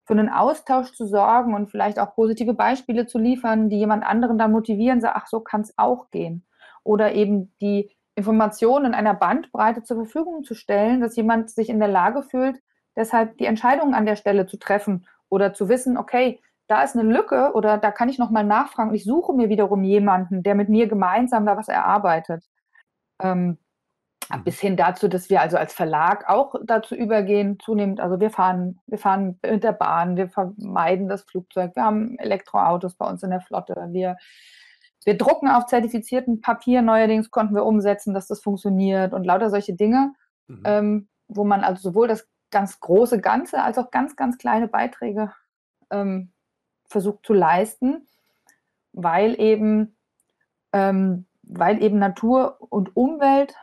für 0.06 0.14
einen 0.14 0.30
Austausch 0.30 0.94
zu 0.94 1.06
sorgen 1.06 1.54
und 1.54 1.70
vielleicht 1.70 2.00
auch 2.00 2.16
positive 2.16 2.54
Beispiele 2.54 3.06
zu 3.06 3.18
liefern, 3.18 3.70
die 3.70 3.78
jemand 3.78 4.06
anderen 4.06 4.38
da 4.38 4.48
motivieren, 4.48 5.02
sagen, 5.02 5.20
ach, 5.22 5.28
so 5.28 5.42
kann 5.42 5.62
es 5.62 5.74
auch 5.78 6.10
gehen. 6.12 6.46
Oder 6.84 7.14
eben 7.14 7.54
die 7.60 7.92
Informationen 8.16 8.88
in 8.88 8.94
einer 8.94 9.14
Bandbreite 9.14 9.84
zur 9.84 9.98
Verfügung 9.98 10.44
zu 10.44 10.56
stellen, 10.56 11.02
dass 11.02 11.16
jemand 11.18 11.50
sich 11.52 11.70
in 11.70 11.80
der 11.80 11.90
Lage 11.90 12.24
fühlt, 12.24 12.58
deshalb 12.96 13.38
die 13.38 13.46
Entscheidungen 13.46 13.94
an 13.94 14.06
der 14.06 14.16
Stelle 14.16 14.48
zu 14.48 14.58
treffen 14.58 15.06
oder 15.30 15.54
zu 15.54 15.70
wissen, 15.70 15.98
okay, 15.98 16.40
da 16.68 16.84
ist 16.84 16.96
eine 16.96 17.10
Lücke 17.10 17.52
oder 17.54 17.78
da 17.78 17.92
kann 17.92 18.10
ich 18.10 18.18
nochmal 18.18 18.44
nachfragen. 18.44 18.94
Ich 18.94 19.04
suche 19.04 19.34
mir 19.34 19.50
wiederum 19.50 19.84
jemanden, 19.84 20.44
der 20.44 20.56
mit 20.56 20.70
mir 20.70 20.88
gemeinsam 20.88 21.46
da 21.46 21.58
was 21.58 21.70
erarbeitet. 21.70 22.44
Ähm, 23.22 23.58
bis 24.44 24.60
hin 24.60 24.76
dazu, 24.76 25.08
dass 25.08 25.30
wir 25.30 25.40
also 25.40 25.58
als 25.58 25.74
Verlag 25.74 26.28
auch 26.30 26.56
dazu 26.66 26.96
übergehen, 26.96 27.60
zunehmend, 27.60 28.02
also 28.02 28.20
wir 28.20 28.30
fahren, 28.30 28.80
wir 28.86 28.98
fahren 28.98 29.40
mit 29.42 29.64
der 29.64 29.72
Bahn, 29.72 30.18
wir 30.18 30.28
vermeiden 30.28 31.08
das 31.08 31.24
Flugzeug, 31.24 31.76
wir 31.76 31.84
haben 31.84 32.20
Elektroautos 32.20 32.96
bei 32.96 33.08
uns 33.08 33.24
in 33.24 33.30
der 33.30 33.40
Flotte, 33.40 33.76
wir 33.92 34.18
wir 35.06 35.18
drucken 35.18 35.48
auf 35.48 35.68
zertifizierten 35.68 36.42
Papier, 36.42 36.82
neuerdings 36.82 37.32
konnten 37.32 37.56
wir 37.56 37.66
umsetzen, 37.66 38.14
dass 38.14 38.28
das 38.28 38.42
funktioniert 38.42 39.14
und 39.14 39.24
lauter 39.24 39.50
solche 39.50 39.74
Dinge, 39.74 40.14
mhm. 40.48 40.64
ähm, 40.66 41.10
wo 41.30 41.46
man 41.46 41.64
also 41.64 41.82
sowohl 41.82 42.10
das 42.10 42.28
ganz 42.52 42.82
große 42.82 43.22
Ganze 43.22 43.64
als 43.64 43.78
auch 43.78 43.90
ganz, 43.90 44.18
ganz 44.18 44.38
kleine 44.38 44.68
Beiträge 44.68 45.32
ähm, 45.92 46.34
versucht 46.88 47.26
zu 47.26 47.34
leisten, 47.34 48.08
weil 48.94 49.40
eben 49.40 49.96
ähm, 50.74 51.26
weil 51.44 51.82
eben 51.82 51.98
Natur 51.98 52.58
und 52.60 52.96
Umwelt 52.96 53.56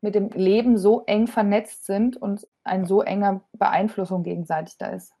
mit 0.00 0.14
dem 0.14 0.30
Leben 0.30 0.78
so 0.78 1.04
eng 1.06 1.26
vernetzt 1.26 1.86
sind 1.86 2.16
und 2.16 2.46
ein 2.64 2.86
so 2.86 3.02
enger 3.02 3.42
Beeinflussung 3.52 4.22
gegenseitig 4.22 4.76
da 4.78 4.88
ist. 4.88 5.12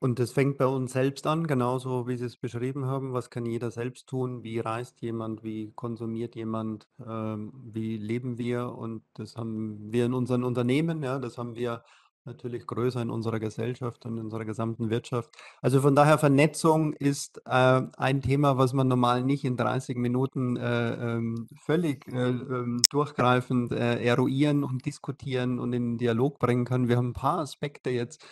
Und 0.00 0.20
das 0.20 0.30
fängt 0.30 0.58
bei 0.58 0.66
uns 0.66 0.92
selbst 0.92 1.26
an, 1.26 1.48
genauso 1.48 2.06
wie 2.06 2.16
Sie 2.16 2.26
es 2.26 2.36
beschrieben 2.36 2.86
haben. 2.86 3.12
Was 3.12 3.30
kann 3.30 3.44
jeder 3.44 3.72
selbst 3.72 4.06
tun? 4.08 4.44
Wie 4.44 4.60
reist 4.60 5.00
jemand? 5.00 5.42
Wie 5.42 5.72
konsumiert 5.72 6.36
jemand? 6.36 6.86
Ähm, 7.04 7.52
wie 7.64 7.96
leben 7.96 8.38
wir? 8.38 8.72
Und 8.72 9.02
das 9.14 9.36
haben 9.36 9.92
wir 9.92 10.06
in 10.06 10.14
unseren 10.14 10.44
Unternehmen, 10.44 11.02
ja, 11.02 11.18
das 11.18 11.36
haben 11.36 11.56
wir 11.56 11.82
natürlich 12.24 12.66
größer 12.66 13.00
in 13.02 13.10
unserer 13.10 13.40
Gesellschaft 13.40 14.04
und 14.06 14.18
in 14.18 14.24
unserer 14.24 14.44
gesamten 14.44 14.90
Wirtschaft. 14.90 15.30
Also 15.62 15.80
von 15.80 15.94
daher 15.94 16.18
Vernetzung 16.18 16.92
ist 16.92 17.40
äh, 17.46 17.82
ein 17.96 18.22
Thema, 18.22 18.58
was 18.58 18.72
man 18.72 18.88
normal 18.88 19.22
nicht 19.22 19.44
in 19.44 19.56
30 19.56 19.96
Minuten 19.96 20.56
äh, 20.56 20.94
ähm, 20.94 21.48
völlig 21.64 22.06
äh, 22.08 22.28
ähm, 22.28 22.82
durchgreifend 22.90 23.72
äh, 23.72 24.02
eruieren 24.04 24.64
und 24.64 24.84
diskutieren 24.84 25.58
und 25.58 25.72
in 25.72 25.98
Dialog 25.98 26.38
bringen 26.38 26.64
kann. 26.64 26.88
Wir 26.88 26.96
haben 26.96 27.10
ein 27.10 27.14
paar 27.14 27.38
Aspekte 27.38 27.90
jetzt 27.90 28.24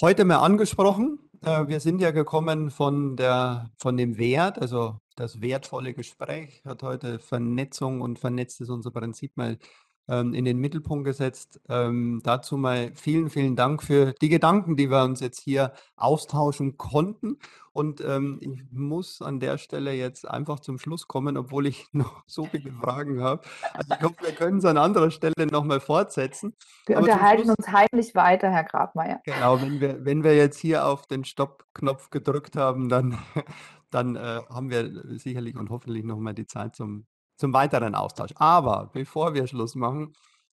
heute 0.00 0.24
mal 0.24 0.38
angesprochen. 0.38 1.18
Äh, 1.42 1.68
wir 1.68 1.80
sind 1.80 2.00
ja 2.00 2.10
gekommen 2.10 2.70
von, 2.70 3.16
der, 3.16 3.70
von 3.78 3.96
dem 3.96 4.18
Wert, 4.18 4.58
also 4.58 4.98
das 5.16 5.40
wertvolle 5.40 5.92
Gespräch 5.92 6.62
hat 6.64 6.82
heute 6.82 7.18
Vernetzung 7.18 8.00
und 8.00 8.18
vernetzt 8.18 8.60
ist 8.60 8.70
unser 8.70 8.90
Prinzip 8.90 9.36
mal 9.36 9.58
ähm, 10.10 10.34
in 10.34 10.44
den 10.44 10.58
Mittelpunkt 10.58 11.04
gesetzt. 11.04 11.60
Ähm, 11.68 12.20
dazu 12.24 12.56
mal 12.56 12.90
vielen, 12.94 13.30
vielen 13.30 13.56
Dank 13.56 13.82
für 13.82 14.12
die 14.20 14.28
Gedanken, 14.28 14.76
die 14.76 14.90
wir 14.90 15.04
uns 15.04 15.20
jetzt 15.20 15.40
hier 15.40 15.72
austauschen 15.96 16.76
konnten. 16.76 17.38
Und 17.72 18.00
ähm, 18.00 18.38
ich 18.40 18.64
muss 18.72 19.22
an 19.22 19.38
der 19.38 19.56
Stelle 19.56 19.92
jetzt 19.92 20.28
einfach 20.28 20.58
zum 20.58 20.78
Schluss 20.78 21.06
kommen, 21.06 21.36
obwohl 21.36 21.66
ich 21.68 21.86
noch 21.92 22.24
so 22.26 22.44
viele 22.44 22.72
Fragen 22.72 23.22
habe. 23.22 23.42
Also 23.72 23.94
ich 23.94 24.02
hoffe, 24.02 24.16
wir 24.22 24.32
können 24.32 24.58
es 24.58 24.64
an 24.64 24.76
anderer 24.76 25.12
Stelle 25.12 25.46
nochmal 25.50 25.80
fortsetzen. 25.80 26.54
Wir 26.86 26.98
Aber 26.98 27.06
unterhalten 27.06 27.44
Schluss, 27.44 27.56
uns 27.58 27.68
heimlich 27.68 28.14
weiter, 28.14 28.50
Herr 28.50 28.64
Grabmeier. 28.64 29.20
Genau, 29.24 29.60
wenn 29.62 29.80
wir, 29.80 30.04
wenn 30.04 30.24
wir 30.24 30.36
jetzt 30.36 30.58
hier 30.58 30.86
auf 30.86 31.06
den 31.06 31.24
Stopp-Knopf 31.24 32.10
gedrückt 32.10 32.56
haben, 32.56 32.88
dann, 32.88 33.16
dann 33.90 34.16
äh, 34.16 34.40
haben 34.50 34.70
wir 34.70 35.18
sicherlich 35.18 35.56
und 35.56 35.70
hoffentlich 35.70 36.04
nochmal 36.04 36.34
die 36.34 36.46
Zeit 36.46 36.74
zum 36.74 37.06
zum 37.40 37.54
weiteren 37.54 37.94
Austausch. 37.94 38.32
Aber 38.36 38.90
bevor 38.92 39.34
wir 39.34 39.46
Schluss 39.46 39.74
machen, 39.74 40.12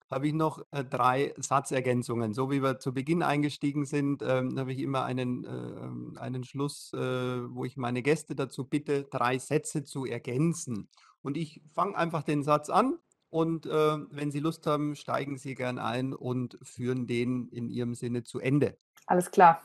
habe 0.09 0.29
ich 0.29 0.33
noch 0.33 0.63
äh, 0.71 0.85
drei 0.85 1.35
Satzergänzungen. 1.37 2.33
So 2.33 2.49
wie 2.51 2.63
wir 2.63 2.79
zu 2.79 2.95
Beginn 2.95 3.25
eingestiegen 3.25 3.85
sind, 3.85 4.23
ähm, 4.23 4.57
habe 4.57 4.73
ich 4.73 4.79
immer 4.79 5.05
einen, 5.05 5.45
äh, 5.45 6.21
einen 6.21 6.45
Schluss, 6.45 6.93
äh, 6.93 6.99
wo 6.99 7.65
ich 7.65 7.77
meine 7.77 8.03
Gäste 8.03 8.37
dazu 8.37 8.65
bitte, 8.65 9.03
drei 9.03 9.39
Sätze 9.39 9.83
zu 9.83 10.07
ergänzen. 10.07 10.89
Und 11.23 11.37
ich 11.37 11.61
fange 11.75 11.97
einfach 11.97 12.23
den 12.23 12.45
Satz 12.45 12.71
an 12.71 12.99
und 13.31 13.67
äh, 13.67 13.71
wenn 14.11 14.31
Sie 14.31 14.39
Lust 14.39 14.65
haben, 14.69 14.95
steigen 14.95 15.39
Sie 15.39 15.57
gern 15.57 15.81
ein 15.81 16.15
und 16.15 16.57
führen 16.63 17.09
den 17.09 17.49
in 17.49 17.69
Ihrem 17.69 17.97
Sinne 17.97 18.23
zu 18.23 18.39
Ende. 18.39 18.79
Alles 19.07 19.33
klar. 19.33 19.61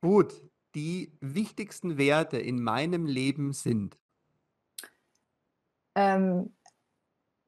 Gut, 0.00 0.40
die 0.76 1.18
wichtigsten 1.20 1.98
Werte 1.98 2.38
in 2.38 2.62
meinem 2.62 3.06
Leben 3.06 3.52
sind 3.52 3.98
ähm, 5.94 6.54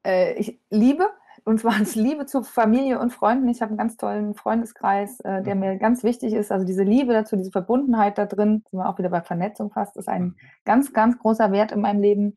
äh, 0.06 0.34
ich 0.34 0.60
liebe, 0.70 1.08
und 1.44 1.60
zwar 1.60 1.74
als 1.74 1.94
Liebe 1.94 2.26
zu 2.26 2.42
Familie 2.42 2.98
und 2.98 3.12
Freunden. 3.12 3.48
Ich 3.48 3.60
habe 3.60 3.70
einen 3.70 3.78
ganz 3.78 3.96
tollen 3.96 4.34
Freundeskreis, 4.34 5.20
äh, 5.20 5.42
der 5.42 5.54
mhm. 5.54 5.60
mir 5.60 5.76
ganz 5.76 6.02
wichtig 6.02 6.32
ist. 6.32 6.52
Also 6.52 6.64
diese 6.64 6.84
Liebe 6.84 7.12
dazu, 7.12 7.36
diese 7.36 7.50
Verbundenheit 7.50 8.18
da 8.18 8.26
drin, 8.26 8.64
sind 8.70 8.78
wir 8.78 8.88
auch 8.88 8.98
wieder 8.98 9.10
bei 9.10 9.22
Vernetzung 9.22 9.70
fast, 9.70 9.96
ist 9.96 10.08
ein 10.08 10.22
mhm. 10.22 10.36
ganz, 10.64 10.92
ganz 10.92 11.18
großer 11.18 11.52
Wert 11.52 11.72
in 11.72 11.80
meinem 11.80 12.00
Leben. 12.00 12.34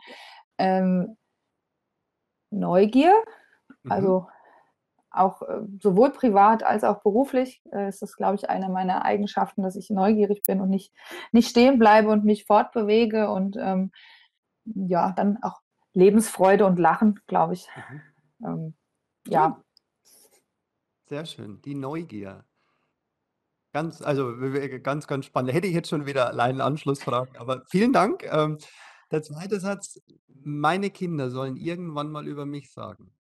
Ähm, 0.58 1.18
Neugier, 2.50 3.14
mhm. 3.84 3.92
also 3.92 4.28
auch 5.12 5.42
äh, 5.42 5.62
sowohl 5.82 6.12
privat 6.12 6.64
als 6.64 6.84
auch 6.84 7.02
beruflich 7.02 7.62
äh, 7.72 7.90
ist 7.90 8.02
das, 8.02 8.16
glaube 8.16 8.36
ich, 8.36 8.50
eine 8.50 8.70
meiner 8.70 9.04
Eigenschaften, 9.04 9.64
dass 9.64 9.76
ich 9.76 9.90
neugierig 9.90 10.44
bin 10.44 10.62
und 10.62 10.70
nicht, 10.70 10.94
nicht 11.32 11.50
stehen 11.50 11.80
bleibe 11.80 12.10
und 12.10 12.24
mich 12.24 12.46
fortbewege 12.46 13.30
und 13.30 13.58
ähm, 13.58 13.92
ja, 14.66 15.12
dann 15.12 15.40
auch 15.42 15.60
Lebensfreude 15.98 16.66
und 16.66 16.78
Lachen, 16.78 17.20
glaube 17.26 17.54
ich. 17.56 17.68
Mhm. 17.90 18.02
Ähm, 18.46 18.74
ja. 19.28 19.64
Sehr 21.06 21.26
schön. 21.26 21.60
Die 21.64 21.74
Neugier. 21.74 22.46
Ganz, 23.74 24.02
also 24.02 24.34
ganz, 24.84 25.08
ganz 25.08 25.26
spannend. 25.26 25.54
Hätte 25.54 25.68
ich 25.68 25.74
jetzt 25.74 25.90
schon 25.90 26.06
wieder 26.06 26.28
allein 26.28 26.62
Anschlussfragen, 26.62 27.36
aber 27.38 27.64
vielen 27.68 27.94
Dank. 27.94 28.24
Ähm, 28.32 28.60
der 29.12 29.24
zweite 29.24 29.60
Satz: 29.60 30.00
Meine 30.28 30.92
Kinder 30.92 31.32
sollen 31.32 31.58
irgendwann 31.58 32.12
mal 32.12 32.28
über 32.28 32.46
mich 32.46 32.72
sagen. 32.72 33.12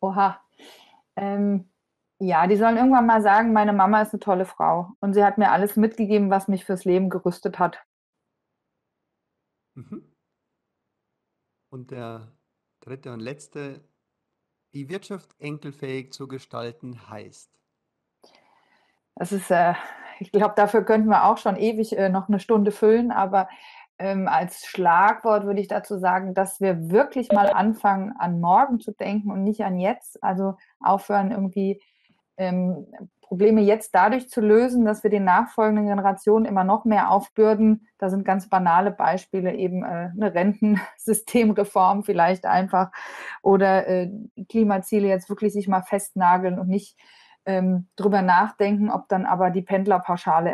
Oha. 0.00 0.40
Ähm, 1.16 1.70
ja, 2.18 2.46
die 2.46 2.56
sollen 2.56 2.78
irgendwann 2.78 3.06
mal 3.06 3.20
sagen, 3.20 3.52
meine 3.52 3.74
Mama 3.74 4.00
ist 4.00 4.14
eine 4.14 4.20
tolle 4.20 4.46
Frau 4.46 4.92
und 5.00 5.12
sie 5.12 5.24
hat 5.24 5.36
mir 5.36 5.50
alles 5.50 5.76
mitgegeben, 5.76 6.30
was 6.30 6.48
mich 6.48 6.64
fürs 6.64 6.86
Leben 6.86 7.10
gerüstet 7.10 7.58
hat. 7.58 7.84
Mhm. 9.74 10.13
Und 11.74 11.90
der 11.90 12.28
dritte 12.78 13.12
und 13.12 13.18
letzte, 13.18 13.80
die 14.74 14.88
Wirtschaft 14.88 15.34
enkelfähig 15.40 16.12
zu 16.12 16.28
gestalten 16.28 17.10
heißt. 17.10 17.50
Das 19.16 19.32
ist, 19.32 19.50
äh, 19.50 19.74
ich 20.20 20.30
glaube, 20.30 20.54
dafür 20.56 20.84
könnten 20.84 21.08
wir 21.08 21.24
auch 21.24 21.36
schon 21.36 21.56
ewig 21.56 21.98
äh, 21.98 22.10
noch 22.10 22.28
eine 22.28 22.38
Stunde 22.38 22.70
füllen, 22.70 23.10
aber 23.10 23.48
ähm, 23.98 24.28
als 24.28 24.64
Schlagwort 24.66 25.46
würde 25.46 25.60
ich 25.60 25.66
dazu 25.66 25.98
sagen, 25.98 26.32
dass 26.32 26.60
wir 26.60 26.92
wirklich 26.92 27.32
mal 27.32 27.50
anfangen, 27.50 28.12
an 28.20 28.40
morgen 28.40 28.78
zu 28.78 28.92
denken 28.92 29.32
und 29.32 29.42
nicht 29.42 29.64
an 29.64 29.76
jetzt. 29.76 30.22
Also 30.22 30.56
aufhören, 30.78 31.32
irgendwie 31.32 31.82
ähm, 32.36 32.86
Probleme 33.24 33.62
jetzt 33.62 33.94
dadurch 33.94 34.28
zu 34.28 34.40
lösen, 34.40 34.84
dass 34.84 35.02
wir 35.02 35.10
den 35.10 35.24
nachfolgenden 35.24 35.86
Generationen 35.86 36.44
immer 36.44 36.62
noch 36.62 36.84
mehr 36.84 37.10
aufbürden. 37.10 37.88
Da 37.98 38.10
sind 38.10 38.24
ganz 38.24 38.48
banale 38.48 38.90
Beispiele 38.90 39.54
eben 39.54 39.82
äh, 39.82 40.10
eine 40.14 40.34
Rentensystemreform 40.34 42.04
vielleicht 42.04 42.44
einfach 42.44 42.92
oder 43.42 43.88
äh, 43.88 44.10
Klimaziele 44.48 45.08
jetzt 45.08 45.28
wirklich 45.28 45.52
sich 45.52 45.68
mal 45.68 45.82
festnageln 45.82 46.58
und 46.58 46.68
nicht 46.68 46.98
ähm, 47.46 47.88
drüber 47.96 48.22
nachdenken, 48.22 48.90
ob 48.90 49.08
dann 49.08 49.26
aber 49.26 49.50
die 49.50 49.62
Pendlerpauschale 49.62 50.50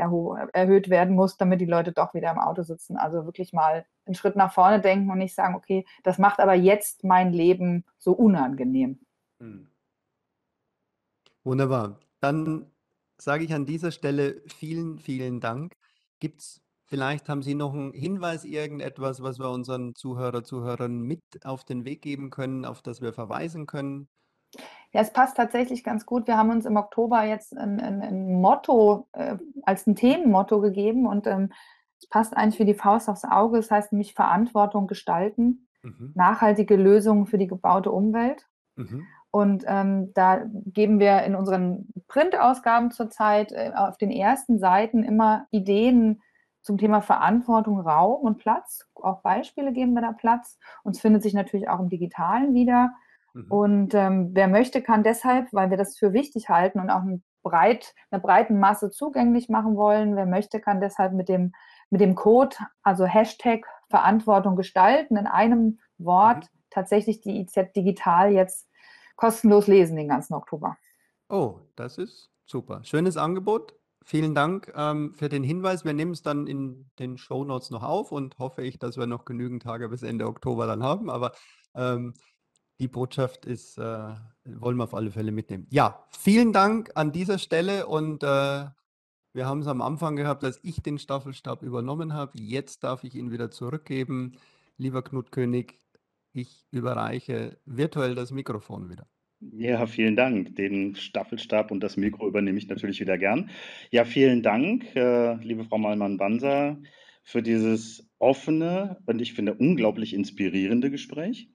erhöht 0.53 0.91
werden 0.91 1.14
muss, 1.14 1.37
damit 1.37 1.61
die 1.61 1.66
Leute 1.66 1.93
doch 1.93 2.14
wieder 2.14 2.31
im 2.31 2.39
Auto 2.39 2.62
sitzen. 2.62 2.97
Also 2.97 3.27
wirklich 3.27 3.53
mal 3.53 3.85
einen 4.07 4.14
Schritt 4.14 4.37
nach 4.37 4.53
vorne 4.53 4.81
denken 4.81 5.11
und 5.11 5.18
nicht 5.18 5.35
sagen, 5.35 5.55
okay, 5.55 5.85
das 6.03 6.18
macht 6.18 6.41
aber 6.41 6.55
jetzt 6.55 7.05
mein 7.05 7.33
Leben 7.33 7.85
so 7.99 8.12
unangenehm. 8.12 9.01
Hm. 9.41 9.68
Wunderbar. 11.45 11.99
Dann 12.21 12.71
sage 13.18 13.45
ich 13.45 13.55
an 13.55 13.66
dieser 13.66 13.91
Stelle 13.91 14.43
vielen, 14.47 14.99
vielen 14.99 15.41
Dank. 15.41 15.75
Gibt's 16.21 16.61
vielleicht 16.87 17.29
haben 17.29 17.43
Sie 17.43 17.55
noch 17.55 17.73
einen 17.73 17.93
Hinweis, 17.93 18.45
irgendetwas, 18.45 19.23
was 19.23 19.39
wir 19.39 19.51
unseren 19.51 19.95
Zuhörer, 19.95 20.43
Zuhörern 20.43 21.01
mit 21.01 21.23
auf 21.45 21.64
den 21.64 21.85
Weg 21.85 22.03
geben 22.03 22.31
können, 22.31 22.64
auf 22.64 22.83
das 22.83 23.01
wir 23.01 23.12
verweisen 23.12 23.66
können? 23.66 24.09
Ja, 24.93 25.01
es 25.01 25.12
passt 25.12 25.37
tatsächlich 25.37 25.85
ganz 25.85 26.05
gut. 26.05 26.27
Wir 26.27 26.37
haben 26.37 26.51
uns 26.51 26.66
im 26.66 26.77
Oktober 26.77 27.23
jetzt 27.23 27.57
ein, 27.57 27.81
ein, 27.81 28.03
ein 28.03 28.41
Motto 28.41 29.07
äh, 29.12 29.37
als 29.62 29.87
ein 29.87 29.95
Themenmotto 29.95 30.61
gegeben 30.61 31.07
und 31.07 31.29
ähm, 31.29 31.53
es 32.01 32.09
passt 32.09 32.37
eigentlich 32.37 32.59
wie 32.59 32.64
die 32.64 32.75
Faust 32.75 33.09
aufs 33.09 33.25
Auge. 33.25 33.59
Es 33.59 33.71
heißt 33.71 33.93
nämlich 33.93 34.14
Verantwortung 34.14 34.89
gestalten, 34.89 35.68
Mhm. 35.83 36.12
nachhaltige 36.14 36.77
Lösungen 36.77 37.27
für 37.27 37.39
die 37.39 37.47
gebaute 37.47 37.91
Umwelt. 37.91 38.49
Mhm. 38.77 39.07
Und 39.31 39.64
ähm, 39.66 40.12
da 40.14 40.43
geben 40.66 40.99
wir 40.99 41.22
in 41.22 41.37
unseren 41.37 41.89
Printausgaben 42.09 42.91
zurzeit 42.91 43.53
äh, 43.53 43.72
auf 43.74 43.97
den 43.97 44.11
ersten 44.11 44.59
Seiten 44.59 45.05
immer 45.05 45.47
Ideen 45.51 46.20
zum 46.62 46.78
Thema 46.78 47.01
Verantwortung, 47.01 47.81
Raum 47.81 48.22
und 48.22 48.39
Platz. 48.39 48.87
Auch 48.95 49.22
Beispiele 49.22 49.72
geben 49.72 49.95
wir 49.95 50.03
da 50.03 50.12
Platz. 50.12 50.59
Uns 50.83 51.01
findet 51.01 51.22
sich 51.22 51.33
natürlich 51.33 51.68
auch 51.68 51.81
im 51.81 51.89
Digitalen 51.89 52.55
wieder. 52.55 52.91
Mhm. 53.33 53.47
Und 53.49 53.95
ähm, 53.95 54.31
wer 54.33 54.49
möchte, 54.49 54.83
kann 54.83 55.03
deshalb, 55.03 55.53
weil 55.53 55.70
wir 55.70 55.76
das 55.76 55.97
für 55.97 56.12
wichtig 56.12 56.49
halten 56.49 56.81
und 56.81 56.91
auch 56.91 57.03
ein 57.03 57.22
breit, 57.43 57.95
einer 58.11 58.20
breiten 58.20 58.59
Masse 58.59 58.91
zugänglich 58.91 59.49
machen 59.49 59.76
wollen, 59.76 60.16
wer 60.16 60.26
möchte, 60.26 60.61
kann 60.61 60.81
deshalb 60.81 61.12
mit 61.14 61.28
dem, 61.28 61.53
mit 61.89 62.01
dem 62.01 62.14
Code, 62.14 62.57
also 62.83 63.07
Hashtag 63.07 63.64
Verantwortung 63.89 64.57
gestalten, 64.57 65.16
in 65.16 65.26
einem 65.26 65.78
Wort 65.99 66.45
mhm. 66.45 66.59
tatsächlich 66.70 67.20
die 67.20 67.41
IZ 67.41 67.72
Digital 67.74 68.33
jetzt 68.33 68.70
kostenlos 69.21 69.66
lesen 69.66 69.97
den 69.97 70.09
ganzen 70.09 70.33
Oktober. 70.35 70.79
Oh, 71.29 71.61
das 71.77 71.99
ist 71.99 72.31
super. 72.47 72.83
Schönes 72.85 73.18
Angebot. 73.18 73.75
Vielen 74.03 74.35
Dank 74.35 74.73
ähm, 74.75 75.14
für 75.14 75.29
den 75.29 75.45
Hinweis. 75.45 75.85
Wir 75.85 75.93
nehmen 75.93 76.12
es 76.12 76.23
dann 76.23 76.47
in 76.47 76.91
den 76.99 77.18
Show 77.18 77.45
Notes 77.45 77.71
noch 77.71 77.83
auf 77.83 78.12
und 78.12 78.39
hoffe 78.39 78.62
ich, 78.62 78.79
dass 78.79 78.97
wir 78.97 79.07
noch 79.07 79.27
genügend 79.27 79.62
Tage 79.62 79.91
bis 79.91 80.03
Ende 80.03 80.27
Oktober 80.27 80.66
dann 80.66 80.83
haben. 80.83 81.11
Aber 81.11 81.33
ähm, 81.75 82.14
die 82.79 82.89
Botschaft 82.89 83.45
ist, 83.45 83.77
äh, 83.77 84.14
wollen 84.45 84.79
wir 84.79 84.85
auf 84.85 84.95
alle 84.95 85.11
Fälle 85.11 85.33
mitnehmen. 85.33 85.66
Ja, 85.71 86.07
vielen 86.09 86.55
Dank 86.55 86.91
an 86.95 87.12
dieser 87.12 87.39
Stelle 87.39 87.87
und 87.87 88.23
äh, 88.23 88.64
wir 89.33 89.47
haben 89.47 89.61
es 89.61 89.66
am 89.66 89.83
Anfang 89.83 90.16
gehabt, 90.16 90.43
dass 90.43 90.61
ich 90.62 90.83
den 90.83 90.99
Staffelstab 90.99 91.62
übernommen 91.62 92.14
habe. 92.14 92.39
Jetzt 92.39 92.85
darf 92.85 93.05
ich 93.05 93.14
ihn 93.14 93.31
wieder 93.31 93.51
zurückgeben. 93.51 94.39
lieber 94.79 95.03
Knut 95.03 95.31
König, 95.31 95.79
ich 96.33 96.66
überreiche 96.70 97.59
virtuell 97.66 98.14
das 98.14 98.31
Mikrofon 98.31 98.91
wieder. 98.91 99.07
Ja, 99.41 99.87
vielen 99.87 100.16
Dank. 100.16 100.55
Den 100.57 100.95
Staffelstab 100.95 101.70
und 101.70 101.81
das 101.81 101.97
Mikro 101.97 102.28
übernehme 102.28 102.59
ich 102.59 102.68
natürlich 102.68 103.01
wieder 103.01 103.16
gern. 103.16 103.51
Ja, 103.91 104.05
vielen 104.05 104.43
Dank, 104.43 104.95
äh, 104.95 105.35
liebe 105.37 105.64
Frau 105.64 105.78
Malmann-Banser, 105.78 106.78
für 107.22 107.43
dieses 107.43 108.07
offene 108.18 108.99
und 109.07 109.22
ich 109.22 109.33
finde 109.33 109.55
unglaublich 109.55 110.12
inspirierende 110.12 110.91
Gespräch. 110.91 111.49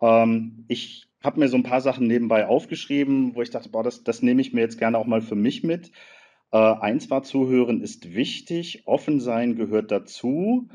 Ähm, 0.00 0.64
ich 0.66 1.06
habe 1.22 1.38
mir 1.40 1.48
so 1.48 1.56
ein 1.56 1.62
paar 1.62 1.80
Sachen 1.80 2.06
nebenbei 2.08 2.46
aufgeschrieben, 2.46 3.34
wo 3.34 3.42
ich 3.42 3.50
dachte, 3.50 3.68
boah, 3.68 3.84
das, 3.84 4.02
das 4.02 4.22
nehme 4.22 4.40
ich 4.40 4.52
mir 4.52 4.60
jetzt 4.60 4.78
gerne 4.78 4.98
auch 4.98 5.06
mal 5.06 5.22
für 5.22 5.36
mich 5.36 5.62
mit. 5.62 5.92
Äh, 6.50 6.58
eins 6.58 7.10
war 7.10 7.22
zuhören 7.22 7.80
ist 7.80 8.14
wichtig, 8.14 8.82
offen 8.86 9.20
sein 9.20 9.54
gehört 9.54 9.92
dazu. 9.92 10.68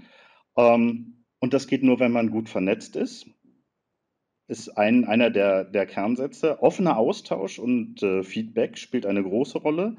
Ähm, 0.55 1.18
und 1.39 1.53
das 1.53 1.67
geht 1.67 1.83
nur, 1.83 1.99
wenn 1.99 2.11
man 2.11 2.31
gut 2.31 2.49
vernetzt 2.49 2.95
ist. 2.95 3.27
Ist 4.47 4.69
ein, 4.77 5.05
einer 5.05 5.29
der, 5.29 5.63
der 5.63 5.85
Kernsätze. 5.85 6.61
Offener 6.61 6.97
Austausch 6.97 7.59
und 7.59 8.01
äh, 8.01 8.23
Feedback 8.23 8.77
spielt 8.77 9.05
eine 9.05 9.23
große 9.23 9.59
Rolle, 9.59 9.95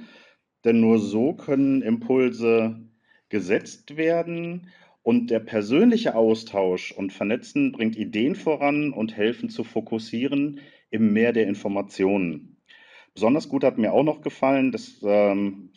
denn 0.65 0.81
nur 0.81 0.99
so 0.99 1.35
können 1.35 1.83
Impulse 1.83 2.81
gesetzt 3.29 3.97
werden 3.97 4.67
und 5.03 5.31
der 5.31 5.41
persönliche 5.41 6.15
Austausch 6.15 6.93
und 6.93 7.13
Vernetzen 7.13 7.73
bringt 7.73 7.97
Ideen 7.97 8.35
voran 8.35 8.93
und 8.93 9.17
helfen 9.17 9.49
zu 9.49 9.65
fokussieren 9.65 10.61
im 10.91 11.13
Meer 11.13 11.33
der 11.33 11.47
Informationen. 11.47 12.57
Besonders 13.15 13.49
gut 13.49 13.65
hat 13.65 13.79
mir 13.79 13.93
auch 13.93 14.03
noch 14.03 14.21
gefallen, 14.21 14.73
das 14.73 15.01
ähm, 15.03 15.71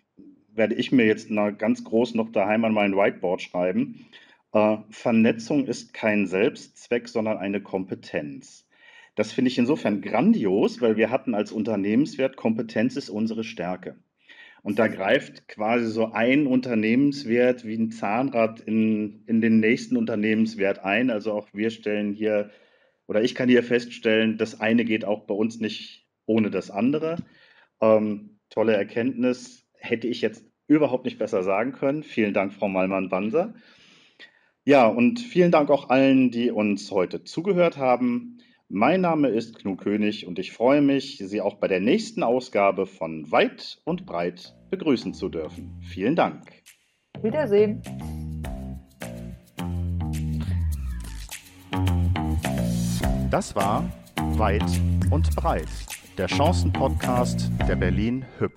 werde 0.52 0.76
ich 0.76 0.92
mir 0.92 1.06
jetzt 1.06 1.30
ganz 1.58 1.84
groß 1.84 2.16
noch 2.16 2.32
daheim 2.32 2.66
an 2.66 2.74
mein 2.74 2.96
Whiteboard 2.96 3.42
schreiben. 3.42 4.06
Äh, 4.54 4.78
Vernetzung 4.90 5.66
ist 5.66 5.94
kein 5.94 6.28
Selbstzweck, 6.28 7.10
sondern 7.10 7.38
eine 7.38 7.62
Kompetenz. 7.62 8.68
Das 9.16 9.32
finde 9.32 9.50
ich 9.50 9.58
insofern 9.58 10.02
grandios, 10.02 10.82
weil 10.82 10.96
wir 10.98 11.12
hatten 11.12 11.36
als 11.36 11.52
Unternehmenswert, 11.52 12.36
Kompetenz 12.36 12.96
ist 12.96 13.10
unsere 13.10 13.44
Stärke. 13.44 13.98
Und 14.64 14.80
da 14.80 14.88
greift 14.88 15.48
quasi 15.50 15.88
so 15.88 16.14
ein 16.14 16.48
Unternehmenswert 16.48 17.66
wie 17.66 17.76
ein 17.76 17.92
Zahnrad 17.92 18.62
in, 18.62 19.24
in 19.28 19.42
den 19.42 19.60
nächsten 19.60 19.98
Unternehmenswert 19.98 20.80
ein. 20.80 21.10
Also 21.10 21.34
auch 21.34 21.50
wir 21.54 21.70
stellen 21.70 22.14
hier, 22.14 22.50
oder 23.08 23.22
ich 23.22 23.36
kann 23.36 23.50
hier 23.50 23.62
feststellen, 23.62 24.38
das 24.38 24.62
eine 24.62 24.86
geht 24.86 25.04
auch 25.04 25.26
bei 25.26 25.34
uns 25.34 25.60
nicht 25.60 26.08
ohne 26.26 26.50
das 26.50 26.72
andere. 26.72 27.18
Ähm, 27.82 28.40
tolle 28.50 28.74
Erkenntnis, 28.74 29.68
hätte 29.74 30.08
ich 30.08 30.22
jetzt 30.22 30.46
überhaupt 30.68 31.04
nicht 31.04 31.20
besser 31.20 31.44
sagen 31.44 31.74
können. 31.74 32.04
Vielen 32.04 32.34
Dank, 32.34 32.54
Frau 32.54 32.70
Malmann-Banser. 32.70 33.54
Ja, 34.66 34.88
und 34.88 35.20
vielen 35.20 35.52
Dank 35.52 35.70
auch 35.70 35.90
allen, 35.90 36.32
die 36.32 36.50
uns 36.50 36.90
heute 36.90 37.26
zugehört 37.26 37.76
haben. 37.76 38.38
Mein 38.70 39.02
Name 39.02 39.28
ist 39.28 39.60
Knu 39.60 39.76
König 39.76 40.26
und 40.26 40.40
ich 40.40 40.54
freue 40.54 40.82
mich, 40.82 41.18
Sie 41.18 41.42
auch 41.42 41.56
bei 41.56 41.68
der 41.68 41.82
nächsten 41.82 42.24
Ausgabe 42.24 42.86
von 42.86 43.30
Weit 43.30 43.82
und 43.84 44.06
Breit 44.06 44.56
begrüßen 44.70 45.14
zu 45.14 45.28
dürfen. 45.28 45.82
Vielen 45.82 46.16
Dank. 46.16 46.46
Wiedersehen. 47.22 47.82
Das 53.30 53.58
war 53.58 53.92
Weit 54.38 54.64
und 55.12 55.36
Breit, 55.36 55.68
der 56.18 56.28
Chancen-Podcast 56.28 57.52
der 57.68 57.76
Berlin 57.76 58.26
Hüb. 58.40 58.54